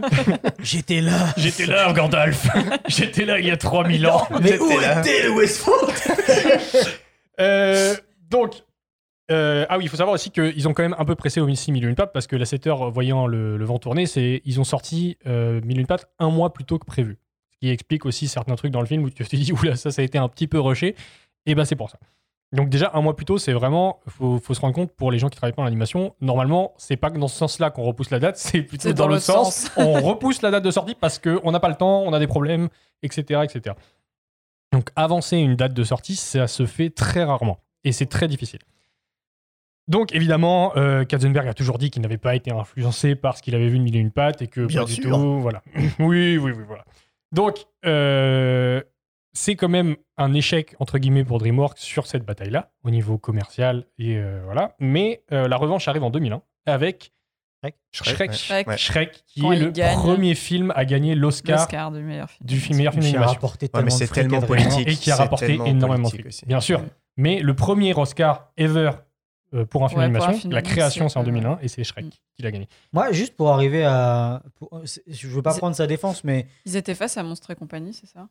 [0.60, 1.28] J'étais là.
[1.38, 2.48] J'étais là, Gandalf.
[2.88, 4.28] J'étais là il y a 3000 ans.
[4.42, 5.92] Mais où J'étais était le Westfold
[7.40, 7.96] Euh,
[8.30, 8.56] donc,
[9.30, 11.54] euh, ah oui, il faut savoir aussi qu'ils ont quand même un peu pressé au
[11.54, 14.42] 6 millions une patte parce que la 7 heures, voyant le, le vent tourner, c'est
[14.46, 17.18] ils ont sorti euh, patte un mois plus tôt que prévu.
[17.52, 19.92] Ce qui explique aussi certains trucs dans le film où tu te dis, oula, ça,
[19.92, 20.96] ça a été un petit peu rushé.
[21.46, 21.98] Et ben c'est pour ça.
[22.54, 25.20] Donc déjà, un mois plus tôt, c'est vraiment, faut, faut se rendre compte pour les
[25.20, 28.10] gens qui travaillent pas en animation, normalement, c'est pas que dans ce sens-là qu'on repousse
[28.10, 29.72] la date, c'est plutôt dans, dans le le sens, sens.
[29.76, 32.28] on repousse la date de sortie parce qu'on n'a pas le temps, on a des
[32.28, 32.70] problèmes,
[33.04, 33.76] etc., etc.
[34.72, 38.60] Donc avancer une date de sortie, ça se fait très rarement et c'est très difficile.
[39.88, 43.56] Donc évidemment, euh, Katzenberg a toujours dit qu'il n'avait pas été influencé par ce qu'il
[43.56, 45.10] avait vu de Mille et une pattes et que Bien pas du sûr.
[45.18, 45.62] tout, voilà.
[46.00, 46.84] oui, oui, oui, voilà.
[47.32, 48.82] Donc euh,
[49.34, 53.86] c'est quand même un échec entre guillemets pour DreamWorks sur cette bataille-là au niveau commercial
[53.98, 54.76] et euh, voilà.
[54.80, 57.12] Mais euh, la revanche arrive en 2001 avec
[57.92, 58.78] Shrek, Shrek, Shrek, ouais.
[58.78, 59.98] Shrek, qui Quand est le gagne.
[59.98, 62.46] premier film à gagner l'Oscar du meilleur film.
[62.48, 64.88] du film meilleur film Qui a rapporté Ouais, tellement mais de c'est fric tellement politique.
[64.88, 66.46] et qui a rapporté énormément de.
[66.46, 66.80] Bien sûr.
[66.82, 66.86] Ouais.
[67.18, 68.92] Mais le premier Oscar ever
[69.54, 71.84] euh, pour un film Ouais, d'animation, film la création c'est en c'est- 2001 et c'est
[71.84, 72.10] Shrek Mm.
[72.36, 72.68] qui l'a gagné.
[72.94, 74.44] Moi, juste pour arriver à.
[74.56, 77.94] pour- Je veux pas prendre sa défense, mais, Ils étaient face à Monstre et compagnie,
[77.94, 78.28] c'est ça?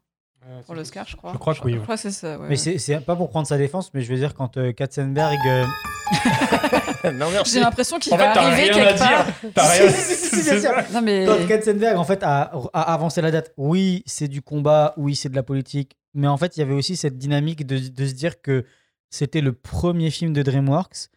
[0.67, 1.33] Pour l'Oscar, je crois.
[1.33, 1.73] Je crois que oui.
[1.73, 1.83] Je ouais.
[1.83, 2.39] crois que c'est ça.
[2.39, 2.47] ouais.
[2.49, 5.35] mais c'est c'est pas pour prendre sa défense, mais je veux dire, quand euh, Katzenberg.
[5.45, 5.64] euh,
[7.12, 7.55] non, merci.
[7.55, 9.25] J'ai l'impression qu'il fait, va t'as arriver à quelque part.
[9.25, 9.51] dire.
[9.55, 9.69] T'as
[10.93, 11.01] rien.
[11.03, 15.17] Mais Quand Katzenberg, en fait, a, a avancé la date, oui, c'est du combat, oui,
[15.17, 18.07] c'est de la politique, mais en fait, il y avait aussi cette dynamique de, de
[18.07, 18.64] se dire que
[19.11, 21.09] c'était le premier film de DreamWorks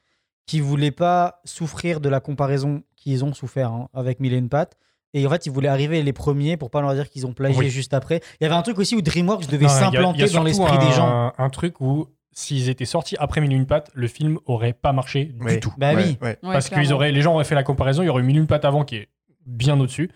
[0.45, 4.49] qui voulait pas souffrir de la comparaison qu'ils ont souffert hein, avec Mille et une
[4.49, 4.77] pattes.
[5.13, 7.59] Et en fait, ils voulaient arriver les premiers pour pas leur dire qu'ils ont plagié
[7.59, 7.69] Oui.
[7.69, 8.21] juste après.
[8.39, 11.33] Il y avait un truc aussi où DreamWorks devait s'implanter dans l'esprit des gens.
[11.37, 14.93] Un truc où s'ils étaient sortis après Mille et une pattes, le film aurait pas
[14.93, 15.73] marché du tout.
[15.77, 16.17] Bah oui.
[16.21, 16.27] ouais.
[16.29, 16.95] Ouais, Parce qu'ils clairement.
[16.95, 18.65] auraient, les gens auraient fait la comparaison, il y aurait eu Mille et une pattes
[18.65, 19.09] avant qui est
[19.45, 20.11] bien au-dessus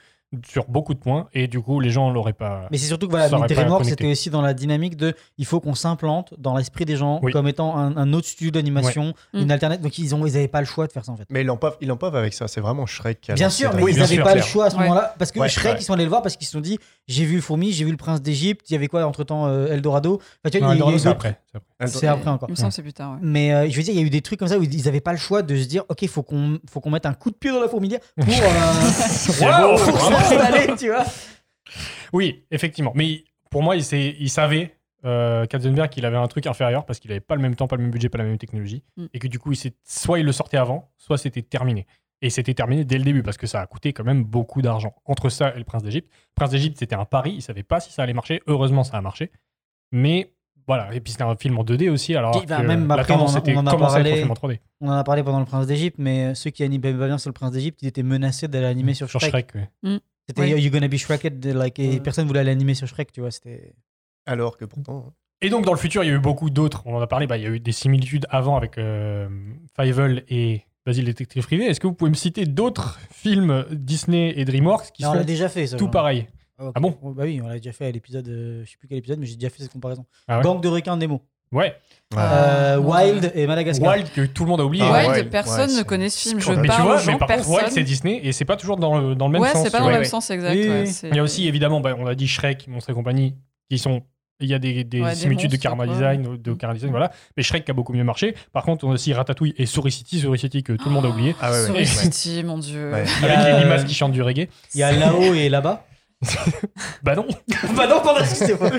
[0.48, 2.68] sur beaucoup de points et du coup les gens l'auraient pas.
[2.72, 4.04] Mais c'est surtout que voilà, Ça aurait pas DreamWorks connecté.
[4.04, 7.32] c'était aussi dans la dynamique de il faut qu'on s'implante dans l'esprit des gens Oui.
[7.32, 9.42] comme étant un, un autre studio d'animation, Ouais.
[9.42, 9.52] une Mm.
[9.52, 9.84] alternative.
[9.84, 11.26] Donc ils ont ils avaient pas le choix de faire ça en fait.
[11.30, 12.48] Mais ils l'ont pas, ils avec ça.
[12.48, 14.36] C'est vraiment Shrek qui a Bien sûr, mais Oui, ils n'avaient pas clair.
[14.38, 14.84] le choix à ce Ouais.
[14.84, 15.14] moment-là.
[15.20, 15.80] Parce que Ouais, Shrek, ouais.
[15.82, 17.92] ils sont allés le voir parce qu'ils se sont dit j'ai vu fourmi, j'ai vu
[17.92, 20.16] le prince d'Égypte, il y avait quoi entre temps Eldorado?
[20.44, 21.40] Enfin, tu vois, Non, il Eldorado, c'est après.
[21.54, 21.88] C'est après.
[21.88, 22.50] C'est après encore.
[22.50, 23.14] Il me semble que c'est plus tard.
[23.14, 23.20] ouais.
[23.22, 24.86] Mais euh, je veux dire, il y a eu des trucs comme ça où ils
[24.86, 27.30] n'avaient pas le choix de se dire ok, faut qu'on faut qu'on mette un coup
[27.32, 28.28] de pied dans la fourmilière pour.
[28.28, 28.34] euh,
[29.26, 29.78] pour vraiment.
[29.78, 31.06] s'installer, tu vois.
[32.14, 32.92] Oui, effectivement.
[32.96, 33.82] Mais pour moi, il,
[34.20, 37.56] il savait, euh, Katzenberg, qu'il avait un truc inférieur parce qu'il avait pas le même
[37.56, 38.84] temps, pas le même budget, pas la même technologie.
[38.98, 39.06] Mm.
[39.14, 41.88] Et que du coup, il soit il le sortait avant, soit c'était terminé.
[42.22, 44.94] Et c'était terminé dès le début parce que ça a coûté quand même beaucoup d'argent.
[45.06, 46.10] Entre ça et le Prince d'Égypte.
[46.12, 47.32] Le Prince d'Égypte, c'était un pari.
[47.34, 48.42] Il savait pas si ça allait marcher.
[48.48, 49.32] Heureusement, ça a marché.
[49.92, 50.32] Mais
[50.68, 50.94] voilà.
[50.94, 52.16] Et puis c'était un film en 2D aussi.
[52.16, 54.04] Alors Qui va que même la après, tendance on on en a commencer à être
[54.06, 54.12] parlé.
[54.12, 54.60] un film en 3D.
[54.82, 57.30] On en a parlé pendant le prince d'Égypte, mais ceux qui animaient pas bien sur
[57.30, 59.32] le prince d'Égypte, ils étaient menacés d'aller animer sur Sur Shrek.
[59.32, 59.56] Shrek.
[59.84, 60.00] ouais.
[60.28, 60.62] C'était Oui.
[60.62, 62.00] You Gonna Be Shreked, like, et Ouais.
[62.00, 63.32] personne voulait aller animer sur Shrek, tu vois.
[63.32, 63.74] C'était.
[64.26, 65.12] Alors que pourtant.
[65.42, 66.84] Et donc, dans le futur, il y a eu beaucoup d'autres.
[66.86, 67.28] On en a parlé.
[67.28, 69.28] Bah, il y a eu des similitudes avant avec euh,
[69.78, 71.66] Fievel et Basile Détective Privé.
[71.66, 75.18] Est-ce que vous pouvez me citer d'autres films Disney et DreamWorks qui Non, on sont
[75.18, 75.76] l'a déjà fait, ça.
[75.76, 75.92] tout genre.
[76.60, 76.72] Ok.
[76.76, 78.88] Ah bon Oh, Bah oui, on l'a déjà fait à l'épisode, euh, je sais plus
[78.88, 80.06] quel épisode, mais j'ai déjà fait cette comparaison.
[80.28, 81.22] Ah ouais Gang de requins Nemo.
[81.52, 81.76] Ouais.
[82.18, 83.94] Euh, Wild et Madagascar.
[83.96, 84.84] Wild que tout le monde a oublié.
[84.88, 86.40] Ah, Wild, Wild, personne ouais, ne connaît ce film.
[86.40, 88.46] Je mais tu parle vois, aux gens, mais par contre, Wild, c'est Disney et c'est
[88.46, 89.64] pas toujours dans le, dans le même ouais, sens.
[89.64, 90.54] c'est pas tu dans le même sens exact.
[90.56, 93.36] Ouais, Il y a aussi évidemment, bah, on a dit Shrek, Monstres et compagnie,
[93.70, 94.02] qui sont
[94.40, 97.12] Il y a des, des Ouais, des similitudes de karma design, de karma design, voilà.
[97.38, 98.36] Mais Shrek a beaucoup mieux marché.
[98.52, 101.06] Par contre, on a aussi Ratatouille et Souris City, Souris City que tout le monde
[101.06, 101.36] a oublié.
[101.40, 101.68] Ah ouais, ouais.
[101.68, 101.86] Souris Ouais.
[101.86, 102.92] City, mon dieu.
[102.92, 103.04] Ouais.
[103.22, 104.48] Il y Avec a, les limaces qui chantent du reggae.
[104.74, 105.86] Il y a là-haut et là-bas.
[107.04, 107.28] Bah non.
[107.76, 108.70] bah non, pardon, excusez-moi.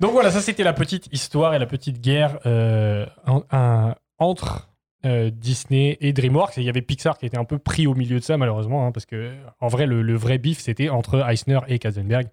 [0.00, 4.68] Donc voilà, ça c'était la petite histoire et la petite guerre euh, un- un- entre
[5.04, 6.58] euh, Disney et DreamWorks.
[6.58, 8.86] Et il y avait Pixar qui était un peu pris au milieu de ça malheureusement,
[8.86, 12.28] hein, parce que en vrai le, le vrai bif c'était entre Eisner et Katzenberg.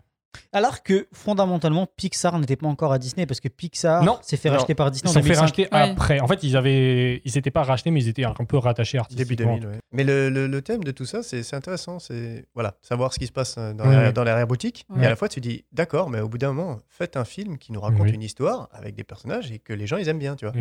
[0.51, 4.19] Alors que fondamentalement, Pixar n'était pas encore à Disney parce que Pixar Non.
[4.21, 4.55] s'est fait Non.
[4.57, 5.41] racheter par Ils Disney se en sont fait 2005.
[5.41, 5.91] racheter Ouais.
[5.91, 6.19] après.
[6.19, 9.34] En fait, ils avaient, ils s'étaient pas rachetés, mais ils étaient un peu rattachés Début
[9.34, 9.55] artistiquement.
[9.57, 9.80] 2000, ouais.
[9.91, 11.97] Mais le, le- le thème de tout ça, c'est c'est intéressant.
[11.99, 13.91] C'est voilà, savoir ce qui se passe euh, dans Ouais.
[14.13, 14.47] l'arrière-.
[14.49, 15.03] Ouais.
[15.03, 17.57] Et à la fois, tu dis, d'accord, mais au bout d'un moment, faites un film
[17.57, 18.11] qui nous raconte Oui.
[18.11, 20.53] une histoire avec des personnages et que les gens, ils aiment bien, tu vois.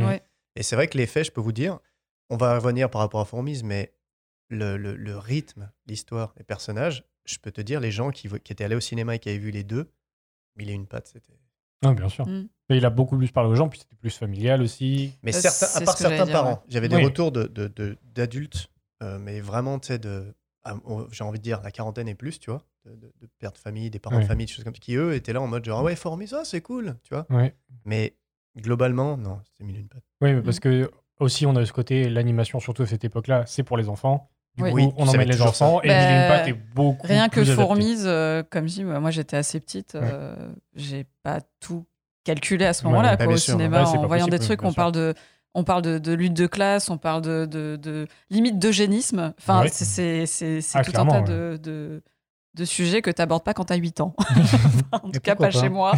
[0.57, 1.79] Et c'est vrai que les faits, je peux vous dire,
[2.31, 3.93] on va revenir par rapport à Fourmise, mais
[4.49, 8.65] le, le- le rythme, l'histoire, les personnages, je peux te dire, les gens qui, étaient
[8.65, 9.91] allés au cinéma et qui avaient vu les deux,
[10.57, 11.39] mille et une pattes, c'était.
[11.85, 12.27] Ah, bien sûr.
[12.27, 12.49] Mm.
[12.71, 15.13] Mais il a beaucoup plus parlé aux gens, puis c'était plus familial aussi.
[15.23, 17.05] Mais Euh, certains, c'est à part certains parents, j'avais des Oui.
[17.05, 18.69] retours de- de- de- d'adultes,
[19.03, 20.35] euh, mais vraiment, tu sais, de,
[21.13, 23.59] j'ai envie de dire la quarantaine et plus, tu vois, de, de, de pères de
[23.59, 25.65] famille, des parents de famille, des choses comme ça, qui eux étaient là en mode
[25.65, 27.27] genre, ah ouais, formé ça, c'est cool, tu vois.
[27.31, 27.55] Ouais.
[27.85, 28.17] Mais
[28.57, 30.03] globalement, non, c'était mille et une pattes.
[30.21, 33.63] Oui, mais parce que aussi on a ce côté l'animation surtout à cette époque-là, c'est
[33.63, 34.31] pour les enfants.
[34.57, 34.73] Du Oui.
[34.97, 37.45] on emmène être les enfants et Bah, est beaucoup Rien que.
[37.45, 40.35] Fourmise, euh, comme je dis, moi moi, j'étais assez petite, euh,
[40.75, 41.87] j'ai pas tout
[42.25, 43.53] calculé à ce moment-là bah, au sûr.
[43.53, 44.63] cinéma en voyant possible, des trucs.
[44.65, 44.77] On sûr.
[44.77, 45.15] parle de,
[45.55, 49.33] on parle de, de lutte de classe, on parle de, de, de limite d'eugénisme.
[49.39, 49.69] Enfin, Ouais.
[49.69, 51.23] c'est- c'est c'est- c'est Ah, tout un tas ouais.
[51.59, 52.03] de,
[52.59, 54.15] de, sujets que tu n'abordes pas quand tu as 8 ans.
[54.93, 55.93] en tout cas, pas, chez moi.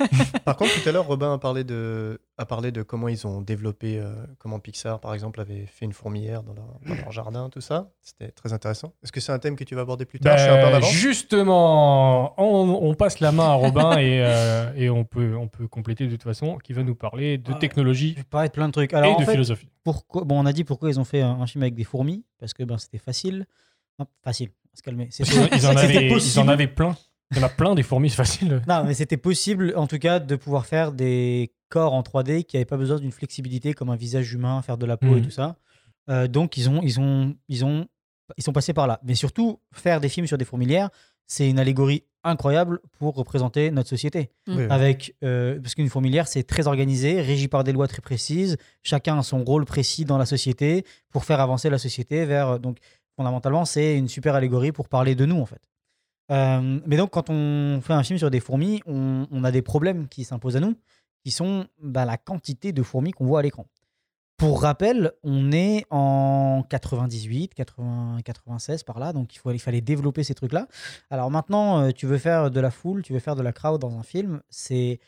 [0.44, 3.40] Par contre, tout à l'heure, Robin a parlé de, a parlé de comment ils ont
[3.40, 7.48] développé, euh, comment Pixar, par exemple, avait fait une fourmilière dans leur, dans leur jardin,
[7.50, 7.90] tout ça.
[8.02, 8.94] C'était très intéressant.
[9.02, 10.68] Est-ce que c'est un thème que tu vas aborder plus tard Je suis un peu
[10.68, 15.36] en Bah, justement, on, on passe la main à Robin et, euh, et on, peut,
[15.36, 18.24] on peut compléter de toute façon, qui va nous parler de Ah, technologie Je vais
[18.24, 18.92] parler de plein de trucs.
[18.92, 19.68] Alors, et en de fait, philosophie.
[19.84, 22.24] pourquoi, bon, on a dit pourquoi ils ont fait un, un film avec des fourmis,
[22.38, 23.46] parce que ben, c'était facile.
[24.22, 25.08] Facile, se calmer.
[25.18, 26.50] Ils, en avaient, ils en possible.
[26.50, 26.96] avaient plein.
[27.32, 28.62] Il y en a plein des fourmis, c'est facile.
[28.68, 32.56] Non, mais c'était possible, en tout cas, de pouvoir faire des corps en 3D qui
[32.56, 35.22] n'avaient pas besoin d'une flexibilité comme un visage humain, faire de la peau et Mhm.
[35.24, 35.56] tout ça.
[36.08, 37.86] Euh, donc, ils ont, ils, ont, ils, ont,
[38.36, 39.00] ils sont passés par là.
[39.02, 40.90] Mais surtout, faire des films sur des fourmilières,
[41.26, 44.30] c'est une allégorie incroyable pour représenter notre société.
[44.46, 44.66] Mm.
[44.70, 48.56] Avec, euh, parce qu'une fourmilière, c'est très organisé, régi par des lois très précises.
[48.84, 52.60] Chacun a son rôle précis dans la société pour faire avancer la société vers.
[52.60, 52.78] Donc,
[53.16, 55.60] fondamentalement, c'est une super allégorie pour parler de nous, en fait.
[56.30, 60.08] Euh, mais donc, quand on fait un film sur des fourmis, on, a des problèmes
[60.08, 60.76] qui s'imposent à nous,
[61.24, 63.66] qui sont bah, la quantité de fourmis qu'on voit à l'écran.
[64.36, 70.24] Pour rappel, on est en 98, 80, 96 par là, donc il, il fallait développer
[70.24, 70.68] ces trucs-là.
[71.08, 73.80] Alors maintenant, euh, tu veux faire de la foule, tu veux faire de la crowd
[73.80, 75.00] dans un film, c'est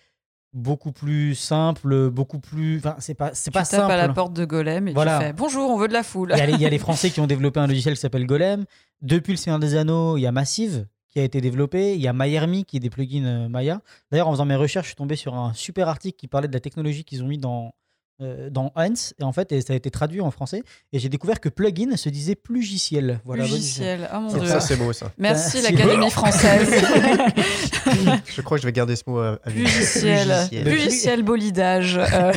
[0.59, 2.79] beaucoup plus simple, beaucoup plus.
[2.79, 3.93] Enfin, c'est pas, c'est Tu pas tapes simple.
[3.93, 5.19] à la porte de Golem et Voilà.
[5.19, 6.31] tu fais Bonjour, on veut de la foule.
[6.35, 8.01] Il y, a les, il y a les Français qui ont développé un logiciel qui
[8.01, 8.65] s'appelle Golem.
[9.01, 11.95] Depuis le Seigneur des Anneaux, il y a Massive qui a été développé.
[11.95, 13.81] Il y a MyArmy qui est des plugins euh, Maya.
[14.11, 16.53] D'ailleurs, en faisant mes recherches, je suis tombé sur un super article qui parlait de
[16.53, 17.73] la technologie qu'ils ont mis dans,
[18.21, 18.93] euh, dans Hans.
[19.19, 20.63] Et en fait, et ça a été traduit en français.
[20.93, 23.21] Et j'ai découvert que plugin se disait plugiciel.
[23.25, 24.09] Voilà, bonne Logiciel.
[24.15, 24.49] Oh mon Ça, dieu.
[24.49, 25.13] ça, c'est beau, ça.
[25.19, 26.69] Merci C'est l'Académie française.
[28.27, 29.63] Je crois que je vais garder ce mot à, à vie.
[29.63, 30.29] Logiciel.
[30.29, 30.65] Logiciel.
[30.65, 31.99] Logiciel bolidage.
[31.99, 32.33] Euh,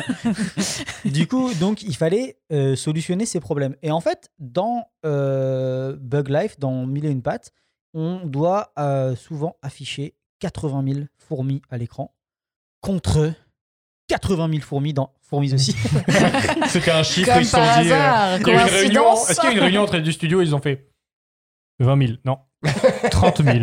[1.05, 3.75] du coup, donc, il fallait euh, solutionner ces problèmes.
[3.82, 7.51] Et en fait, dans euh, Bug Life, dans Mille et une pattes,
[7.93, 12.15] on doit euh, souvent afficher 80 000 fourmis à l'écran
[12.82, 13.34] contre
[14.07, 15.73] 80 000 fourmis dans Fourmis aussi.
[16.67, 17.89] C'était un chiffre, Comme ils se sont par dit.
[17.89, 19.01] euh, hasard, il y a eu une réunion.
[19.03, 19.29] coïncidence.
[19.29, 20.91] Est-ce qu'il y a eu une réunion entre les deux studios Ils ont fait
[21.79, 22.19] 20 000.
[22.25, 22.38] Non.
[23.11, 23.57] 30 000.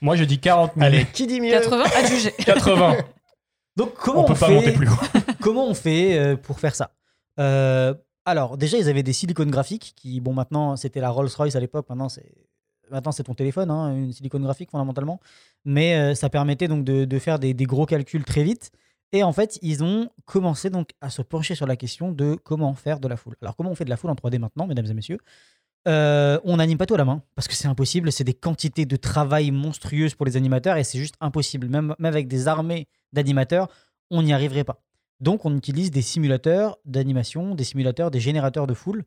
[0.00, 0.86] Moi, je dis 40 000.
[0.86, 2.30] Allez, qui dit mieux 80 adjugé.
[2.38, 2.96] 80.
[3.76, 4.92] donc, comment On on, peut pas fait monter plus haut.
[5.40, 6.92] Comment on fait euh, pour faire ça
[7.40, 7.92] Euh,
[8.24, 11.86] Alors, déjà, ils avaient des silicones graphiques qui, bon, maintenant, c'était la Rolls-Royce à l'époque.
[11.88, 12.32] Maintenant, c'est
[12.92, 15.18] maintenant c'est ton téléphone, hein, une silicone graphique fondamentalement.
[15.64, 18.70] Mais euh, ça permettait donc de, de faire des, des gros calculs très vite.
[19.12, 22.74] Et en fait, ils ont commencé donc à se pencher sur la question de comment
[22.74, 23.36] faire de la foule.
[23.42, 25.18] Alors, comment on fait de la foule en 3D maintenant, mesdames et messieurs?
[25.86, 28.10] Euh, On n'anime pas tout à la main parce que c'est impossible.
[28.10, 31.68] C'est des quantités de travail monstrueuses pour les animateurs et c'est juste impossible.
[31.68, 33.68] Même, avec des armées d'animateurs,
[34.10, 34.80] on n'y arriverait pas.
[35.20, 39.04] Donc, on utilise des simulateurs d'animation, des simulateurs, des générateurs de foule,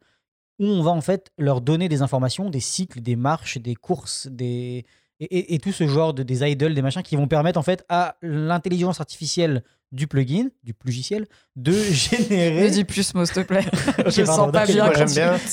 [0.59, 4.27] où on va en fait leur donner des informations, des cycles, des marches, des courses,
[4.27, 4.85] des...
[5.21, 8.17] Et, tout ce genre de des idols, des machins qui vont permettre en fait à
[8.21, 11.25] l'intelligence artificielle du plugin, du plugiciel,
[11.55, 12.63] de générer.
[12.65, 13.65] Ne dis plus mot, s'il te plaît.
[14.07, 15.37] Je pardon, sens pas bien moi, quand tu bien.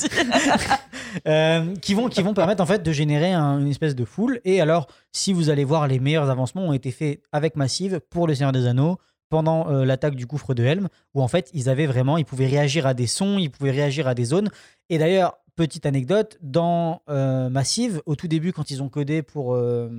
[1.27, 4.41] Euh, qui, vont, qui vont permettre en fait de générer un- une espèce de foule.
[4.45, 8.27] Et alors, si vous allez voir, les meilleurs avancements ont été faits avec Massive pour
[8.27, 8.97] le Seigneur des Anneaux
[9.29, 12.47] pendant euh, l'attaque du gouffre de Helm, où en fait ils avaient vraiment, ils pouvaient
[12.47, 14.49] réagir à des sons, ils pouvaient réagir à des zones.
[14.89, 19.53] Et d'ailleurs, petite anecdote, dans euh, Massive, au tout début, quand ils ont codé pour
[19.53, 19.89] euh,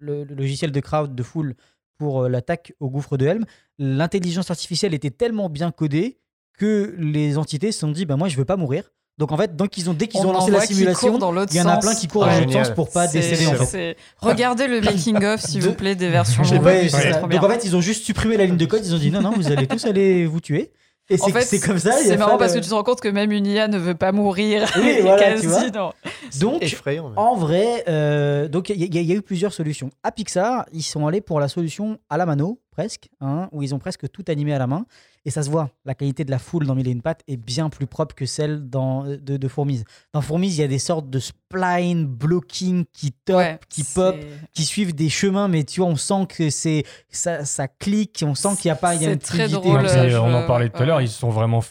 [0.00, 1.54] le, le logiciel de crowd de foule
[1.98, 3.44] pour euh, l'attaque au gouffre de Helm,
[3.78, 6.18] l'intelligence artificielle était tellement bien codée
[6.58, 8.90] que les entités se sont dit bah moi je veux pas mourir.
[9.16, 11.58] Donc en fait, donc ils ont dès qu'ils On ont lancé la simulation, l'autre il
[11.58, 12.66] y en a plein qui courent Ah, dans l'autre génial.
[12.66, 13.96] sens pour pas décéder en fait.
[14.18, 16.58] Regardez le making of, s'il vous plaît, des versions ça.
[16.58, 19.12] trop Donc en fait, ils ont juste supprimé la ligne de code, ils ont dit
[19.12, 20.72] non non, vous allez tous aller vous tuer.
[21.10, 21.92] Et En c'est fait, c'est comme ça.
[21.92, 23.94] C'est marrant parce de- que tu te rends compte que même une IA ne veut
[23.94, 24.66] pas mourir.
[24.76, 25.92] Oui, voilà, tu vois.
[26.40, 27.12] Donc Effrayant.
[27.16, 29.90] En vrai, euh, donc il y, a- il y a eu plusieurs solutions.
[30.02, 33.74] À Pixar, ils sont allés pour la solution à la mano, presque, hein, où ils
[33.74, 34.86] ont presque tout animé à la main.
[35.26, 37.38] Et ça se voit, la qualité de la foule dans Mille et une pattes est
[37.38, 39.84] bien plus propre que celle dans, de, de Fourmise.
[40.12, 44.16] Dans Fourmise, il y a des sortes de spline blocking qui top, Ouais, qui pop,
[44.52, 48.34] qui suivent des chemins, mais tu vois, on sent que c'est ça, ça clique, on
[48.34, 50.16] sent qu'il n'y a pas il y a C'est une très drôle, Ouais, euh, je-
[50.18, 51.04] on en parlait tout à ouais, l'heure, ouais.
[51.04, 51.62] ils se sont vraiment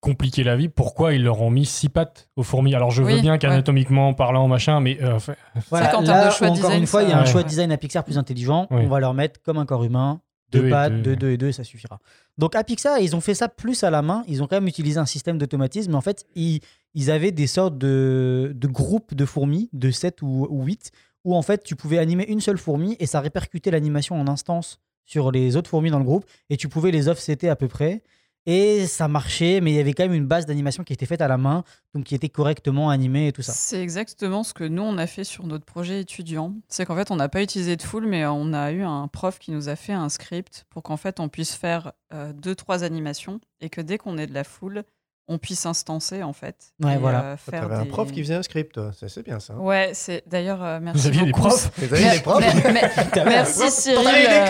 [0.00, 0.68] compliqué la vie.
[0.68, 2.74] Pourquoi ils leur ont mis six pattes aux fourmis?
[2.74, 3.38] Alors je veux bien ouais.
[3.38, 5.34] qu'anatomiquement parlant, machin, mais euh, enfin,
[5.68, 7.26] Voilà, là, de choix encore design, une fois, il y a un Ouais.
[7.30, 8.68] choix de design à Pixar plus intelligent.
[8.70, 8.82] Oui.
[8.84, 10.20] On va leur mettre comme un corps humain,
[10.52, 11.02] deux, Deux pattes, deux.
[11.02, 11.98] deux, deux et deux, ça suffira.
[12.38, 14.22] Donc à Pixar, ils ont fait ça plus à la main.
[14.28, 15.90] Ils ont quand même utilisé un système d'automatisme.
[15.90, 16.60] Mais en fait, ils,
[16.94, 20.92] ils avaient des sortes de, de groupes de fourmis, de 7 ou, ou 8,
[21.24, 24.80] où en fait, tu pouvais animer une seule fourmi et ça répercutait l'animation en instance
[25.04, 26.24] sur les autres fourmis dans le groupe.
[26.50, 28.02] Et tu pouvais les offsetter à peu près.
[28.46, 31.20] Et ça marchait, mais il y avait quand même une base d'animation qui était faite
[31.20, 33.52] à la main, donc qui était correctement animée et tout ça.
[33.52, 36.54] C'est exactement ce que nous, on a fait sur notre projet étudiant.
[36.68, 39.40] C'est qu'en fait, on n'a pas utilisé de full, mais on a eu un prof
[39.40, 42.84] qui nous a fait un script pour qu'en fait, on puisse faire euh, deux, trois
[42.84, 44.84] animations et que dès qu'on est de la foule,
[45.28, 46.56] on puisse instancer, en fait.
[46.82, 47.36] Ouais, et, voilà.
[47.52, 49.54] euh, un prof qui faisait un script, c'est bien ça.
[49.54, 49.58] hein.
[49.58, 51.00] Ouais, c'est d'ailleurs, euh, merci.
[51.00, 54.06] vous aviez des profs Vous Mer- des profs mer- mer- Merci Cyril.
[54.06, 54.46] euh,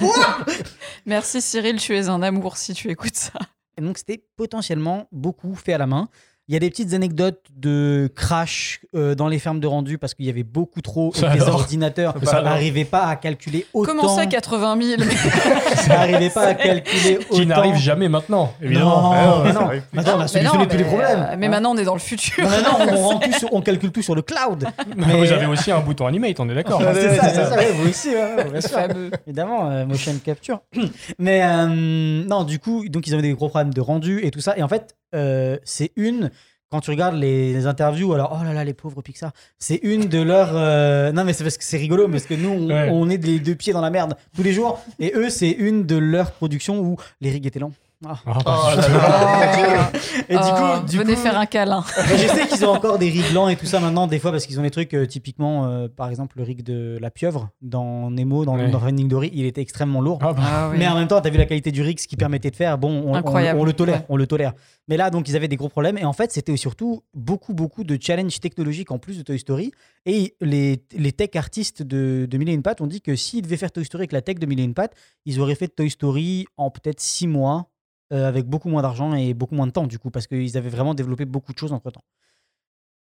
[1.06, 3.32] Merci Cyril, tu es un amour si tu écoutes ça.
[3.76, 6.08] Et donc, c'était potentiellement beaucoup fait à la main.
[6.50, 10.14] Il y a des petites anecdotes de crash euh, dans les fermes de rendu parce
[10.14, 13.92] qu'il y avait beaucoup trop et les ordinateurs n'arrivaient pas à calculer autant.
[13.92, 15.02] Comment ça, 80 000
[15.76, 17.34] Ça n'arrivait pas à calculer autant.
[17.40, 19.02] qui n'arrive jamais maintenant, évidemment.
[19.02, 19.70] Non, Ah mais ça non.
[20.00, 21.26] Attends, on a solutionné non, tous les mais, problèmes.
[21.32, 22.42] euh, mais maintenant, on est dans le futur.
[22.44, 22.50] Non,
[22.92, 24.64] on, rend tout sur- on calcule tout sur le cloud.
[24.96, 26.80] Mais- Vous avez aussi un bouton animate, on est d'accord.
[26.82, 28.78] Ah, c'est ça, c'est ça, ouais, vous aussi, ouais, bien sûr.
[29.26, 30.60] Évidemment, euh, motion capture.
[31.18, 31.66] Mais euh,
[32.26, 34.56] non, du coup, donc ils avaient des gros problèmes de rendu et tout ça.
[34.56, 36.30] Et en fait, euh, c'est une.
[36.70, 40.04] Quand tu regardes les, les interviews, alors oh là là, les pauvres Pixar, c'est une
[40.06, 40.50] de leurs.
[40.54, 42.88] euh, Non, mais c'est parce que c'est rigolo, parce que nous, on, Ouais.
[42.92, 44.78] on est les deux pieds dans la merde tous les jours.
[44.98, 47.72] Et eux, c'est une de leurs productions où les rigs étaient lents.
[48.06, 48.14] Ah.
[48.26, 49.92] Ah, Oh là là.
[50.28, 51.82] Et du Oh, coup, du venez coup- faire un câlin.
[51.96, 54.46] je sais qu'ils ont encore des rigs lents et tout ça maintenant, des fois, parce
[54.46, 58.08] qu'ils ont des trucs, euh, typiquement, euh, par exemple, le rig de la pieuvre dans
[58.12, 58.70] Nemo, dans, Ouais.
[58.70, 60.20] dans Finding Dory, il était extrêmement lourd.
[60.22, 62.14] Ah, bah, Mais en même temps, tu as vu la qualité du rig, ce qui
[62.16, 62.78] permettait de faire.
[62.78, 63.58] Bon, on, on- Incroyable.
[63.58, 64.06] on le tolère, Ouais.
[64.10, 64.52] on le tolère.
[64.86, 65.98] Mais là, donc, ils avaient des gros problèmes.
[65.98, 69.72] Et en fait, c'était surtout beaucoup, beaucoup de challenges technologiques en plus de Toy Story.
[70.06, 73.42] Et les, les tech artistes de, de Mille et une pattes ont dit que s'ils
[73.42, 74.94] devaient faire Toy Story avec la tech de Mille et une pattes,
[75.26, 77.66] ils auraient fait Toy Story en peut-être six mois,
[78.12, 80.70] euh, avec beaucoup moins d'argent et beaucoup moins de temps, du coup, parce qu'ils avaient
[80.70, 82.04] vraiment développé beaucoup de choses entre temps.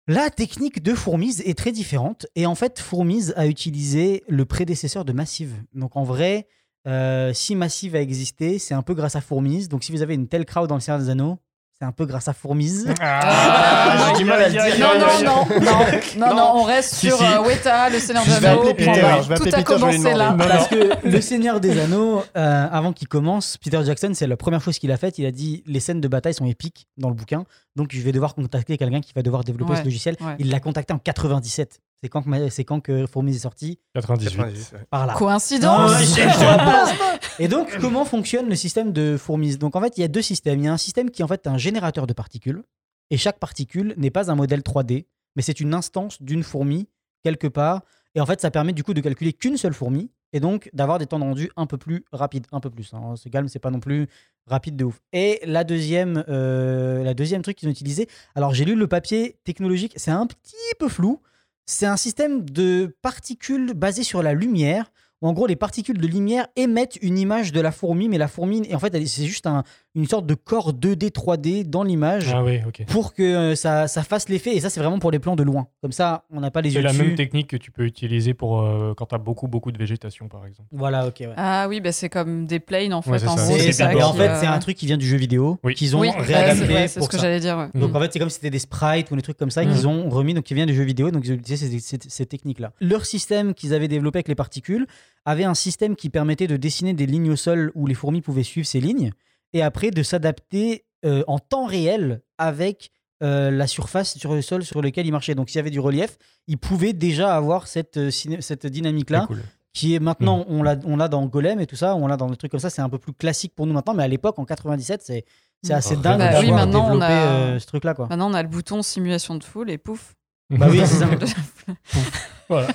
[0.10, 2.28] La technique de Fourmise est très différente.
[2.36, 5.53] Et en fait, Fourmise a utilisé le prédécesseur de Massive.
[5.74, 6.47] Donc en vrai,
[6.88, 9.68] euh, si Massive a existé, c'est un peu grâce à Fourmise.
[9.68, 11.39] Donc si vous avez une telle crowd dans le Seigneur des Anneaux,
[11.80, 12.92] c'est un peu grâce à Fourmise.
[13.00, 14.64] Ah, j'ai du mal à le dire.
[14.80, 17.24] Non, non, non, non, non, non, on reste Si, sur si.
[17.24, 18.64] euh, Weta, le Seigneur des Anneaux.
[18.64, 20.36] je vais Tout appeler a Peter, commencé là.
[20.38, 24.62] Parce que le Seigneur des Anneaux, euh, avant qu'il commence, Peter Jackson, c'est la première
[24.62, 25.20] chose qu'il a faite.
[25.20, 27.44] Il a dit les scènes de bataille sont épiques dans le bouquin,
[27.76, 30.16] donc je vais devoir contacter quelqu'un qui va devoir développer Ouais, ce logiciel.
[30.22, 30.36] ouais.
[30.40, 31.80] Il l'a contacté en 97.
[32.04, 33.80] C'est quand, que quand Fourmise est sorti?
[33.96, 34.38] 98.
[34.38, 34.80] 98, ouais.
[34.92, 35.14] Par là.
[35.14, 35.98] Coïncidence Non,
[37.40, 39.60] Et donc, comment fonctionne le système de fourmise?
[39.60, 40.60] Donc, en fait, il y a deux systèmes.
[40.60, 42.64] Il y a un système qui, en fait, est un générateur de particules.
[43.12, 46.88] Et chaque particule n'est pas un modèle 3D, mais c'est une instance d'une fourmi
[47.24, 47.84] quelque part.
[48.16, 50.98] Et en fait, ça permet du coup de calculer qu'une seule fourmi et donc d'avoir
[50.98, 52.94] des temps de rendu un peu plus rapides, un peu plus.
[52.94, 53.14] hein.
[53.16, 54.08] C'est calme, c'est pas non plus
[54.48, 55.00] rapide de ouf.
[55.14, 59.38] Et la deuxième, euh, la deuxième truc qu'ils ont utilisé, alors j'ai lu le papier
[59.44, 61.22] technologique, c'est un petit peu flou.
[61.66, 64.91] C'est un système de particules basé sur la lumière
[65.22, 68.73] en gros les particules de lumière émettent une image de la fourmi, mais la fourmi,
[68.73, 69.64] en fait c'est juste un-
[69.98, 74.03] une sorte de corps 2D, 3D dans l'image Ah oui, pour que euh, ça, ça
[74.03, 74.56] fasse l'effet.
[74.56, 75.68] Et ça, c'est vraiment pour les plans de loin.
[75.82, 77.03] Comme ça, on n'a pas les C'est yeux la dessus.
[77.03, 80.28] même technique que tu peux utiliser pour euh, quand tu as beaucoup, beaucoup de végétation,
[80.28, 80.69] par exemple.
[80.72, 81.15] Voilà, ok.
[81.22, 81.34] ouais.
[81.36, 83.10] Ah oui, bah, c'est comme des planes en fait.
[83.11, 83.44] Ouais, c'est en ça.
[83.45, 83.88] gros, C'est c'est ça.
[83.90, 85.74] bien Et en fait, euh, c'est un truc qui vient du jeu vidéo Oui.
[85.74, 87.57] qu'ils ont Oui, réadapté c'est ouais, c'est pour ce que j'allais dire.
[87.57, 87.80] ouais.
[87.80, 89.72] Donc en fait, c'est comme si c'était des sprites ou des trucs comme ça Mm.
[89.74, 91.98] qu'ils ont remis, donc qui viennent du jeu vidéo, donc ils ont utilisé ces, ces-
[92.07, 92.72] ces techniques-là.
[92.80, 94.86] Leur système qu'ils avaient développé avec les particules
[95.26, 98.44] avait un système qui permettait de dessiner des lignes au sol où les fourmis pouvaient
[98.44, 99.11] suivre ces lignes,
[99.53, 102.91] et après de s'adapter euh, en temps réel avec
[103.24, 105.36] euh, la surface sur le sol sur lequel ils marchaient.
[105.36, 106.18] Donc s'il y avait du relief,
[106.48, 109.41] ils pouvaient déjà avoir cette, euh, cette dynamique-là cool.
[109.74, 112.30] qui est maintenant, on l'a on l'a dans Golem et tout ça, on l'a dans
[112.30, 114.38] des trucs comme ça, c'est un peu plus classique pour nous maintenant, mais à l'époque,
[114.40, 115.26] en 97, c'est
[115.64, 117.95] c'est assez Bah dingue oui, d'avoir maintenant, on développé a- euh, ce truc-là.
[117.98, 120.14] Maintenant, on a le bouton simulation de foule et pouf.
[120.52, 121.07] Bah oui, c'est ça.
[122.49, 122.68] Voilà.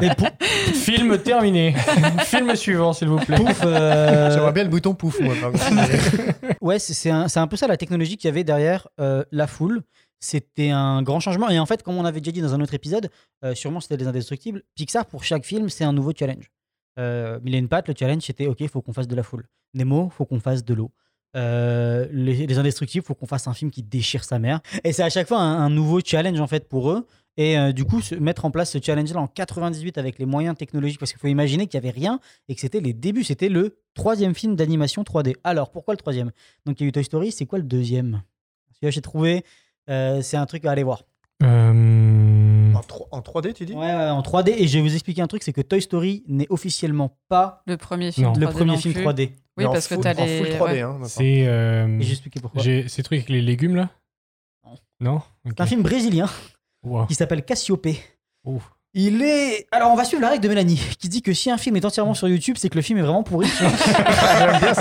[0.00, 0.24] Mais pou-
[0.74, 1.74] Film terminé.
[2.24, 3.36] Film suivant, s'il vous plaît.
[3.36, 5.34] pouf, euh, J'aimerais bien le bouton pouf, moi.
[6.60, 9.82] Ouais, c'est- un, peu ça la technologie qu'il y avait derrière euh, la foule.
[10.18, 11.48] C'était un grand changement.
[11.50, 13.10] Et en fait, comme on avait déjà dit dans un autre épisode,
[13.44, 14.62] euh, sûrement c'était des indestructibles.
[14.74, 16.50] Pixar, pour chaque film, c'est un nouveau challenge.
[16.98, 19.22] Euh, Mille et une pattes, le challenge c'était OK, il faut qu'on fasse de la
[19.22, 19.44] foule.
[19.74, 20.90] Nemo, faut qu'on fasse de l'eau.
[21.36, 24.60] Euh, les, les indestructibles, faut qu'on fasse un film qui déchire sa mère.
[24.84, 27.06] Et c'est à chaque fois un, un nouveau challenge en fait pour eux.
[27.38, 30.56] Et euh, du coup, se- mettre en place ce challenge-là en 98 avec les moyens
[30.56, 32.18] technologiques, parce qu'il faut imaginer qu'il n'y avait rien
[32.48, 33.24] et que c'était les débuts.
[33.24, 35.34] C'était le troisième film d'animation 3D.
[35.44, 36.30] Alors, pourquoi le troisième?
[36.64, 37.32] Donc, il y a eu Toy Story.
[37.32, 38.22] C'est quoi le deuxième?
[38.72, 39.44] Celui-là, j'ai trouvé.
[39.90, 41.02] euh, c'est un truc à aller voir.
[41.42, 43.72] Euh, En, tro- en 3D, tu dis?
[43.74, 44.54] Ouais, ouais, en 3D.
[44.56, 47.76] Et je vais vous expliquer un truc c'est que Toy Story n'est officiellement pas Le
[47.76, 48.28] premier film.
[48.28, 48.32] Non.
[48.32, 49.02] 3D le premier film plus.
[49.04, 49.20] 3D.
[49.28, 50.38] Oui, Mais parce que t'as En les.
[50.38, 50.80] full 3D, ouais.
[50.82, 51.46] hein, c'est.
[51.46, 52.00] euh,
[52.40, 52.62] pourquoi.
[52.62, 53.90] ces trucs avec les légumes là?
[55.00, 55.20] Non.
[55.46, 56.28] C'est un film brésilien
[56.84, 57.06] Wow.
[57.06, 57.88] qui s'appelle Cassiope.
[58.44, 58.62] Ouf.
[58.98, 59.66] Il est.
[59.72, 61.84] Alors, on va suivre la règle de Mélanie, qui dit que si un film est
[61.84, 63.46] entièrement sur YouTube, c'est que le film est vraiment pourri.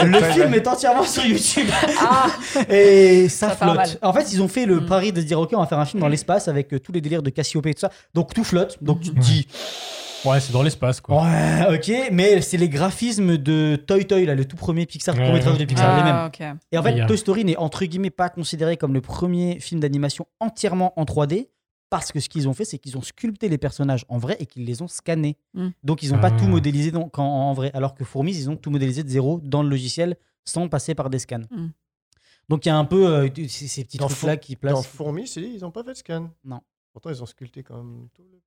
[0.05, 1.67] le film est entièrement sur YouTube.
[1.99, 2.27] Ah
[2.69, 3.97] Et ça, flotte.
[4.01, 4.85] En fait, ils ont fait le Mm.
[4.85, 6.91] pari de se dire, OK, on va faire un film dans l'espace avec euh, tous
[6.93, 7.91] les délires de Cassiope et tout ça.
[8.13, 8.77] Donc, tout flotte.
[8.81, 9.21] Donc, tu te Ouais.
[9.21, 9.47] dis,
[10.23, 11.21] Ouais, c'est dans l'espace quoi.
[11.23, 15.23] ouais, OK, mais c'est les graphismes de Toy Toy, là, le tout premier Pixar, Ouais.
[15.23, 16.15] court-métrage de Pixar, les mêmes.
[16.15, 16.41] Ah, ok.
[16.71, 20.25] Et en fait, Toy Story n'est entre guillemets pas considéré comme le premier film d'animation
[20.39, 21.49] entièrement en 3D.
[21.89, 24.45] Parce que ce qu'ils ont fait, c'est qu'ils ont sculpté les personnages en vrai et
[24.47, 25.37] qu'ils les ont scannés.
[25.53, 25.67] Mm.
[25.83, 26.37] Donc, ils n'ont pas Ah.
[26.39, 27.71] tout modélisé donc, en, en vrai.
[27.73, 31.09] Alors que Fourmis, ils ont tout modélisé de zéro dans le logiciel sans passer par
[31.09, 31.41] des scans.
[31.51, 31.67] Mm.
[32.49, 34.87] Donc, il y a un peu euh, ces, ces petits Dans trucs-là qui Dans placent.
[34.87, 36.29] Fourmis, c'est dit, ils n'ont pas fait de scan.
[36.43, 36.61] Non.
[36.93, 38.39] Pourtant, ils ont sculpté quand même tout le.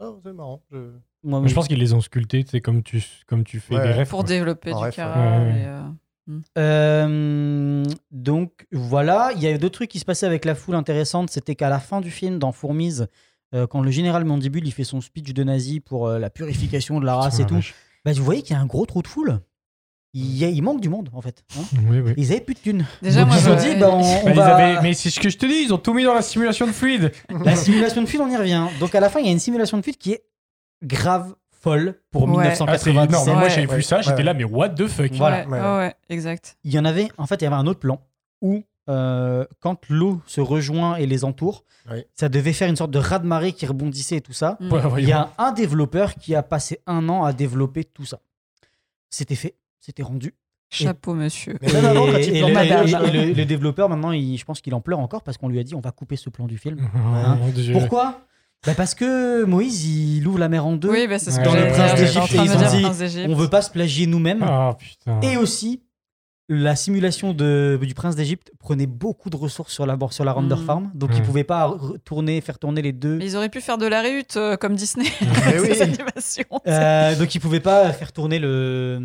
[0.00, 0.62] Ah, c'est marrant.
[0.70, 0.92] Je...
[1.24, 3.82] Moi, Mais je pense qu'ils les ont sculptés, sais, comme tu, comme tu fais Ouais.
[3.88, 4.08] des refs.
[4.10, 4.28] Pour quoi.
[4.28, 5.02] développer En du ref, ouais.
[5.04, 5.82] et, euh,
[6.58, 11.30] Euh, donc voilà, il y a d'autres trucs qui se passaient avec la foule intéressantes.
[11.30, 13.06] C'était qu'à la fin du film, dans Fourmise,
[13.54, 17.00] euh, quand le général Mandibule il fait son speech de nazi pour euh, la purification
[17.00, 17.66] de la race Putain, et la tout,
[18.04, 19.40] bah, vous voyez qu'il y a un gros trou de foule.
[20.14, 21.44] Il, y a- il manque du monde en fait.
[21.56, 21.62] hein.
[21.88, 22.14] Oui, oui.
[22.16, 22.86] Ils avaient plus de thunes.
[23.02, 25.10] Déjà, Donc moi, ils se dit, bah, on, on Bah, ils va- avaient- Mais c'est
[25.10, 27.12] ce que je te dis, ils ont tout mis dans la simulation de fluide.
[27.44, 28.66] la simulation de fuite, on y revient.
[28.80, 30.24] Donc à la fin, il y a une simulation de fuite qui est
[30.82, 32.46] grave folle pour Ouais.
[32.48, 33.08] Ah, c'est 1997.
[33.08, 33.30] énorme.
[33.40, 33.50] Moi, Ouais.
[33.50, 34.22] j'ai vu ça, j'étais Ouais.
[34.22, 35.46] là, mais what the fuck Voilà.
[35.46, 35.60] Ouais, Ouais.
[35.60, 36.56] ouais, ouais, exact.
[36.64, 38.00] il y en avait, en fait, il y avait un autre plan
[38.40, 42.04] où, euh, quand l'eau se rejoint et les entoure, Oui.
[42.14, 44.56] ça devait faire une sorte de raz-de-marée qui rebondissait et tout ça.
[44.60, 44.72] Mm.
[44.72, 48.20] Ouais, Il y a un développeur qui a passé un an à développer tout ça.
[49.10, 50.34] C'était fait, c'était rendu.
[50.70, 51.54] Chapeau, monsieur.
[51.62, 54.98] Et- il et le, et- le- le développeur, maintenant, il- je pense qu'il en pleure
[54.98, 56.76] encore parce qu'on lui a dit on va couper ce plan du film.
[57.54, 57.72] Dieu.
[57.72, 58.20] Pourquoi
[58.66, 60.90] Bah Parce que Moïse, il ouvre la mer en deux.
[60.90, 61.68] Oui, bah, c'est ce que Dans le.
[61.68, 63.32] Prince d'Égypte, de ils ont dit.
[63.32, 64.42] On veut pas se plagier nous-mêmes.
[64.42, 65.20] Ah putain.
[65.22, 65.82] Et aussi,
[66.50, 70.56] la simulation de, du prince d'Égypte prenait beaucoup de ressources sur la, sur la Render
[70.56, 70.64] Mm.
[70.64, 70.90] Farm.
[70.94, 71.14] Donc, Mm.
[71.18, 73.16] ils pouvaient pas retourner, faire tourner les deux.
[73.18, 75.06] Mais ils auraient pu faire de la réhute euh, comme Disney.
[75.60, 75.70] Oui.
[76.66, 78.98] Euh, donc, ils pouvaient pas faire tourner le,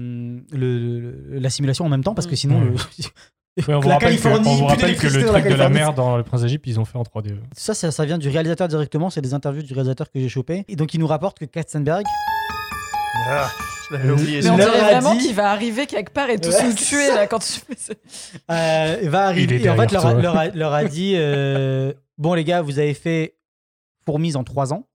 [0.52, 2.38] le- le- la simulation en même temps parce que Mm.
[2.38, 2.76] sinon, le-
[3.68, 5.70] Ouais, on vous la rappelle que, Californie, on vous rappelle que le truc de la
[5.70, 7.36] mer dans le Prince d'Égypte, ils ont fait en 3D.
[7.56, 9.10] ça, ça, ça vient du réalisateur directement.
[9.10, 10.66] C'est des interviews du réalisateur que j'ai chopé.
[10.68, 12.04] Et donc, il nous rapporte que Katzenberg,
[13.28, 13.50] Ah,
[13.90, 14.42] je l'avais oublié.
[14.42, 17.08] Mais on dirait vraiment dit- qu'il va arriver quelque part et tous Ouais, nous tuer
[17.08, 17.16] ça.
[17.16, 17.94] là quand tu fais ça.
[18.52, 19.58] euh, va arriver.
[19.58, 22.80] Il et en fait, a, leur a- leur a dit euh, Bon, les gars, vous
[22.80, 23.36] avez fait
[24.06, 24.88] Fourmise en 3 ans.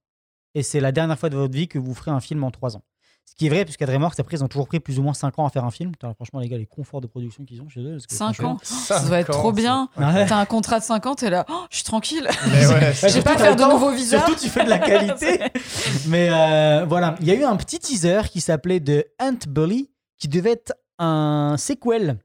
[0.55, 2.75] Et c'est la dernière fois de votre vie que vous ferez un film en 3
[2.75, 2.81] ans.
[3.29, 5.37] Ce qui est vrai, puisqu'à DreamWorks, après, ils ont toujours pris plus ou moins 5
[5.39, 5.91] ans à faire un film.
[5.91, 7.91] Putain, franchement, les gars, les conforts de production qu'ils ont chez eux.
[7.91, 8.59] parce que 5 franchement- ans.
[8.63, 9.87] Ça doit être trop bien.
[9.97, 10.25] Ouais.
[10.25, 12.27] T'as un contrat de 5 ans, t'es là, oh, je suis tranquille.
[12.47, 14.17] Ouais, J'ai surtout, pas à faire de nouveaux visas.
[14.25, 15.39] Surtout, tu fais de la qualité.
[16.07, 19.89] Mais euh, voilà, il y a eu un petit teaser qui s'appelait The Ant Bully,
[20.17, 22.17] qui devait être un sequel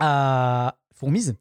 [0.00, 1.36] à Fourmise,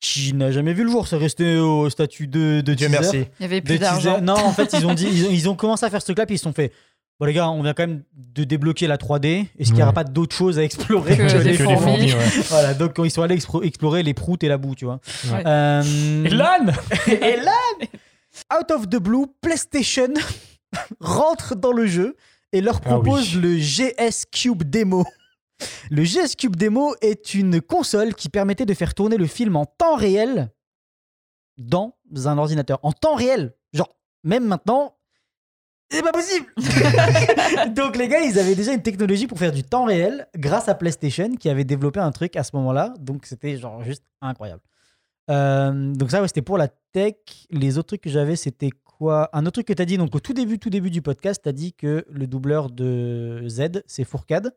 [0.00, 1.06] qui n'a jamais vu le jour.
[1.06, 3.00] C'est resté au statut de, de Dieu teaser.
[3.00, 3.30] merci.
[3.38, 4.20] Il y avait plus d'argent.
[4.20, 6.26] Non, en fait, ils ont dit, ils ont, ils ont commencé à faire ce truc-là,
[6.26, 6.72] puis ils se sont fait.
[7.20, 9.46] Bon, les gars, on vient quand même de débloquer la 3D.
[9.58, 12.08] Est-ce qu'il n'y aura pas d'autres choses à explorer Que que les que les fourmis
[12.08, 12.42] fourmis, ouais.
[12.48, 15.00] Voilà, donc quand ils sont allés explorer les proutes et la boue, tu vois.
[15.30, 15.42] Ouais.
[15.46, 16.72] Euh, Et l'âne
[17.06, 17.52] et là,
[18.58, 20.08] out of the blue, PlayStation
[20.98, 22.16] rentre dans le jeu
[22.52, 23.02] et leur Ah oui.
[23.02, 25.04] propose le GS Cube Demo.
[25.90, 29.66] Le GS Cube Demo est une console qui permettait de faire tourner le film en
[29.66, 30.50] temps réel
[31.58, 31.92] dans
[32.24, 32.78] un ordinateur.
[32.82, 33.54] En temps réel.
[33.74, 33.94] Genre,
[34.24, 34.94] même maintenant,
[35.90, 36.46] c'est pas possible
[37.74, 40.74] Donc les gars, ils avaient déjà une technologie pour faire du temps réel grâce à
[40.74, 42.94] PlayStation qui avait développé un truc à ce moment-là.
[43.00, 44.62] Donc c'était genre juste incroyable.
[45.30, 47.14] Euh, donc ça, ouais, c'était pour la tech.
[47.50, 49.28] Les autres trucs que j'avais, c'était quoi?
[49.32, 51.40] Un autre truc que tu as dit, donc au tout début, tout début du podcast,
[51.42, 54.52] tu as dit que le doubleur de Z, c'est Fourcade.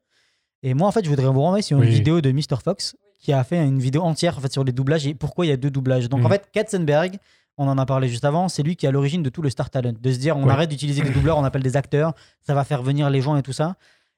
[0.63, 1.93] Et moi, en fait, je voudrais vous renvoyer sur une Oui.
[1.93, 2.57] vidéo de Mr.
[2.63, 5.49] Fox qui a fait une vidéo entière en fait, sur les doublages et pourquoi il
[5.49, 6.09] y a deux doublages.
[6.09, 6.31] Donc en Mhm.
[6.31, 7.17] fait, Katzenberg,
[7.57, 9.49] on en a parlé juste avant, c'est lui qui est à l'origine de tout le
[9.49, 9.93] Star Talent.
[9.99, 10.51] De se dire, on Ouais.
[10.51, 13.43] arrête d'utiliser des doubleurs, on appelle des acteurs, ça va faire venir les gens et
[13.43, 13.75] tout ça.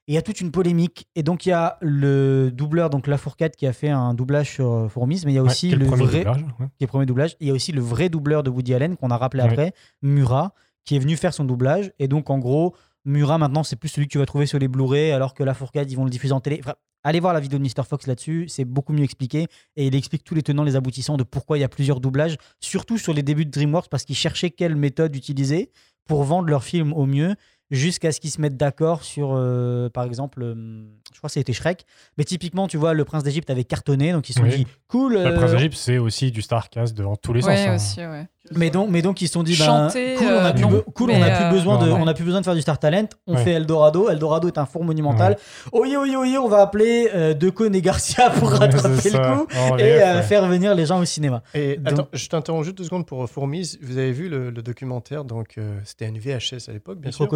[0.08, 1.08] Et il y a toute une polémique.
[1.16, 4.48] Et donc, il y a le doubleur, donc La Fourcade, qui a fait un doublage
[4.52, 6.66] sur euh, Fourmis, mais il y a aussi le, vrai, doublage, ouais.
[6.78, 7.36] qui est premier doublage.
[7.40, 9.72] Il y a aussi le vrai doubleur de Woody Allen qu'on a rappelé après,
[10.02, 10.52] Murat,
[10.84, 11.90] qui est venu faire son doublage.
[11.98, 14.68] Et donc, en gros, Murat, maintenant, c'est plus celui que tu vas trouver sur les
[14.68, 16.60] Blu-ray, alors que La Fourcade, ils vont le diffuser en télé.
[16.62, 16.74] Enfin,
[17.06, 17.84] allez voir la vidéo de Mr.
[17.88, 19.46] Fox là-dessus, c'est beaucoup mieux expliqué.
[19.76, 22.36] Et il explique tous les tenants, les aboutissants de pourquoi il y a plusieurs doublages,
[22.60, 25.70] surtout sur les débuts de DreamWorks, parce qu'ils cherchaient quelle méthode utiliser
[26.06, 27.36] pour vendre leur film au mieux
[27.70, 31.52] jusqu'à ce qu'ils se mettent d'accord sur, euh, par exemple, euh, je crois que c'était
[31.52, 31.84] Shrek.
[32.18, 34.56] Mais typiquement, tu vois, le prince d'Égypte avait cartonné, donc ils se sont Oui.
[34.56, 35.14] dit, cool.
[35.14, 37.50] Le euh, Prince d'Égypte, c'est aussi du Starcast dans tous les sens.
[37.50, 37.74] Ouais, hein.
[37.74, 38.28] aussi, ouais.
[38.54, 40.70] Mais donc, mais donc ils se sont dit, ben, cool, on a euh, plus, non.
[40.70, 42.04] be- cool, on Mais, a plus euh, besoin de, non, non.
[42.04, 43.06] on a plus besoin de faire du Star Talent.
[43.26, 43.44] On Ouais.
[43.44, 44.08] fait Eldorado.
[44.10, 45.36] Eldorado est un four monumental.
[45.72, 49.46] Oye, oye, oye, on va appeler euh, Decaune et Garcia pour Ouais, rattraper le coup
[49.78, 50.22] et euh, ouais.
[50.22, 51.42] faire venir les gens au cinéma.
[51.54, 53.78] Et Donc- attends, je t'interromps juste deux secondes pour Fourmise.
[53.82, 57.26] Vous avez vu le, le documentaire donc euh, c'était une VHS à l'époque, bien sûr.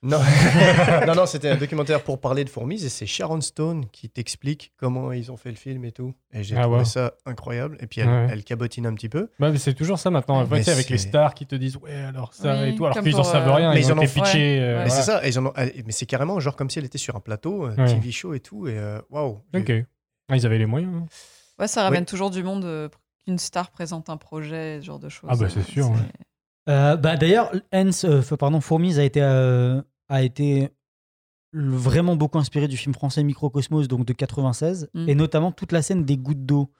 [0.00, 0.20] Non,
[1.08, 4.72] non, non, c'était un documentaire pour parler de Fourmise et c'est Sharon Stone qui t'explique
[4.76, 6.14] comment ils ont fait le film et tout.
[6.32, 7.76] Et j'ai Ah trouvé ça incroyable.
[7.80, 8.28] Et puis elle, Ouais.
[8.30, 9.28] elle cabotine un petit peu.
[9.40, 10.46] Bah, c'est toujours ça maintenant.
[10.46, 12.74] Mais tu sais, avec les c'est- stars qui te disent ouais alors ça Oui, et
[12.76, 13.72] tout, alors qu'ils en savent euh, rien.
[13.74, 14.38] Mais ils ils ont en été ont- pitchés.
[14.38, 14.66] Ouais, euh.
[14.68, 14.90] Mais voilà.
[14.90, 17.16] c'est ça, et ils en ont- mais c'est carrément genre comme si elle était sur
[17.16, 17.74] un plateau, Ouais.
[17.86, 18.68] TV show et tout.
[18.68, 19.40] Et euh, waouh.
[19.54, 19.72] Ok.
[20.28, 20.94] Ah, ils avaient les moyens.
[20.94, 21.06] hein.
[21.58, 22.88] Ouais, ça ramène toujours du monde euh,
[23.24, 25.28] qu'une star présente un projet, ce genre de choses.
[25.32, 25.96] Ah bah, c'est Euh, sûr, ouais.
[26.68, 30.68] Euh, bah, D'ailleurs, Hans, euh, pardon, Fourmise a été, euh, a été
[31.54, 35.08] vraiment beaucoup inspiré du film français Microcosmos, donc de 96, Mm.
[35.08, 36.70] et notamment toute la scène des gouttes d'eau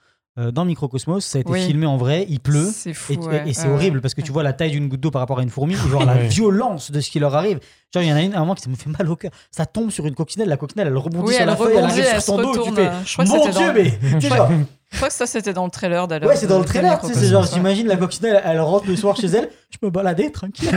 [0.52, 1.24] dans Microcosmos.
[1.24, 1.66] Ça a été Oui.
[1.66, 2.70] filmé en vrai, il pleut.
[2.72, 3.14] C'est fou.
[3.14, 3.48] Et, ouais.
[3.48, 5.40] et c'est Ouais, horrible parce que tu vois la taille d'une goutte d'eau par rapport
[5.40, 7.58] à une fourmi, et genre la violence de ce qui leur arrive.
[7.92, 9.16] Genre, il y en a une à un moment qui ça me fait mal au
[9.16, 9.32] cœur.
[9.50, 11.84] Ça tombe sur une coccinelle, la coccinelle elle rebondit Oui, sur elle la feuille, elle
[11.84, 12.62] arrive sur se ton dos.
[12.62, 15.66] Tu fais, Je crois que mon Dieu, dans- mais Je crois que ça, c'était dans
[15.66, 16.28] le trailer d'ailleurs.
[16.30, 18.96] Ouais, c'est dans le trailer, tu sais, c'est genre, j'imagine la coccinelle, elle rentre le
[18.96, 20.70] soir chez elle, je me baladais tranquille,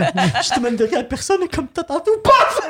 [0.43, 2.61] je te mène de rien à personne, et comme t'as tout, paf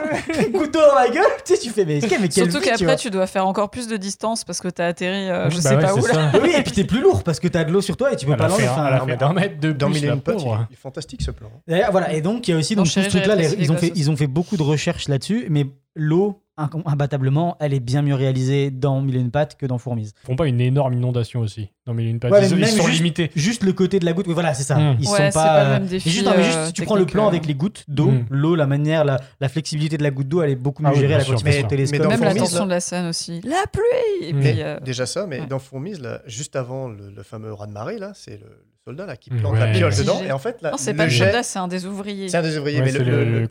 [0.54, 3.10] Couteau dans la gueule, tu sais, tu fais, mais, mais quelle Surtout tu qu'après, tu
[3.10, 5.82] dois faire encore plus de distance parce que t'as atterri, euh, je Bah sais ouais,
[5.82, 6.14] pas où là.
[6.14, 6.32] ça.
[6.44, 8.26] Oui, et puis t'es plus lourd parce que t'as de l'eau sur toi et tu
[8.28, 11.32] peux Elle pas un- enfin, elle d'un mètre de Dans Mille et est fantastique ce
[11.32, 11.50] plan.
[11.68, 13.98] D'ailleurs, Voilà, et donc il y a aussi donc, ce truc-là, ils ont, fait, gosses
[14.00, 15.66] ils ont fait beaucoup de recherches là-dessus, mais
[15.96, 20.14] l'eau, imbattablement, elle est bien mieux réalisée dans Mille et une pattes que dans Fourmise.
[20.24, 21.70] Ils font pas une énorme inondation aussi.
[21.88, 22.32] Non mais une patte.
[22.32, 23.32] Ouais, mais ils, sont juste- limités.
[23.36, 24.76] Juste le côté de la goutte, oui, voilà, c'est ça.
[24.78, 24.98] Mm.
[25.00, 25.44] Ils Ouais, sont c'est pas.
[25.46, 27.28] pas le euh, même défi, juste, non, mais juste euh, si tu prends le plan
[27.28, 28.26] avec les gouttes d'eau, Mm.
[28.30, 30.94] l'eau, la manière, la, la flexibilité de la goutte d'eau, elle est beaucoup mieux Ah
[30.94, 31.92] oui, gérée à la au télescope.
[31.92, 33.42] Mais dans Même la tension là- de la scène aussi.
[33.44, 34.40] La pluie Et Mm.
[34.40, 35.48] puis, Mais euh, déjà ça, mais ouais.
[35.48, 39.06] dans Fourmise, là, juste avant le, le fameux raz de marée, là, c'est le soldat
[39.06, 39.60] là, qui plante ouais.
[39.60, 40.22] la piole Le dedans.
[40.24, 42.30] Et en fait, là, Non, c'est le pas le jet, soldat, c'est un des ouvriers.
[42.30, 43.48] c'est un des ouvriers, Ouais, mais le, le, le-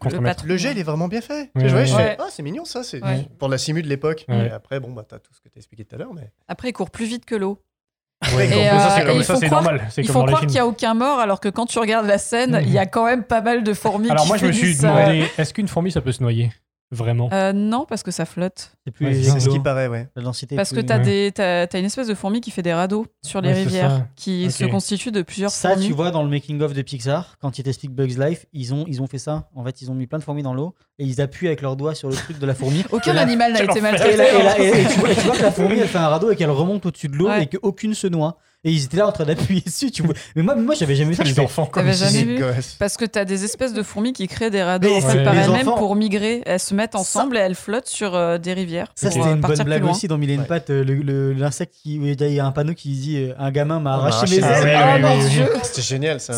[0.46, 1.50] le- jet, il est vraiment bien fait.
[1.54, 3.26] Ouais, Tu vois, je fais, ah, c'est mignon ça, c'est Ouais.
[3.38, 4.24] pour la simu de l'époque.
[4.28, 4.46] Ouais.
[4.46, 6.30] Et après, bon, bah, t'as tout ce que t'as expliqué tout à l'heure, mais.
[6.48, 7.62] Après, il court plus vite que l'eau.
[8.36, 9.86] Ouais, Et, mais euh, ça, c'est et comme il ça, faut c'est croire- normal.
[9.90, 12.18] C'est Il faut croire qu'il n'y a aucun mort, alors que quand tu regardes la
[12.18, 14.52] scène, il y a quand même pas mal de fourmis Alors qui moi, je me
[14.52, 16.50] suis euh, demandé, est-ce qu'une fourmi, ça peut se noyer?
[16.92, 18.72] Vraiment euh, non, parce que ça flotte.
[18.84, 20.08] C'est plus Ouais, C'est ce qui paraît, ouais.
[20.16, 20.56] la densité.
[20.56, 21.04] Parce que t'as Ouais.
[21.04, 23.90] des, t'as, t'as une espèce de fourmi qui fait des radeaux sur les Ouais, rivières,
[23.90, 24.06] ça.
[24.16, 25.86] qui se constituent de plusieurs Ça, fourmis.
[25.86, 29.00] tu vois, dans le making-of de Pixar, quand ils t'expliquent Bugs Life, ils ont, ils
[29.00, 29.48] ont fait ça.
[29.54, 31.76] En fait, ils ont mis plein de fourmis dans l'eau et ils appuient avec leurs
[31.76, 32.82] doigts sur le truc de la fourmi.
[32.90, 33.78] Aucun animal n'a été.
[33.78, 34.16] Et, maltraité.
[34.16, 35.98] là- et là- et- et tu, vois, et tu vois que la fourmi, elle fait
[35.98, 37.44] un radeau et qu'elle remonte au-dessus de l'eau Ouais.
[37.44, 38.36] et qu'aucune se noie.
[38.62, 39.90] Et ils étaient là en train d'appuyer dessus.
[39.90, 40.12] Tu vois.
[40.36, 41.24] Mais moi, moi j'avais jamais vu ça.
[41.24, 42.08] Les enfants comme ça.
[42.10, 42.44] jamais vu.
[42.78, 45.18] Parce que t'as des espèces de fourmis qui créent des radeaux Mais en c'est- fait,
[45.18, 45.24] Ouais.
[45.24, 46.42] par les elles-mêmes enfants- pour migrer.
[46.44, 48.88] Elles se mettent ensemble et elles flottent sur euh, des rivières.
[48.94, 50.46] Ça, c'était euh, une bonne blague aussi dans Mille et une Ouais.
[50.46, 50.68] pattes.
[50.70, 54.44] euh, le- L'insecte Il y a un panneau qui dit Un gamin m'a arraché mes
[54.46, 55.28] ailes.
[55.30, 56.34] dieu C'était génial ça.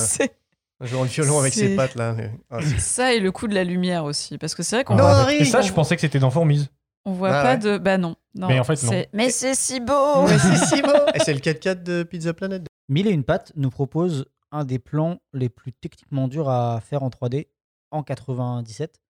[0.81, 2.15] Jouant le violon avec ses pattes là.
[2.51, 4.37] Ah, ça et le coup de la lumière aussi.
[4.39, 6.19] Parce que c'est vrai qu'on Non, voit, Harry Et ça, on- je pensais que c'était
[6.19, 6.69] dans Fourmise.
[7.05, 7.59] On voit Ah pas ouais.
[7.59, 7.79] de.
[7.79, 8.17] Bah non.
[8.35, 8.91] non Mais en fait, non.
[8.91, 10.89] c'est- Mais c'est si beau Mais c'est si beau.
[11.15, 12.65] Et c'est le 4x4 de Pizza Planet.
[12.89, 17.03] Mille et une pattes nous propose un des plans les plus techniquement durs à faire
[17.03, 17.47] en 3D
[17.91, 19.01] en 97.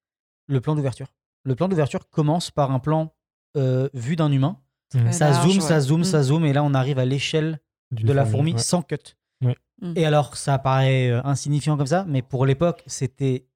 [0.49, 1.09] le plan d'ouverture.
[1.45, 3.13] Le plan d'ouverture commence par un plan
[3.57, 4.59] euh, vu d'un humain.
[4.95, 5.13] Mhm.
[5.13, 5.61] Ça large, zoom, ouais.
[5.61, 7.59] ça zoom, ça zoom, et là on arrive à l'échelle
[7.93, 8.59] de la fourmi ouais.
[8.59, 8.97] sans cut.
[9.45, 9.57] Ouais.
[9.81, 9.93] Mm.
[9.97, 13.47] Et alors, ça paraît euh, insignifiant comme ça, mais pour l'époque, c'était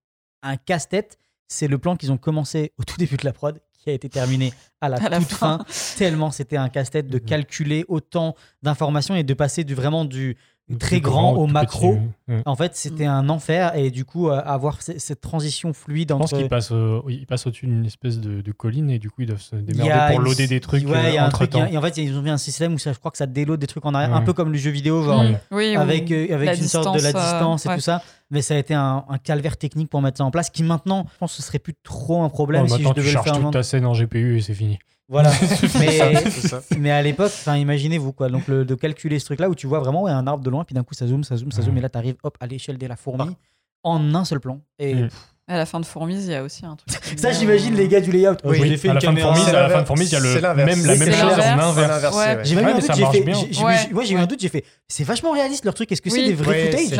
[0.42, 1.18] un casse-tête.
[1.48, 4.08] C'est le plan qu'ils ont commencé au tout début de la prod, qui a été
[4.08, 5.58] terminé à la À la toute fin.
[5.58, 5.96] fin.
[5.96, 7.24] Tellement c'était un casse-tête de Mhm.
[7.24, 10.36] calculer autant d'informations et de passer du vraiment du
[10.80, 11.96] très grand au macro.
[12.26, 12.42] petit.
[12.44, 16.32] En fait, c'était un enfer et du coup, euh, avoir cette transition fluide Je pense
[16.32, 16.40] entre.
[16.40, 16.72] qu'ils passent,
[17.04, 19.54] oui, ils passent au-dessus d'une espèce de, de colline et du coup ils doivent se
[19.54, 21.50] démerder a pour loader des trucs Ouais, il y a un entre truc.
[21.54, 21.72] il y a- temps.
[21.72, 23.60] Et en fait, ils ont mis un système où ça, je crois que ça déload
[23.60, 25.22] des trucs en arrière, un peu comme le jeu vidéo, genre.
[25.52, 27.74] Oui, ou avec, euh, avec une sorte de la distance, euh, distance et ouais.
[27.76, 28.02] tout ça.
[28.30, 31.06] Mais ça a été un, un calvaire technique pour mettre ça en place, qui maintenant,
[31.12, 33.12] je pense que ce serait plus trop un problème Ouais, si je maintenant, tu devais
[33.12, 34.78] le faire toute ta scène en GPU et c'est fini.
[35.08, 35.30] Voilà.
[35.78, 36.60] mais, ça.
[36.78, 38.28] mais à l'époque, imaginez-vous quoi.
[38.28, 40.64] Donc le- de calculer ce truc-là où tu vois vraiment ouais, un arbre de loin,
[40.64, 41.78] puis d'un coup ça zoome, ça zoome, ça zoome, Ouais.
[41.78, 43.36] et là t'arrives hop à l'échelle de la fourmi
[43.84, 44.60] en un seul plan.
[44.80, 45.08] Et Mm.
[45.48, 46.90] À la fin de Fourmise, il y a aussi un truc.
[47.20, 48.34] ça, j'imagine les gars du layout.
[48.42, 49.32] Oui, j'ai fait à une la fin de caméra.
[49.32, 49.86] Fourmise, à la fin de.
[49.86, 52.16] Fourmise, il y a le même la même chose en inverse.
[52.16, 52.38] Ouais.
[52.42, 55.92] J'ai même eu un doute, j'ai fait, c'est vachement réaliste leur truc.
[55.92, 56.98] Est-ce que c'est des vrais Ouais, footage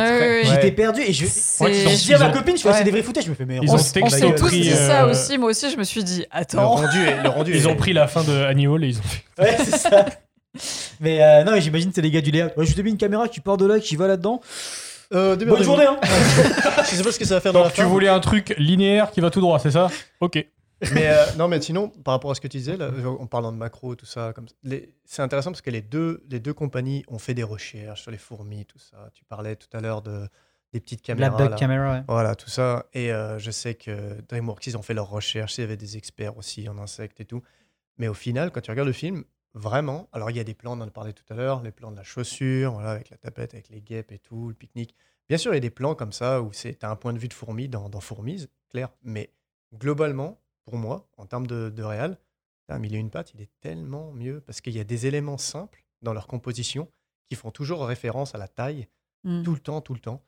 [0.56, 1.24] J'étais perdu et je,
[2.04, 2.74] dis à ma copine, je fais, Ouais.
[2.78, 3.24] c'est des vrais footage.
[3.24, 5.38] Je me fais, mais Ils on On s'est tous pris, dit euh, ça aussi.
[5.38, 6.80] Moi aussi, je me suis dit, attends.
[6.80, 9.42] le rendu Ils ont pris la fin de Annie Hall et ils ont fait.
[9.42, 10.06] Ouais, c'est ça.
[11.00, 12.48] Mais euh, non, mais j'imagine c'est les gars du layout.
[12.56, 14.40] Ouais, je t'ai mis une caméra qui part de là, qui va là-dedans.
[15.12, 16.00] Euh, Bonne journée, hein.
[16.02, 17.86] Je sais pas ce que ça va faire dans la tu fin.
[17.86, 19.88] voulais un truc linéaire qui va tout droit, c'est ça?
[20.20, 20.44] Ok.
[20.92, 23.52] Mais euh, non, mais sinon, par rapport à ce que tu disais, là, en parlant
[23.52, 27.02] de macro, tout ça, comme les- c'est intéressant parce que les deux, les deux compagnies
[27.08, 28.96] ont fait des recherches sur les fourmis, tout ça.
[29.14, 30.26] Tu parlais tout à l'heure de
[30.76, 31.36] des petites caméras.
[31.36, 31.58] Black.
[31.58, 32.04] Camera, ouais.
[32.06, 32.86] Voilà, tout ça.
[32.92, 35.56] Et euh, je sais que DreamWorks, ils ont fait leurs recherches.
[35.58, 37.42] Il y avait des experts aussi en insectes et tout.
[37.96, 39.24] Mais au final, quand tu regardes le film,
[39.54, 41.72] vraiment, alors il y a des plans, on en a parlé tout à l'heure, les
[41.72, 44.94] plans de la chaussure, voilà, avec la tapette, avec les guêpes et tout, le pique-nique.
[45.28, 47.28] Bien sûr, il y a des plans comme ça où c'est un point de vue
[47.28, 48.90] de fourmi dans, dans Fourmise, clair.
[49.02, 49.32] Mais
[49.74, 52.18] globalement, pour moi, en termes de, de réal,
[52.68, 55.38] un mille et une pattes, il est tellement mieux parce qu'il y a des éléments
[55.38, 56.90] simples dans leur composition
[57.28, 58.88] qui font toujours référence à la taille,
[59.26, 59.42] Mm.
[59.42, 60.22] tout le temps, tout le temps.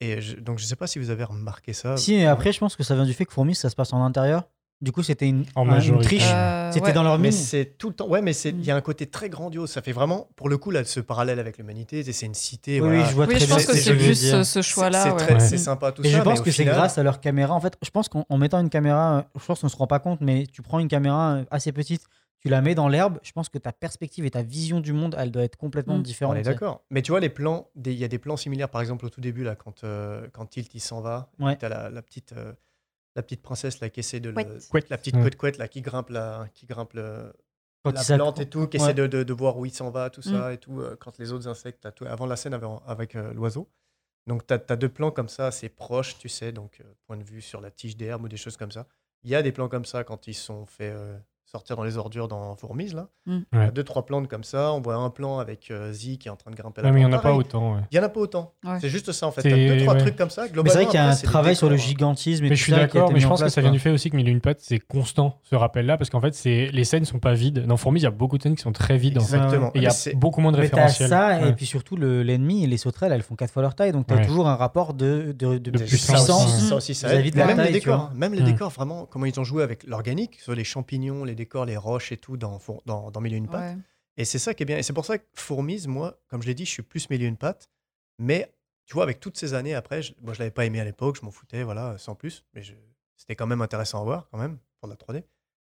[0.00, 1.96] Et je- donc, je sais pas si vous avez remarqué ça.
[1.96, 3.92] Si, mais après, je pense que ça vient du fait que Fourmis, ça se passe
[3.92, 4.44] en intérieur.
[4.80, 6.06] Du coup, c'était une, En un- une majorité.
[6.18, 6.30] triche.
[6.32, 6.92] Euh, C'était ouais.
[6.92, 7.36] dans leur Mais mine.
[7.36, 8.06] c'est tout le temps.
[8.06, 8.78] Ouais, mais c'est il y a Mm.
[8.78, 9.68] un côté très grandiose.
[9.70, 12.74] Ça fait vraiment, pour le coup, là, ce parallèle avec l'humanité, c'est une cité.
[12.80, 13.02] Oui, voilà.
[13.02, 14.46] oui, je vois Oui, très je bien pense ce que c'est plus dire.
[14.46, 15.16] ce, choix-là.
[15.40, 15.58] C'est ouais.
[15.58, 16.18] sympa tout Et ça.
[16.18, 17.54] je pense mais que c'est final- grâce à leur caméra.
[17.54, 19.98] En fait, je pense qu'en en mettant une caméra, je pense qu'on se rend pas
[19.98, 22.02] compte, mais tu prends une caméra euh, assez petite,
[22.40, 25.16] tu la mets dans l'herbe, je pense que ta perspective et ta vision du monde,
[25.18, 26.02] elle doit être complètement Mm.
[26.02, 26.34] différente.
[26.36, 26.84] On est d'accord.
[26.90, 29.20] Mais tu vois, les plans, il y a des plans similaires, par exemple, au tout
[29.20, 31.56] début, là, quand, euh, quand Tilt il s'en va, Ouais.
[31.56, 32.52] tu as la, la petite, euh,
[33.16, 34.34] la petite princesse là, qui essaie de le.
[34.70, 34.88] Couette.
[34.90, 35.22] La petite Ouais.
[35.22, 37.32] couette couette là, qui grimpe, la, qui grimpe le,
[37.84, 38.84] Quand la plante et tout, qui Ouais.
[38.84, 40.32] essaie de, de, de voir où il s'en va, tout Mm.
[40.32, 43.32] ça et tout, euh, quand les autres insectes, tout- avant la scène avec, avec euh,
[43.32, 43.68] l'oiseau.
[44.28, 47.22] Donc tu as, deux plans comme ça, assez proches, tu sais, donc euh, point de
[47.24, 48.86] vue sur la tige d'herbe ou des choses comme ça.
[49.24, 51.16] Il y a des plans comme ça quand ils sont fait euh,
[51.50, 53.08] sortir dans les ordures dans Fourmise, là.
[53.26, 53.38] Mm.
[53.52, 53.70] Il y a Ouais.
[53.72, 54.72] deux, trois plans comme ça.
[54.72, 56.92] On voit un plan avec euh, Z qui est en train de grimper la Ouais,
[56.94, 57.74] mais il n'y en a pas autant.
[57.74, 57.80] ouais.
[57.90, 58.52] Il y en a pas autant.
[58.64, 58.78] Ouais.
[58.80, 59.42] C'est juste ça, en fait.
[59.42, 60.00] T'as deux, trois ouais.
[60.00, 60.42] trucs comme ça.
[60.42, 61.78] Mais Globalement, c'est vrai qu'il y a après, un travail sur le hein.
[61.78, 63.74] gigantisme et Mais tout je suis d'accord, mais je en pense que ça vient quoi.
[63.76, 66.66] du fait aussi que Mille une pattes, c'est constant, ce rappel-là, parce qu'en fait, c'est
[66.72, 67.64] les scènes sont pas vides.
[67.66, 69.16] Dans Fourmis, il y a beaucoup de scènes qui sont très vides.
[69.18, 69.36] en fait.
[69.36, 69.68] Exactement.
[69.74, 71.08] Et il y a Mais beaucoup moins de Mais référentiels.
[71.08, 71.52] ça, et Ouais.
[71.54, 74.16] puis surtout le- l'ennemi et les sauterelles, elles font quatre fois leur taille, donc t'as
[74.16, 74.26] Ouais.
[74.26, 75.34] toujours un rapport de,
[75.86, 76.26] puissance,
[76.68, 77.22] ça aussi, ça même
[77.60, 78.10] les tu hein.
[78.14, 81.64] même les décors, vraiment, comment ils ont joué avec l'organique, sur les champignons, les décors,
[81.64, 83.76] les roches et tout dans, dans, dans Mille et une pattes.
[83.76, 83.82] Ouais.
[84.18, 84.76] Et c'est ça qui est bien.
[84.78, 87.22] Et c'est pour ça que Fourmise, moi, comme je l'ai dit, je suis plus Mille
[87.22, 87.70] et une pattes.
[88.18, 88.52] Mais
[88.84, 91.16] tu vois, avec toutes ces années après, je, moi, je l'avais pas aimé à l'époque,
[91.20, 92.44] je m'en foutais, voilà, sans plus.
[92.54, 92.74] Mais je-
[93.16, 95.22] c'était quand même intéressant à voir, quand même, pour la 3D.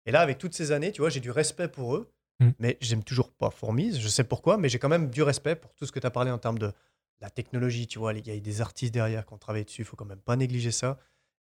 [0.07, 2.11] Et là, avec toutes ces années, tu vois, j'ai du respect pour eux.
[2.41, 2.51] Mm.
[2.59, 5.75] Mais j'aime toujours pas Fourmise, je sais pourquoi, mais j'ai quand même du respect pour
[5.75, 6.73] tout ce que tu as parlé en termes de
[7.21, 8.15] la technologie, tu vois.
[8.15, 10.37] Il y a des artistes derrière qui ont travaillé dessus, il faut quand même pas
[10.37, 10.99] négliger ça.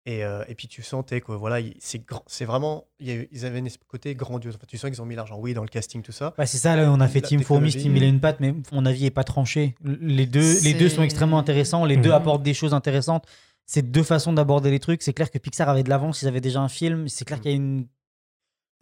[0.05, 3.15] Et, euh, et puis tu sentais que voilà, il- c'est grand- c'est vraiment, y a
[3.31, 4.55] ils avaient un côté grandiose.
[4.55, 6.34] Enfin, tu sens qu'ils ont mis l'argent, oui, dans le casting, tout ça.
[6.38, 7.71] Bah, c'est ça, là, on a fait La Team Fourmis.
[7.71, 9.75] Team Mille et une pattes, mais mon avis est pas tranché.
[9.84, 12.15] Les deux, les deux sont extrêmement intéressants, les deux Mhm.
[12.15, 13.25] apportent des choses intéressantes.
[13.65, 15.01] C'est deux façons d'aborder les trucs.
[15.03, 17.07] C'est clair que Pixar avait de l'avance, ils avaient déjà un film.
[17.07, 17.88] C'est clair qu'il y a une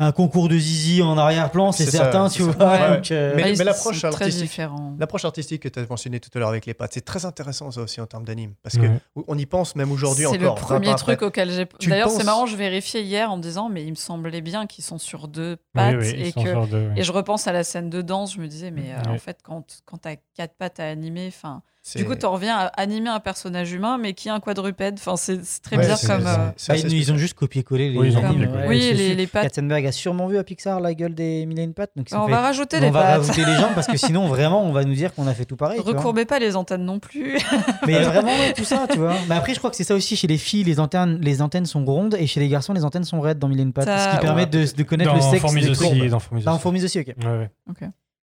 [0.03, 2.71] un concours de zizi en arrière-plan, c'est C'est ça, certain, c'est tu vois.
[2.71, 2.95] Ouais.
[2.97, 4.95] donc, euh, Mais- l'approche artistique- différents.
[4.99, 7.69] L'approche artistique que tu as mentionné tout à l'heure avec les pattes, c'est très intéressant
[7.71, 8.53] ça aussi en termes d'anime.
[8.63, 8.99] Parce que Ouais.
[9.27, 10.55] on y pense même aujourd'hui C'est encore.
[10.55, 11.25] le 20 premier truc après.
[11.27, 11.67] auquel j'ai.
[11.79, 14.41] Tu D'ailleurs, penses- c'est marrant, je vérifiais hier en me disant, mais il me semblait
[14.41, 16.49] bien qu'ils sont sur deux pattes oui, et sont que.
[16.49, 16.93] sur deux, ouais.
[16.97, 19.15] Et je repense à la scène de danse, je me disais, mais euh, Ouais.
[19.15, 22.55] en fait, quand, quand t'as quatre pattes à animer, enfin, C'est- du coup, t'en reviens
[22.57, 24.95] à animer un personnage humain, mais qui est un quadrupède.
[24.99, 26.27] Enfin, c'est très Ouais, bizarre comme.
[26.27, 28.23] euh, bah, ils, ils ont juste copié-collé les Oui, ils ont.
[28.67, 29.15] Oui, les- sûr.
[29.17, 29.43] les pattes.
[29.43, 31.91] Katzenberg a sûrement vu à Pixar la gueule des mille et une pattes.
[31.95, 33.21] Donc ça on fait- va rajouter on les va pattes.
[33.21, 35.55] rajouter les jambes parce que sinon, vraiment, on va nous dire qu'on a fait tout
[35.55, 35.79] pareil.
[35.79, 37.33] Recourbez pas les antennes non plus.
[37.87, 39.15] Mais il y a vraiment ouais, tout ça, tu vois.
[39.27, 41.65] Mais après, je crois que c'est ça aussi chez les filles, les antennes, les antennes
[41.65, 43.85] sont rondes et chez les garçons, les antennes sont raides dans mille et une pattes.
[43.85, 46.09] Ça- Ce qui permet de, de connaître le Dans sexe Fourmis aussi.
[46.09, 46.61] Dans Fourmis Dans aussi.
[46.61, 47.15] Fourmis aussi, ok.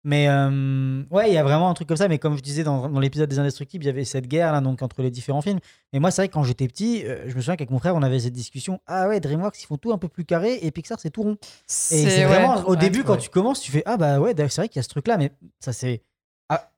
[0.04, 2.08] Mais euh, ouais, il y a vraiment un truc comme ça.
[2.08, 4.62] Mais comme je disais dans, dans l'épisode des Indestructibles, il y avait cette guerre là,
[4.62, 5.60] donc entre les différents films.
[5.94, 7.96] Et moi, c'est vrai que quand j'étais petit, euh, je me souviens qu'avec mon frère,
[7.96, 8.80] on avait cette discussion.
[8.86, 11.38] Ah ouais, DreamWorks, ils font tout un peu plus carré et Pixar, c'est tout rond.
[11.42, 12.78] Et c'est ouais, vraiment au ouais.
[12.78, 14.90] début quand tu commences, tu fais ah bah ouais, c'est vrai qu'il y a ce
[14.90, 16.04] truc là, mais ça s'est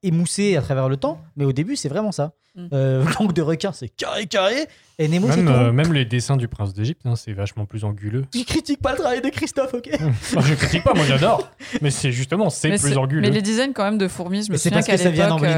[0.04, 1.20] émoussé à travers le temps.
[1.36, 2.34] Mais au début, c'est vraiment ça.
[2.56, 2.68] Mm.
[2.74, 4.68] Euh, Langue de requin, c'est carré carré.
[4.98, 5.60] Et Nemo, c'est Même, tout rond.
[5.60, 8.24] euh, même les dessins du prince d'Égypte, hein, c'est vachement plus anguleux.
[8.34, 9.90] Je critique pas le travail de Christophe, ok.
[10.02, 11.50] Enfin, je critique pas, moi j'adore.
[11.82, 13.20] Mais c'est justement, c'est mais, plus c'est- anguleux.
[13.22, 15.04] mais les designs quand même de fourmis, je me Mais c'est souviens parce qu'à que
[15.04, 15.50] ça vient l'époque, euh,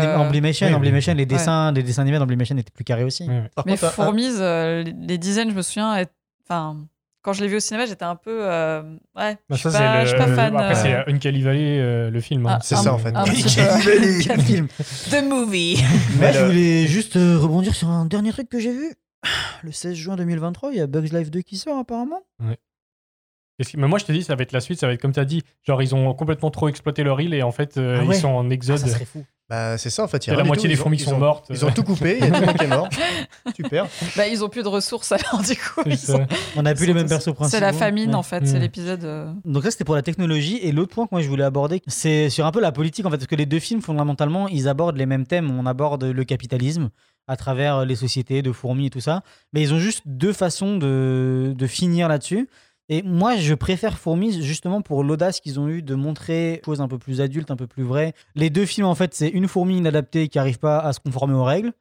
[1.11, 2.18] oui, les dessins, les dessins animés
[2.61, 3.23] étaient plus carrés aussi.
[3.27, 3.49] Ouais, ouais.
[3.53, 6.14] Par Mais contre, fourmis, euh, les- les designs, je me souviens, être-
[6.49, 6.77] enfin,
[7.27, 8.81] quand je l'ai vu au cinéma, j'étais un peu, euh,
[9.17, 10.55] ouais, Bah, je ça, suis pas, je le- fan.
[10.55, 12.45] Après, c'est euh, Uncanny Valley, euh, le film.
[12.45, 12.53] hein.
[12.53, 13.13] Ah, c'est ça, en fait.
[13.13, 14.23] un petit peu.
[14.23, 14.67] Quel film
[15.11, 15.83] The movie.
[16.21, 18.93] Mais je voulais juste euh, rebondir sur un dernier truc que j'ai vu.
[19.63, 22.21] Le 16 juin 2023, il y a Bugs Life 2 qui sort apparemment.
[22.39, 25.11] Que- Mais moi, je te dis, ça va être la suite, ça va être comme
[25.11, 25.43] tu as dit.
[25.63, 28.19] Genre, ils ont complètement trop exploité leur île et en fait, euh, Ah ouais ils
[28.21, 28.77] sont en Ah, exode.
[28.77, 29.25] ça serait fou.
[29.49, 30.28] Bah, c'est ça en fait.
[30.28, 30.69] il y a la moitié tout.
[30.69, 31.45] des fourmis ils sont ont- mortes.
[31.49, 32.90] Ils ont tout coupé, il y a tout le monde qui est mort.
[33.56, 33.88] Super.
[34.18, 35.90] Bah, ils ont plus de ressources alors du coup.
[35.95, 36.26] Sont-
[36.57, 37.48] On a ils plus les mêmes persos principaux.
[37.49, 38.15] C'est la famine Ouais.
[38.15, 38.61] en fait, c'est Mm.
[38.61, 39.03] l'épisode.
[39.06, 41.82] euh, Donc ça c'était pour la technologie et l'autre point que moi je voulais aborder
[41.88, 44.68] c'est sur un peu la politique en fait parce que les deux films fondamentalement ils
[44.68, 46.90] abordent les mêmes thèmes on aborde le capitalisme
[47.30, 49.22] à travers les sociétés de fourmis et tout ça
[49.53, 52.48] mais ils ont juste deux façons de, de finir là-dessus
[52.89, 56.88] et moi je préfère Fourmis justement pour l'audace qu'ils ont eu de montrer choses un
[56.88, 59.77] peu plus adultes un peu plus vraies les deux films en fait c'est une fourmi
[59.77, 61.73] inadaptée qui arrive pas à se conformer aux règles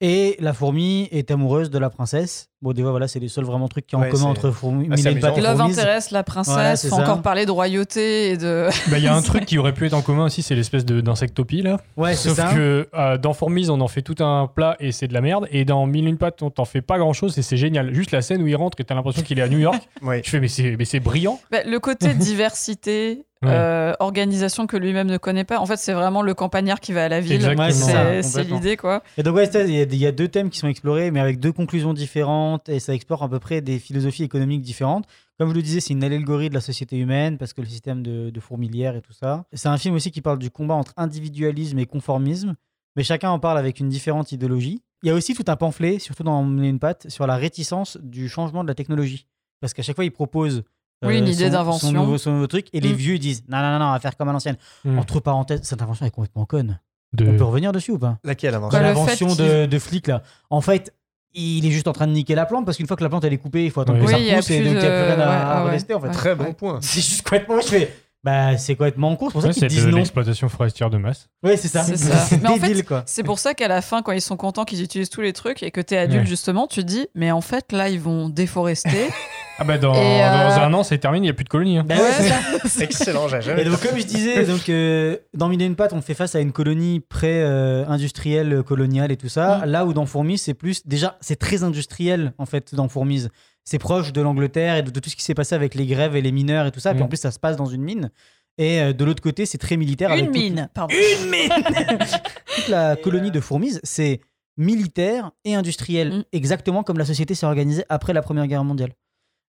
[0.00, 2.50] et la fourmi est amoureuse de la princesse.
[2.64, 4.50] Bon, des fois, voilà, c'est les seuls vraiment trucs qui ont en Ouais, commun entre
[4.50, 7.02] fourmi, Ah, et Love intéresse la princesse, Voilà, c'est faut ça.
[7.02, 8.68] encore parler de royauté et de.
[8.90, 10.86] Bah, Il y a un truc qui aurait pu être en commun aussi, c'est l'espèce
[10.86, 11.76] d'insectopie là.
[11.98, 12.54] Ouais, c'est Sauf ça.
[12.54, 15.46] que euh, dans Fourmise, on en fait tout un plat et c'est de la merde.
[15.50, 17.92] Et dans Mille une pattes, on t'en fait pas grand chose et c'est génial.
[17.94, 19.82] Juste la scène où il rentre et t'as l'impression qu'il est à New York.
[20.02, 20.22] Ouais.
[20.24, 21.38] Je fais, mais c'est mais c'est brillant.
[21.50, 23.50] Bah, le côté diversité, Ouais.
[23.52, 25.58] euh, organisation que lui-même ne connaît pas.
[25.58, 27.32] En fait, c'est vraiment le campagnard qui va à la ville.
[27.34, 27.66] Exactement.
[27.66, 29.02] Ouais, c'est l'idée quoi.
[29.18, 31.20] Et donc, ouais, il y, a- il y a deux thèmes qui sont explorés, mais
[31.20, 35.06] avec deux conclusions différentes, et ça explore à peu près des philosophies économiques différentes.
[35.38, 38.02] Comme je le disais, c'est une allégorie de la société humaine, parce que le système
[38.02, 39.44] de, de fourmilière et tout ça.
[39.52, 42.54] C'est un film aussi qui parle du combat entre individualisme et conformisme,
[42.96, 44.82] mais chacun en parle avec une différente idéologie.
[45.02, 48.28] Il y a aussi tout un pamphlet, surtout dans une patte, sur la réticence du
[48.28, 49.26] changement de la technologie.
[49.60, 50.62] Parce qu'à chaque fois, il propose
[51.04, 51.88] euh, Oui, une idée son- d'invention.
[51.88, 52.96] Son nouveau, son nouveau truc, et les Mm.
[52.96, 54.56] vieux disent non, non, non, non, on va faire comme à l'ancienne.
[54.84, 54.98] Mm.
[54.98, 56.80] Entre parenthèses, cette invention est complètement conne.
[57.12, 57.26] De...
[57.28, 58.18] On peut revenir dessus ou pas?
[58.24, 60.22] Laquelle avant Bah, l'invention de flic là.
[60.50, 60.92] En fait,
[61.34, 63.24] il est juste en train de niquer la plante parce qu'une fois que la plante
[63.24, 64.04] elle est coupée, il faut attendre Oui.
[64.06, 65.64] que ça Oui, repousse et plus donc il n'y a plus rien à, ouais, à
[65.64, 66.06] ouais, rester en fait.
[66.08, 66.12] ouais.
[66.12, 66.78] Très bon point.
[66.80, 67.60] C'est juste complètement.
[67.60, 67.94] Je fais.
[68.24, 69.26] Bah, c'est complètement con.
[69.28, 69.98] C'est pour ça Ouais, qu'ils c'est disent de non.
[69.98, 71.28] l'exploitation forestière de masse.
[71.42, 71.82] Oui, c'est ça.
[71.84, 72.16] C'est ça.
[72.16, 73.02] C'est Mais en fait, débile quoi.
[73.06, 75.62] C'est pour ça qu'à la fin, quand ils sont contents qu'ils utilisent tous les trucs
[75.62, 76.26] et que t'es adulte Ouais.
[76.26, 78.88] justement, tu te dis, mais en fait là, ils vont déforester.
[79.56, 81.78] Ah bah dans, euh, dans un an, c'est terminé, il n'y a plus de colonies.
[81.78, 81.84] hein.
[81.86, 82.10] Bah ouais,
[82.64, 82.82] c'est.
[82.82, 85.92] Excellent, j'ai jamais Et donc, comme je disais, donc, euh, dans Mille et une pattes,
[85.92, 89.58] on fait face à une colonie pré-industrielle, coloniale et tout ça.
[89.64, 89.70] Mm.
[89.70, 90.84] Là où dans Fourmise, c'est plus.
[90.86, 93.30] Déjà, c'est très industriel, en fait, dans Fourmise.
[93.64, 96.14] C'est proche de l'Angleterre et de, de tout ce qui s'est passé avec les grèves
[96.16, 96.92] et les mineurs et tout ça.
[96.92, 97.06] Puis Mm.
[97.06, 98.10] en plus, ça se passe dans une mine.
[98.58, 100.10] Et euh, de l'autre côté, c'est très militaire.
[100.12, 100.94] avec Une toute- mine, pardon.
[100.94, 101.48] Une mine
[102.56, 104.20] Toute la colonie de Fourmise, c'est
[104.56, 106.24] militaire et industriel, Mm.
[106.32, 108.92] exactement comme la société s'est organisée après la Première Guerre mondiale.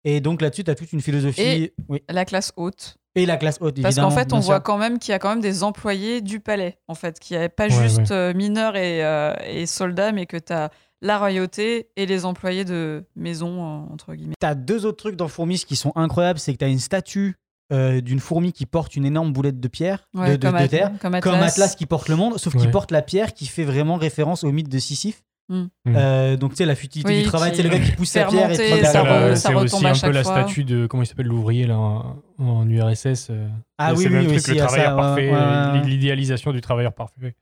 [0.05, 1.41] Et donc là-dessus, tu as toute une philosophie.
[1.41, 2.03] Et- oui.
[2.09, 2.97] La classe haute.
[3.15, 4.63] et la classe haute, Parce qu'en fait, on voit sûr.
[4.63, 7.49] quand même qu'il y a quand même des employés du palais, en fait, qui n'est
[7.51, 8.13] pas Ouais, juste ouais.
[8.13, 10.71] euh, mineurs et, euh, et soldats, mais que tu as
[11.03, 14.35] la royauté et les employés de maison, euh, entre guillemets.
[14.41, 17.37] T'as deux autres trucs dans Fourmis qui sont incroyables, c'est que t'as une statue
[17.73, 20.67] euh, d'une fourmi qui porte une énorme boulette de pierre, Ouais, de, de- comme, de
[20.67, 21.33] terre, comme Atlas.
[21.33, 24.45] comme Atlas qui porte le monde, sauf qu'il porte la pierre qui fait vraiment référence
[24.45, 25.23] au mythe de Sisyphe.
[25.49, 25.65] Mm.
[25.89, 28.27] Euh, donc tu sais la futilité Oui, du travail, c'est le gars qui pousse sa
[28.27, 30.11] fait pierre et puis ça C'est re- la- ça c'est retombe aussi à un peu
[30.15, 33.29] la statue de comment il s'appelle l'ouvrier là en, en URSS.
[33.31, 33.49] euh,
[33.79, 35.89] Ah c'est oui, le même oui, truc, le travailleur ça, parfait, ouais, ouais.
[35.89, 37.35] l'idéalisation du travailleur parfait.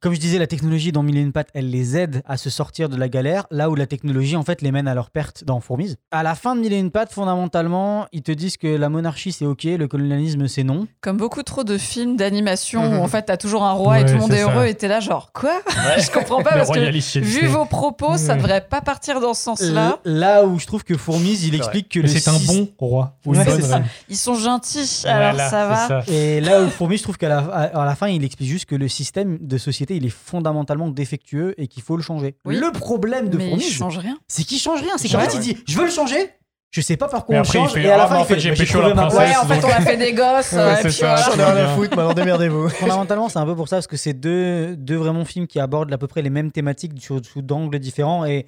[0.00, 2.48] Comme je disais, la technologie dans Mille et une pattes, elle les aide à se
[2.48, 5.44] sortir de la galère, là où la technologie, en fait, les mène à leur perte
[5.44, 5.96] dans Fourmise.
[6.10, 9.32] À la fin de Mille et une pattes, fondamentalement, ils te disent que la monarchie,
[9.32, 10.86] c'est OK, le colonialisme, c'est non.
[11.02, 12.98] Comme beaucoup trop de films d'animation Mhm.
[12.98, 14.50] où en fait t'as toujours un roi et Ouais, tout le monde est ça.
[14.50, 15.60] heureux et t'es là genre quoi?
[15.98, 18.38] Je comprends pas parce que vu vos propos ça Ouais.
[18.38, 19.98] devrait pas partir dans ce sens-là.
[20.06, 23.18] Là où je trouve que Fourmise, il explique que le c'est un bon roi.
[23.26, 23.74] Ou Ouais, une bonne c'est ça.
[23.76, 23.84] reine.
[24.08, 26.02] Ils sont gentils alors Voilà, ça va.
[26.08, 28.64] Et là où Fourmis, je trouve qu'à la, à à la fin, il explique juste
[28.66, 32.36] que le système de société, il est fondamentalement défectueux et qu'il faut le changer.
[32.44, 32.56] Oui.
[32.56, 34.18] Le problème de Mais Fourmis, ils changent rien.
[34.28, 34.92] c'est qu'il change rien.
[34.96, 36.30] C'est qu'en change fait, il dit Je veux le changer,
[36.70, 37.72] Je sais pas par quoi on après, il change.
[37.72, 38.90] fait, et à la ah, fin, bah, il en fait, fait, j'ai bah, pécho la
[38.90, 39.18] princesse.
[39.18, 40.52] Ouais, en fait, donc- on a fait des gosses.
[40.52, 41.14] Ouais, c'est puis ça.
[41.16, 41.22] voilà.
[41.22, 42.68] J'en ai rien à foutre, maintenant démerdez-vous.
[42.80, 45.92] Fondamentalement, c'est un peu pour ça, parce que c'est deux, deux vraiment films qui abordent
[45.92, 48.24] à peu près les mêmes thématiques sous, sous d'angles différents.
[48.24, 48.46] Et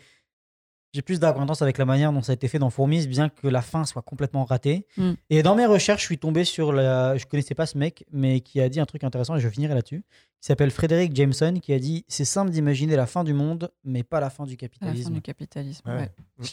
[0.93, 3.49] j'ai plus d'acquaintance avec la manière dont ça a été fait dans Fourmis, bien que
[3.49, 4.87] la fin soit complètement ratée.
[4.97, 5.13] Mm.
[5.31, 7.17] Et dans mes recherches, je suis tombé sur la.
[7.17, 9.75] Je connaissais pas ce mec, mais qui a dit un truc intéressant, et je finirai
[9.75, 10.05] là-dessus.
[10.41, 14.03] Qui s'appelle Frédéric Jameson, qui a dit C'est simple d'imaginer la fin du monde, mais
[14.03, 15.13] pas la fin du À la fin capitalisme.
[15.15, 15.89] du capitalisme.
[15.89, 15.97] Ouais.
[15.97, 16.11] Ouais.
[16.41, 16.47] Je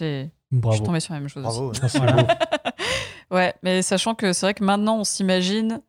[0.71, 1.45] suis tombée sur la même chose.
[1.45, 1.99] aussi.
[1.99, 2.21] Bravo.
[2.21, 2.33] Beau.
[3.31, 5.81] Ouais, mais sachant que c'est vrai que maintenant on s'imagine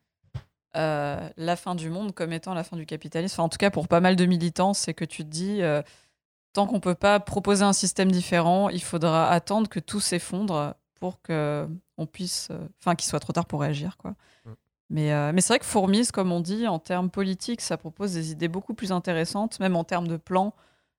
[0.77, 3.35] euh, la fin du monde comme étant la fin du capitalisme.
[3.35, 5.83] Enfin, en tout cas, pour pas mal de militants, c'est que tu te dis euh,
[6.53, 11.21] tant qu'on peut pas proposer un système différent, il faudra attendre que tout s'effondre pour
[11.23, 14.13] que on puisse, euh, enfin, qu'il soit trop tard pour réagir, quoi.
[14.45, 14.51] Mm.
[14.91, 18.13] Mais, euh, mais c'est vrai que Fourmis, comme on dit, en termes politiques, ça propose
[18.13, 20.53] des idées beaucoup plus intéressantes, même en termes de plans.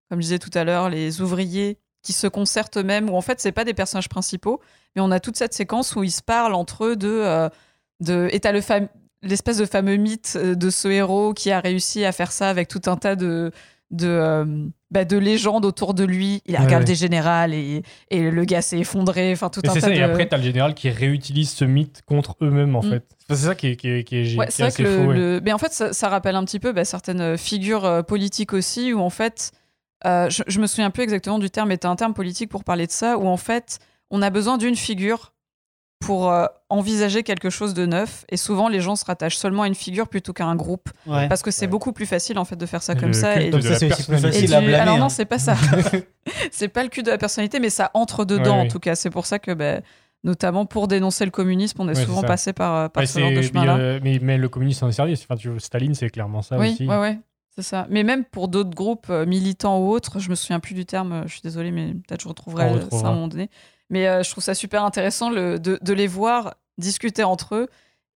[0.10, 3.40] Comme je disais tout à l'heure, les ouvriers qui se concertent eux-mêmes, où en fait,
[3.42, 4.62] c'est pas des personnages principaux,
[4.96, 7.10] mais on a toute cette séquence où ils se parlent entre eux de.
[7.10, 7.50] euh,
[8.00, 8.90] de et t'as le fam-
[9.24, 12.70] l'espèce de fameux mythe euh, de ce héros qui a réussi à faire ça avec
[12.70, 13.52] tout un tas de.
[13.92, 14.46] De euh,
[14.90, 16.96] bah, de légendes autour de lui, il a Ouais, regardé ouais.
[16.96, 19.98] Général et, et le gars s'est effondré, enfin tout Mais un c'est tas ça, de...
[20.00, 22.90] et après, t'as le général qui réutilise ce mythe contre eux-mêmes, en Mm.
[22.90, 23.06] fait.
[23.30, 25.72] C'est ça qui est, qui est, qui est, Ouais, qui assez le- Mais en fait,
[25.74, 29.52] ça, ça rappelle un petit peu bah, certaines figures euh, politiques aussi, où en fait,
[30.06, 32.64] euh, je, je me souviens plus exactement du terme, mais t'as un terme politique pour
[32.64, 35.31] parler de ça, où en fait, on a besoin d'une figure
[36.02, 39.68] pour euh, envisager quelque chose de neuf, et souvent les gens se rattachent seulement à
[39.68, 41.30] une figure plutôt qu'à un groupe, Ouais.
[41.30, 41.70] parce que c'est Ouais.
[41.72, 43.40] beaucoup plus facile en fait de faire ça Et comme ça.
[43.40, 45.10] Et, de ça, c'est aussi plus facile à du- blâmer, Alors non, hein.
[45.10, 45.56] c'est pas ça.
[46.52, 48.96] c'est pas le cul de la personnalité, mais ça entre dedans Ouais, en tout cas.
[48.96, 49.82] C'est pour ça que, bah,
[50.24, 53.20] notamment pour dénoncer le communisme, on est Ouais, souvent passé par, euh, par Ouais, ce
[53.20, 53.78] genre de chemin-là.
[53.78, 55.14] euh, mais, mais le communisme en est servi.
[55.14, 56.88] Enfin, tu vois, Staline, c'est clairement ça oui, aussi.
[56.88, 57.20] ouais, ouais,
[57.56, 57.86] c'est ça.
[57.90, 61.32] Mais même pour d'autres groupes militants ou autres, je me souviens plus du terme, je
[61.34, 63.50] suis désolée, mais peut-être je retrouverai On ça à un moment donné.
[63.92, 67.68] Mais euh, je trouve ça super intéressant le- de, de les voir discuter entre eux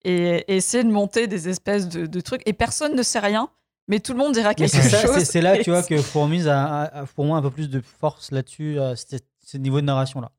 [0.05, 2.40] et, et essayer de monter des espèces de, de trucs.
[2.46, 3.51] Et personne ne sait rien,
[3.88, 5.12] mais tout le monde dira quelque chose.
[5.18, 7.68] c'est- c'est là, tu vois, que Fourmise a, a- a pour moi un peu plus
[7.68, 10.30] de force là-dessus, à ce ce niveau de narration-là.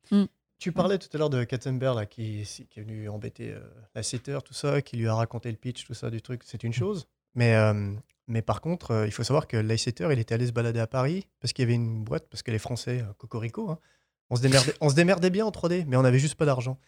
[0.58, 3.60] Tu parlais tout à l'heure de Katzenberg là, qui, qui est venu embêter euh,
[3.94, 6.42] la Setter, tout ça, qui lui a raconté le pitch, tout ça du truc.
[6.44, 7.06] C'est une chose.
[7.36, 7.92] Mais, euh,
[8.26, 10.86] mais par contre, euh, il faut savoir que Laysetter, il était allé se balader à
[10.88, 13.78] Paris parce qu'il y avait une boîte, parce que les Français, euh, Cocorico, hein,
[14.30, 16.78] on, se démerdait, on se démerdait bien en 3D, mais on n'avait juste pas d'argent.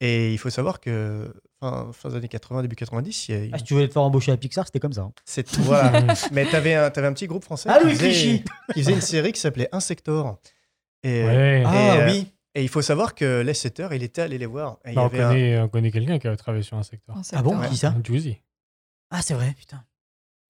[0.00, 3.54] Et il faut savoir que fin, fin des années 80, début 90, il y a,
[3.54, 5.02] Ah, si tu voulais te faire embaucher à Pixar, c'était comme ça.
[5.02, 5.12] hein.
[5.24, 6.02] c'est voilà.
[6.32, 8.44] mais t'avais un, t'avais un petit groupe français Ah, qui, faisait, Clichy
[8.74, 10.38] qui faisait une série qui s'appelait Insector.
[11.04, 11.60] Et, Ouais.
[11.60, 12.26] Et, Ah euh, oui.
[12.56, 14.78] et il faut savoir que Laysetter, il était allé les voir.
[14.84, 16.76] Et il y Bah, on, avait un- connaît, on connaît quelqu'un qui a travaillé sur
[16.76, 17.16] un secteur.
[17.16, 18.38] Un Ah bon, qui ça Juicy.
[19.10, 19.84] Ah, c'est vrai, putain.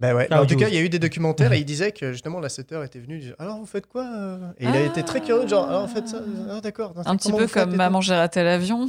[0.01, 0.27] Bah ouais.
[0.31, 2.41] Ah, en tout cas, il y a eu des documentaires et il disait que justement
[2.41, 4.53] la Setter était venu dire Alors vous faites quoi euh?
[4.59, 6.95] Et il a été très curieux, genre Alors vous faites ça Ah d'accord.
[7.07, 8.89] Un petit peu comme Maman, j'ai raté l'avion.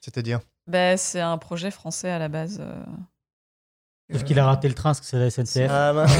[0.00, 2.62] C'est-à-dire Ben, c'est un projet français à la base.
[4.10, 4.14] Euh.
[4.14, 5.70] Sauf qu'il a raté le train parce que c'est la SNCF.
[5.70, 6.10] Ah mince.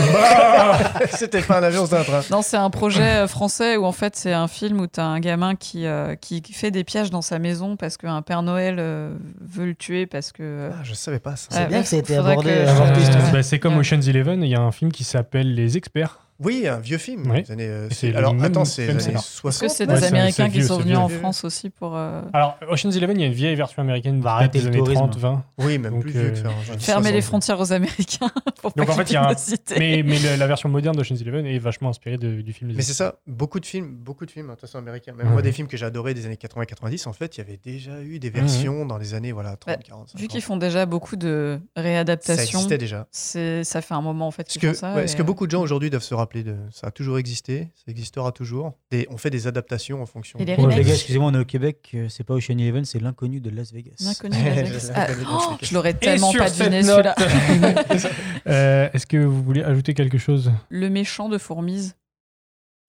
[1.19, 2.21] C'était pas un avion, c'était un train.
[2.31, 5.21] Non, c'est un projet euh, français où en fait c'est un film où t'as un
[5.21, 9.15] gamin qui, euh, qui fait des pièges dans sa maison parce qu'un Père Noël euh,
[9.41, 10.43] veut le tuer parce que.
[10.43, 11.49] euh, Ah, je savais pas ça.
[11.51, 12.65] C'est bien que ça a été abordé.
[12.67, 13.77] je- bah, c'est comme.
[13.79, 16.19] Ocean's Eleven, il y a un film qui s'appelle Les Experts.
[16.43, 17.31] Oui, un vieux film.
[17.31, 17.43] Oui.
[17.43, 19.19] des années, euh, c'est Alors même attends, c'est les années c'est ça.
[19.19, 19.63] 60.
[19.63, 20.97] Est-ce que c'est des Américains c'est qui vieux, sont venus vieux.
[20.97, 24.23] en France aussi pour euh, Alors, Ocean's Eleven, il y a une vieille version américaine
[24.25, 25.01] arrêter des années tourisme.
[25.03, 25.45] 30, 20.
[25.59, 26.47] Oui, même Donc, plus vieux que ça.
[26.49, 27.25] euh, dis fermer les 60.
[27.29, 28.31] frontières aux Américains
[28.63, 29.35] pour Donc, pas en fait, il y a un-.
[29.79, 30.03] Mais,
[30.39, 33.61] la version moderne d'Ocean's Eleven est vachement inspirée de- du film Mais c'est ça, beaucoup
[33.61, 35.13] de films, beaucoup de films, hein, de toute façon américains.
[35.13, 37.61] Même moi, des films que j'ai adorés des années 80-90, en fait, il y avait
[37.63, 40.21] déjà eu des versions dans les années voilà, 30, Bah, 40, 50.
[40.21, 43.07] Vu qu'ils font déjà beaucoup de ça réadaptations, existait déjà.
[43.11, 45.07] c'est ça fait un moment en fait qu'ils que, font ça.
[45.07, 47.69] ce que euh, beaucoup de gens aujourd'hui doivent se rappeler, de, ça a toujours existé,
[47.75, 48.75] ça existera toujours.
[48.91, 50.39] Des- on fait des adaptations en fonction.
[50.39, 50.79] Et les de- Ouais, remakes.
[50.79, 53.51] les gars, excusez-moi, on est au Québec, euh, c'est pas Ocean Eleven, c'est l'inconnu de
[53.51, 53.97] Las Vegas.
[54.01, 54.93] L'inconnu de Las Vegas.
[54.95, 57.15] Ah, oh, je l'aurais tellement pas deviné celui-là.
[58.47, 60.51] Euh, Est-ce que vous voulez ajouter quelque chose?
[60.71, 61.95] Le méchant de Fourmise.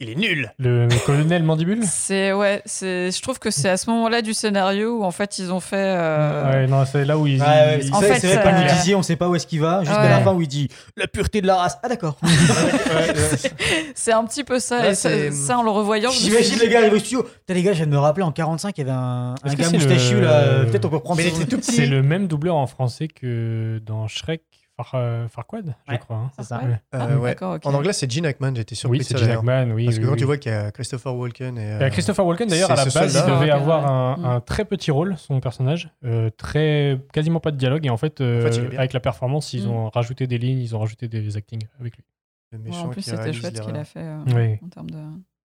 [0.04, 3.12] Il est nul Le colonel Mandibule C'est ouais, c'est.
[3.12, 5.76] Je trouve que c'est à ce moment-là du scénario où en fait ils ont fait.
[5.78, 7.40] euh, Ouais, non, c'est là où ils.
[7.40, 9.82] Ouais, ouais, En fait, c'est vrai vous disiez, on sait pas où est-ce qu'il va,
[9.84, 10.10] jusqu'à Ouais.
[10.10, 11.78] la fin où il dit la pureté de la race.
[11.84, 12.18] Ah d'accord.
[13.96, 14.80] C'est un petit peu ça.
[14.82, 17.00] Ouais, et ça, en le revoyant, je me suis J'imagine dit- le gars arrive au
[17.00, 17.24] studio.
[17.24, 19.54] Putain, les gars, je viens de me rappeler en 45, il y avait un, un
[19.54, 20.32] gars c'est moustachu le- là.
[20.32, 21.22] euh, Peut-être on peut prendre.
[21.62, 24.42] C'est le même doubleur en français que dans Shrek
[24.84, 26.16] Far, euh, je crois.
[26.18, 26.32] hein.
[26.38, 26.58] C'est ça?
[26.60, 26.80] Ouais.
[26.94, 27.36] Euh, Ah, ouais.
[27.66, 29.32] En anglais, c'est Gene Hackman, j'étais surpris Oui, de c'est Gene.
[29.32, 29.86] Hackman, oui.
[29.86, 30.20] Parce que oui, quand oui.
[30.20, 31.74] tu vois qu'il y a Christopher Walken et.
[31.74, 34.92] Euh, Christopher Walken, d'ailleurs, à c'est la base, il devait Ah, avoir un, très petit
[34.92, 38.94] rôle, son personnage, euh, très quasiment pas de dialogue, et en fait, euh, En avec
[38.94, 39.72] la performance, ils Mm.
[39.72, 42.04] ont rajouté des lignes, ils ont rajouté des actings avec lui.
[42.52, 44.60] le Ouais, méchant en plus, c'était chouette ce qu'il a fait euh, Oui.
[44.66, 44.98] en termes de,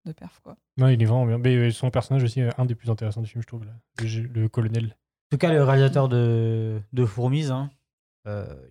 [0.05, 0.55] de perf, quoi.
[0.77, 1.37] Non, il est vraiment bien.
[1.37, 3.71] Mais son personnage aussi, un des plus intéressants du film, je trouve, là.
[4.01, 4.87] Le, colonel.
[4.87, 7.69] En tout cas, le réalisateur de, de Fourmise, hein,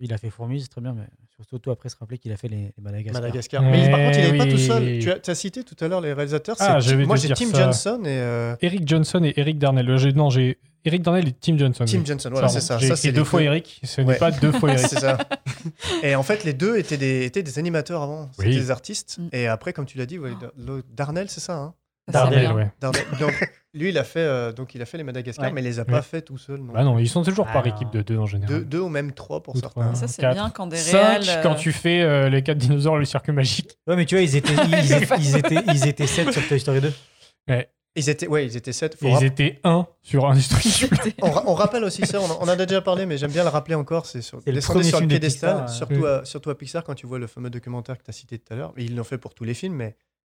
[0.01, 1.05] il a fait Fourmise, très bien, mais
[1.49, 3.21] surtout après se rappeler qu'il a fait les, les Madagascar.
[3.21, 3.61] Madagascar.
[3.63, 4.51] Mais par contre, il n'est pas oui.
[4.51, 4.99] tout seul.
[5.21, 6.55] Tu as, cité tout à l'heure les réalisateurs.
[6.59, 7.63] Ah, c'est je Tim- vais moi, j'ai Tim ça.
[7.63, 9.89] Johnson et euh, Eric Johnson et Eric Darnell.
[9.89, 11.85] Euh, Non, j'ai Eric Darnell et Tim Johnson.
[11.85, 12.05] Tim oui.
[12.05, 12.29] Johnson.
[12.31, 12.79] Voilà, c'est ça.
[12.95, 13.41] C'est deux fois.
[13.41, 13.81] Eric.
[13.83, 14.13] Ce Ouais.
[14.13, 14.87] n'est pas deux fois Eric.
[14.87, 15.17] c'est ça.
[16.03, 18.29] Et en fait, les deux étaient des, étaient des animateurs avant.
[18.37, 19.17] C'était des artistes.
[19.19, 19.27] Mm.
[19.33, 21.57] Et après, comme tu l'as dit, ouais, le- Darnell, c'est ça.
[21.57, 21.73] Hein
[22.09, 22.55] C'est bien.
[22.55, 22.71] ouais.
[22.79, 23.03] Darnell.
[23.19, 25.51] Donc, lui, il a fait, euh, donc, il a fait les Madagascar, Ouais.
[25.51, 25.87] mais il les a Ouais.
[25.91, 26.59] pas fait tout seul.
[26.61, 26.71] non.
[26.73, 28.59] Bah non, ils sont toujours par Alors, équipe de deux en général.
[28.59, 29.81] Deux, deux ou même trois pour Ou certains.
[29.81, 29.95] trois.
[29.95, 30.35] Ça, c'est Quatre.
[30.35, 31.23] bien quand des Cinq, réels.
[31.29, 33.77] euh, quand tu fais euh, les quatre dinosaures, le cirque magique.
[33.87, 36.59] Ouais, mais tu vois, ils étaient, ils, étaient, ils étaient, ils étaient 7 sur Toy
[36.59, 36.93] Story 2.
[37.99, 38.95] Ils étaient, ouais, ils étaient sept.
[38.95, 40.97] Faut Et rap- ils étaient un sur Indestructible.
[41.23, 43.31] on, ra- on rappelle aussi ça, on en, on en a déjà parlé, mais j'aime
[43.31, 44.05] bien le rappeler encore.
[44.05, 46.05] C'est sur, C'est le sur le piédestal, Pixar, surtout, Mm.
[46.05, 48.53] à, surtout à Pixar, quand tu vois le fameux documentaire que tu as cité tout
[48.53, 48.71] à l'heure.
[48.77, 49.95] Ils l'ont fait pour tous les films, mais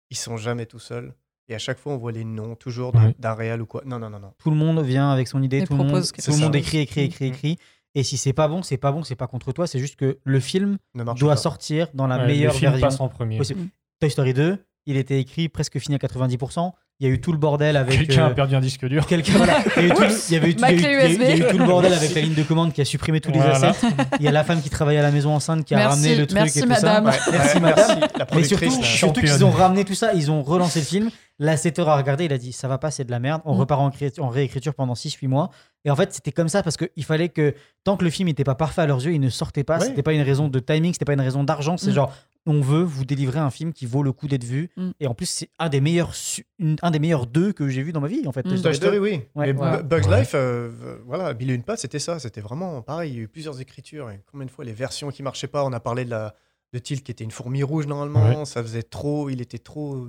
[0.09, 1.13] ils sont jamais tout seuls.
[1.49, 3.33] Et à chaque fois, on voit les noms, toujours d'un Ouais.
[3.33, 3.81] réel ou quoi.
[3.85, 4.33] Non, non, non, non.
[4.37, 6.77] Tout le monde vient avec son idée, Et tout le monde, tout le monde écrit,
[6.79, 7.33] écrit, écrit, Mhm.
[7.33, 7.57] écrit.
[7.93, 10.17] Et si c'est pas bon, c'est pas bon, c'est pas contre toi, c'est juste que
[10.23, 11.35] le film doit pas.
[11.35, 13.37] sortir dans la Ouais, meilleure le film version passe en premier.
[13.37, 13.61] possible.
[13.63, 13.69] Mm.
[13.99, 16.73] Toy Story 2, il était écrit presque fini à 90%.
[17.01, 17.97] Il y a eu tout le bordel avec.
[17.97, 19.07] Quelqu'un euh, a perdu un disque dur.
[19.07, 19.57] Quelqu'un, voilà.
[19.77, 20.95] Il y a eu tout, il y avait eu tout, Ma il y a eu-
[20.97, 21.49] clé il y a eu- il y a eu USB.
[21.51, 23.71] tout le bordel avec la ligne de commande qui a supprimé tous les assets.
[24.19, 26.15] Il y a la femme qui travaillait à la maison enceinte qui a Merci, ramené
[26.15, 27.11] le truc merci, et tout madame.
[27.11, 27.11] ça.
[27.11, 27.99] Ouais, Merci madame.
[28.19, 31.09] La Mais surtout, surtout qu'ils ont ramené tout ça, ils ont relancé le film.
[31.39, 33.41] L'assetteur a regardé, il a dit ça va pas, c'est de la merde.
[33.45, 33.59] On Mm.
[33.61, 33.81] repart
[34.19, 35.49] en réécriture pendant 6-8 mois.
[35.85, 38.43] Et en fait, c'était comme ça parce qu'il fallait que tant que le film n'était
[38.43, 39.79] pas parfait à leurs yeux, il ne sortait pas.
[39.79, 39.87] Ouais.
[39.87, 41.77] C'était pas une raison de timing, c'était pas une raison d'argent.
[41.77, 41.93] C'est Mm.
[41.95, 42.13] genre
[42.47, 44.69] on veut vous délivrer un film qui vaut le coup d'être vu.
[44.75, 44.89] Mm.
[44.99, 46.13] Et en plus, c'est un des meilleurs,
[46.59, 48.45] une- un des meilleurs deux que j'ai vu dans ma vie en fait.
[48.45, 48.57] Mm.
[48.57, 48.99] Story Story, 2.
[49.01, 49.21] oui.
[49.35, 49.83] Ouais, voilà.
[49.83, 50.19] Bugs Ouais.
[50.21, 52.19] Life, euh, voilà, Bill et une patte, c'était ça.
[52.19, 53.11] C'était vraiment pareil.
[53.11, 54.09] Il y a eu plusieurs écritures.
[54.09, 56.33] Et combien de fois les versions qui marchaient pas On a parlé de, la,
[56.73, 58.45] de Tilt qui était une fourmi rouge normalement.
[58.45, 59.29] Ça faisait trop.
[59.29, 60.07] Il était trop,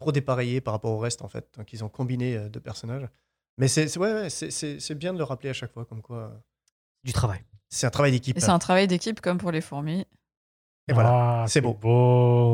[0.00, 1.46] trop dépareillé par rapport au reste en fait.
[1.56, 3.06] Donc ils ont combiné euh, deux personnages.
[3.58, 6.28] Mais c'est ouais, ouais, c'est- bien de le rappeler à chaque fois, comme quoi euh,
[7.04, 7.40] Du travail.
[7.68, 8.38] c'est un travail d'équipe.
[8.40, 10.06] C'est un travail d'équipe comme pour les fourmis.
[10.90, 11.10] Et voilà.
[11.12, 11.76] Ah, c'est beau.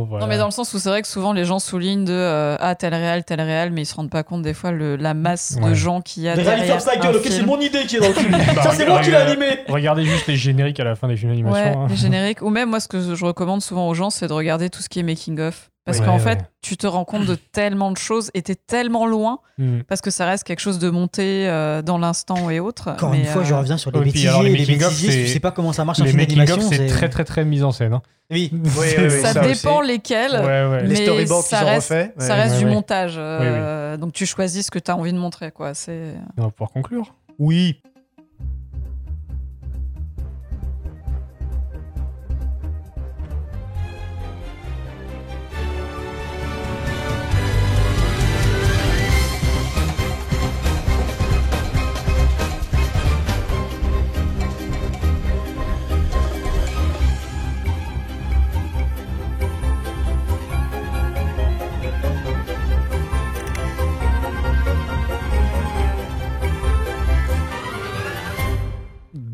[0.09, 0.25] voilà.
[0.25, 2.57] Non, mais dans le sens où c'est vrai que souvent les gens soulignent de euh,
[2.61, 5.15] ah tel réel, tel réel, mais ils se rendent pas compte des fois le, la
[5.15, 6.77] masse de gens qu'il y a Les derrière.
[6.77, 7.51] un film.
[7.63, 8.37] idée qui est dans le film.
[8.55, 9.47] Bah, ça, c'est moi qui l'ai animé.
[9.69, 11.83] Regardez juste les génériques à la fin des films Ouais, d'animation.
[11.83, 11.87] hein.
[11.89, 12.43] les génériques.
[12.43, 14.89] Ou même moi, ce que je recommande souvent aux gens, c'est de regarder tout ce
[14.89, 15.71] qui est making of.
[15.87, 16.19] Parce Ouais, qu'en ouais.
[16.19, 19.79] fait, tu te rends compte de tellement de choses et t'es tellement loin Hmm.
[19.89, 22.91] parce que ça reste quelque chose de monté euh, dans l'instant et autres.
[22.91, 24.29] Encore mais, une fois, euh, je reviens sur les bêtisiers.
[24.29, 26.11] alors, les les making-of, bêtisiers, si tu c'est- sais pas comment ça marche un Les
[26.11, 26.61] film d'animation.
[26.61, 27.95] c'est très très très mis en scène.
[27.95, 28.03] hein.
[28.31, 28.51] Oui.
[28.53, 29.89] Oui, oui, oui, ça, ça dépend aussi.
[29.89, 30.33] lesquels.
[30.33, 30.83] Ouais, ouais.
[30.83, 32.13] Les mais storyboards ça reste, refait.
[32.19, 32.71] ça reste ouais, du ouais.
[32.75, 33.15] montage.
[33.17, 35.53] euh, Donc tu choisis ce que tu as envie de montrer.
[35.53, 35.73] quoi.
[35.73, 37.15] C'est va pouvoir conclure.
[37.39, 37.81] Oui.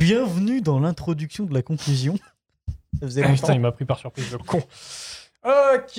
[0.06, 2.16] Bienvenue dans l'introduction de la conclusion.
[3.00, 3.40] Ça faisait Ah, longtemps.
[3.42, 4.58] putain, il m'a pris par surprise, le con.
[5.44, 5.98] Ok,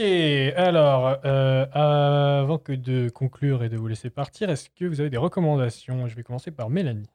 [0.58, 1.66] alors, euh,
[2.44, 6.06] avant que de conclure et de vous laisser partir, est-ce que vous avez des recommandations?
[6.10, 7.08] Je vais commencer par Mélanie.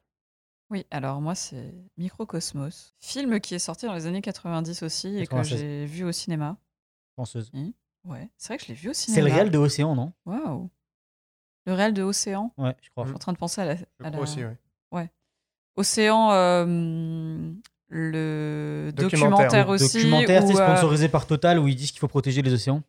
[0.71, 2.95] Oui, alors moi, c'est Microcosmos.
[2.99, 5.59] Film qui est sorti dans les années 90 aussi et que 96.
[5.59, 6.57] j'ai vu au cinéma.
[7.15, 7.51] Penseuse.
[8.03, 9.27] Ouais, c'est vrai que je l'ai vu au C'est cinéma.
[9.27, 10.11] le réel de Océan, non?
[10.25, 10.71] Waouh.
[11.67, 12.51] Le réel de Océan?
[12.57, 13.03] Ouais, je crois.
[13.03, 13.75] Je suis en train de penser à la.
[13.75, 15.03] Je à crois la- aussi, oui.
[15.79, 16.65] Océan, euh,
[17.89, 19.29] le Documentaire.
[19.29, 19.97] documentaire, aussi.
[19.97, 22.81] Documentaire, c'est euh, sponsorisé par Total où ils disent qu'il faut protéger les océans.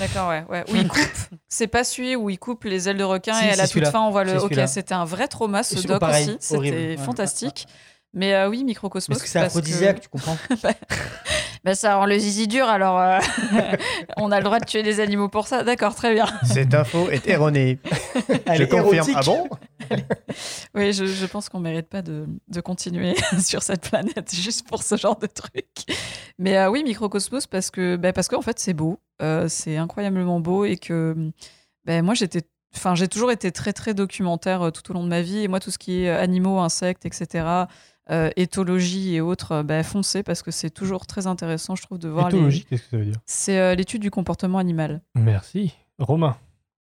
[0.00, 0.64] D'accord, ouais, ouais.
[0.72, 1.00] Où il coupe.
[1.48, 3.86] c'est pas celui où il coupe les ailes de requin Si, et à la toute
[3.86, 4.36] fin on voit le.
[4.42, 6.36] Ok, c'était un vrai trauma ce doc pareil, aussi.
[6.40, 6.96] C'était Ouais.
[6.96, 7.66] fantastique.
[8.14, 9.16] Mais euh, oui, Microcosmos.
[9.18, 10.36] Parce que c'est parce que- aphrodisiaque, tu comprends?
[11.64, 13.18] Bah, ça rend le zizi dur, alors euh,
[14.16, 15.62] on a le droit de tuer des animaux pour ça.
[15.64, 16.26] D'accord, très bien.
[16.44, 17.78] Cette info est erronée.
[18.46, 18.94] Elle Je est confirme.
[18.94, 19.16] érotique.
[19.16, 19.48] Ah bon?
[20.74, 24.82] Oui, je, je pense qu'on mérite pas de, de continuer sur cette planète juste pour
[24.82, 25.66] ce genre de truc.
[26.38, 28.98] Mais euh, oui, Microcosmos, parce que bah, parce qu'en fait, c'est beau.
[29.22, 31.16] Euh, c'est incroyablement beau et que
[31.84, 32.42] bah, moi, j'étais.
[32.76, 35.48] Enfin, j'ai toujours été très très documentaire euh, tout au long de ma vie et
[35.48, 37.46] moi tout ce qui est euh, animaux, insectes, etc.,
[38.10, 41.98] euh, éthologie et autres, euh, bah, foncez parce que c'est toujours très intéressant, je trouve,
[41.98, 42.36] de voir les.
[42.36, 43.20] Éthologie, qu'est-ce que ça veut dire?
[43.26, 45.02] C'est euh, l'étude du comportement animal.
[45.14, 45.74] Merci.
[45.98, 46.36] Romain,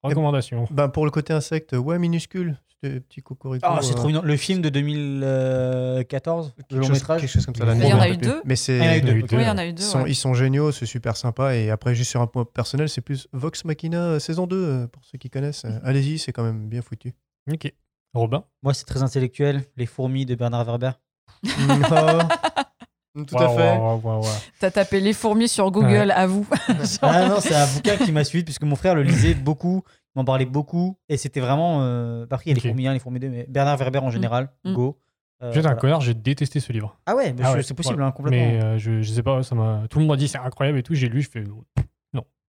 [0.04, 0.68] Recommandation.
[0.72, 2.58] Ben, pour le côté insecte, ouais, minuscule.
[2.82, 3.66] C'était petit cocorico.
[3.68, 4.22] Ah, c'est euh, trop mignon.
[4.24, 7.22] Le film de 2014, le long chose, métrage.
[7.22, 7.64] quelque chose comme ça.
[7.64, 8.78] Il la y en a eu deux Mais c'est.
[8.78, 9.36] Il y en a eu deux.
[9.38, 9.82] Oui, il y en a eu deux.
[9.82, 10.12] Ils sont, ouais.
[10.12, 11.56] ils sont géniaux, c'est super sympa.
[11.56, 14.88] Et après, juste sur un point personnel, c'est plus Vox Machina euh, saison 2, euh,
[14.88, 15.66] pour ceux qui connaissent.
[15.66, 17.14] Euh, Allez-y, c'est quand même bien foutu.
[17.52, 17.72] Ok.
[18.14, 18.46] Robin?
[18.64, 19.64] Moi, c'est très intellectuel.
[19.78, 20.92] Les fourmis de Bernard Werber.
[23.28, 23.80] Tout à fait.
[24.60, 26.46] T'as tapé les fourmis sur Google, à vous.
[27.02, 29.84] Ah non, c'est un bouquin qui m'a suivi puisque mon frère le lisait beaucoup,
[30.16, 30.98] m'en parlait beaucoup.
[31.08, 31.80] Et c'était vraiment.
[31.82, 32.26] Euh...
[32.26, 34.12] Par contre, il y a les fourmis 1, les fourmis 2, mais Bernard Werber en
[34.12, 34.74] général, Mm.
[34.74, 35.00] go.
[35.44, 36.98] Euh, J'étais un connard, j'ai détesté ce livre.
[37.06, 38.08] Ah ouais, mais Ah ouais, c'est possible, voilà.
[38.08, 38.40] hein, complètement.
[38.40, 39.84] Mais euh, je, je sais pas, ça m'a.
[39.90, 40.94] Tout le monde m'a dit c'est incroyable et tout.
[40.96, 41.44] J'ai lu, je fais.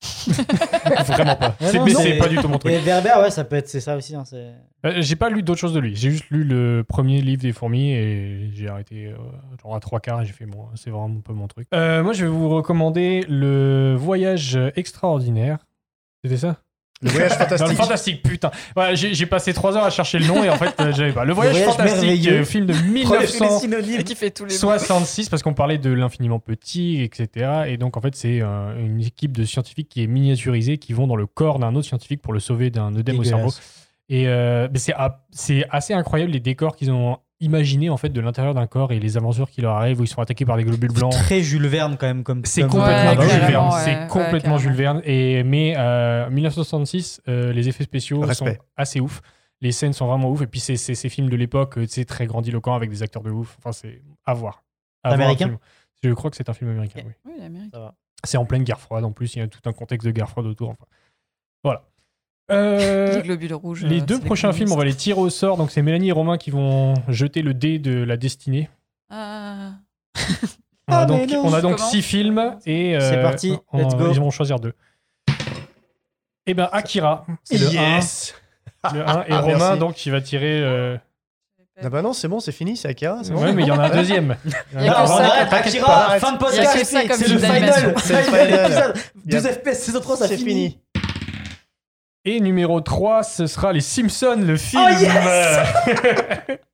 [1.07, 1.55] Vraiment pas.
[1.59, 2.71] C'est- non, mais non, c'est mais- pas du tout mon truc.
[2.71, 4.15] Et Werber, ouais, ça peut être c'est ça aussi.
[4.15, 4.51] hein, c'est-
[4.85, 5.95] Euh, J'ai pas lu d'autres choses de lui.
[5.95, 9.15] J'ai juste lu le premier livre des fourmis et j'ai arrêté euh,
[9.61, 11.67] genre à trois quarts et j'ai fait bon, c'est vraiment pas mon truc.
[11.73, 15.57] Euh, moi, je vais vous recommander le voyage extraordinaire.
[16.23, 16.57] C'était ça?
[17.05, 17.77] Le voyage Non, le fantastique.
[17.77, 18.51] fantastique, putain.
[18.75, 21.23] Ouais, j'ai passé trois heures à chercher le nom et en fait, euh, j'avais pas.
[21.23, 23.59] Le voyage, voyage fantastique, euh, film de Prenez tous les 1900.
[23.59, 23.99] synonymes.
[24.01, 24.59] Et qui fait tous les mots.
[24.59, 27.63] 66 parce qu'on parlait de l'infiniment petit, etc.
[27.67, 31.07] Et donc en fait c'est euh, une équipe de scientifiques qui est miniaturisée, qui vont
[31.07, 33.51] dans le corps d'un autre scientifique pour le sauver d'un œdème au cerveau.
[34.09, 38.09] Et euh, mais c'est a- c'est assez incroyable les décors qu'ils ont imaginés en fait
[38.09, 40.57] de l'intérieur d'un corps et les aventures qui leur arrivent où ils sont attaqués par
[40.57, 41.11] des globules blancs.
[41.11, 42.45] Très Jules Verne quand même comme.
[42.45, 43.73] C'est comme- complètement Ouais, Jules Verne.
[43.73, 44.57] ouais, C'est complètement.
[44.57, 45.01] Jules Verne.
[45.03, 48.55] Et mais euh, 1966, euh, les effets spéciaux Respect.
[48.55, 49.21] sont assez ouf.
[49.61, 50.41] Les scènes sont vraiment ouf.
[50.41, 53.23] Et puis c'est c'est ces films de l'époque, euh, c'est très grandiloquent avec des acteurs
[53.23, 53.55] de ouf.
[53.59, 54.63] Enfin c'est à voir.
[55.03, 55.57] À Américain.
[56.03, 57.01] Je crois que c'est un film américain.
[57.05, 57.11] Oui.
[57.25, 57.71] Oui, l'Amérique.
[57.73, 57.95] Ça va.
[58.23, 59.03] C'est en pleine guerre froide.
[59.03, 60.69] En plus, il y a tout un contexte de guerre froide autour.
[60.69, 60.85] Enfin,
[61.63, 61.83] voilà.
[62.51, 63.83] Euh, Les globules rouges.
[63.83, 65.57] les euh, deux prochains films, on va les tirer au sort.
[65.57, 68.69] Donc c'est Mélanie et Romain qui vont jeter le dé de la destinée.
[69.09, 69.71] Ah.
[70.87, 71.41] On a Ah, donc, non.
[71.45, 74.11] on a donc six films et euh, C'est parti, on- let's go.
[74.11, 74.73] Ils vont choisir deux.
[76.45, 78.35] Et ben Akira, c'est le Yes
[78.83, 79.79] 1, le 1 et Ah, Romain merci.
[79.79, 80.61] donc qui va tirer.
[80.61, 80.95] euh,
[81.81, 83.21] Ah bah non, c'est bon, c'est fini, c'est Akira.
[83.27, 83.41] bon.
[83.43, 84.37] Ouais, mais il y en a un deuxième.
[84.45, 85.33] Il y a Non, que on ça.
[85.55, 86.85] Akira, fin de podcast.
[86.85, 87.95] C'est le final.
[87.97, 88.93] C'est le final.
[89.25, 90.79] 12 FPS saison 3, ça C'est finit.
[92.27, 94.81] Et numéro 3, ce sera Les Simpsons, le film.
[94.83, 95.59] Oh, yes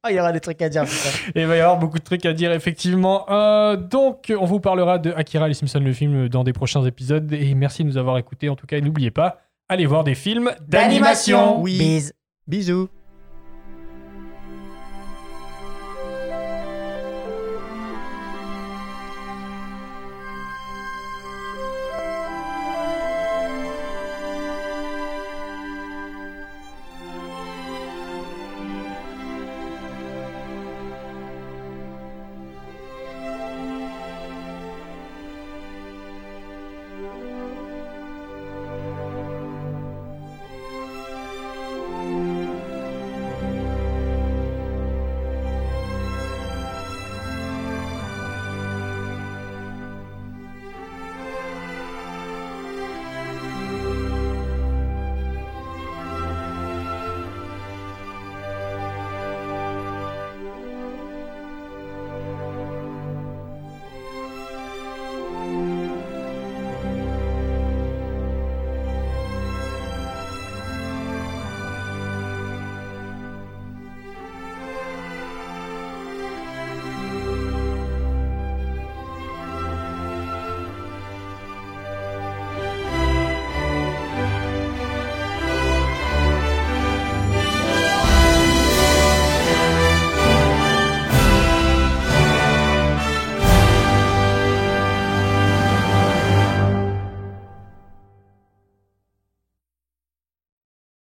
[0.01, 0.83] Ah, il y aura des trucs à dire.
[0.85, 1.09] putain.
[1.35, 3.29] Et il va y avoir beaucoup de trucs à dire, effectivement.
[3.29, 7.31] Euh, donc, on vous parlera de Akira, Les Simpsons, le film, dans des prochains épisodes.
[7.33, 8.47] Et merci de nous avoir écoutés.
[8.47, 11.59] En tout cas, et n'oubliez pas, allez voir des films d'animation.
[11.59, 11.77] Oui.
[11.77, 12.13] Bise.
[12.47, 12.87] Bisous.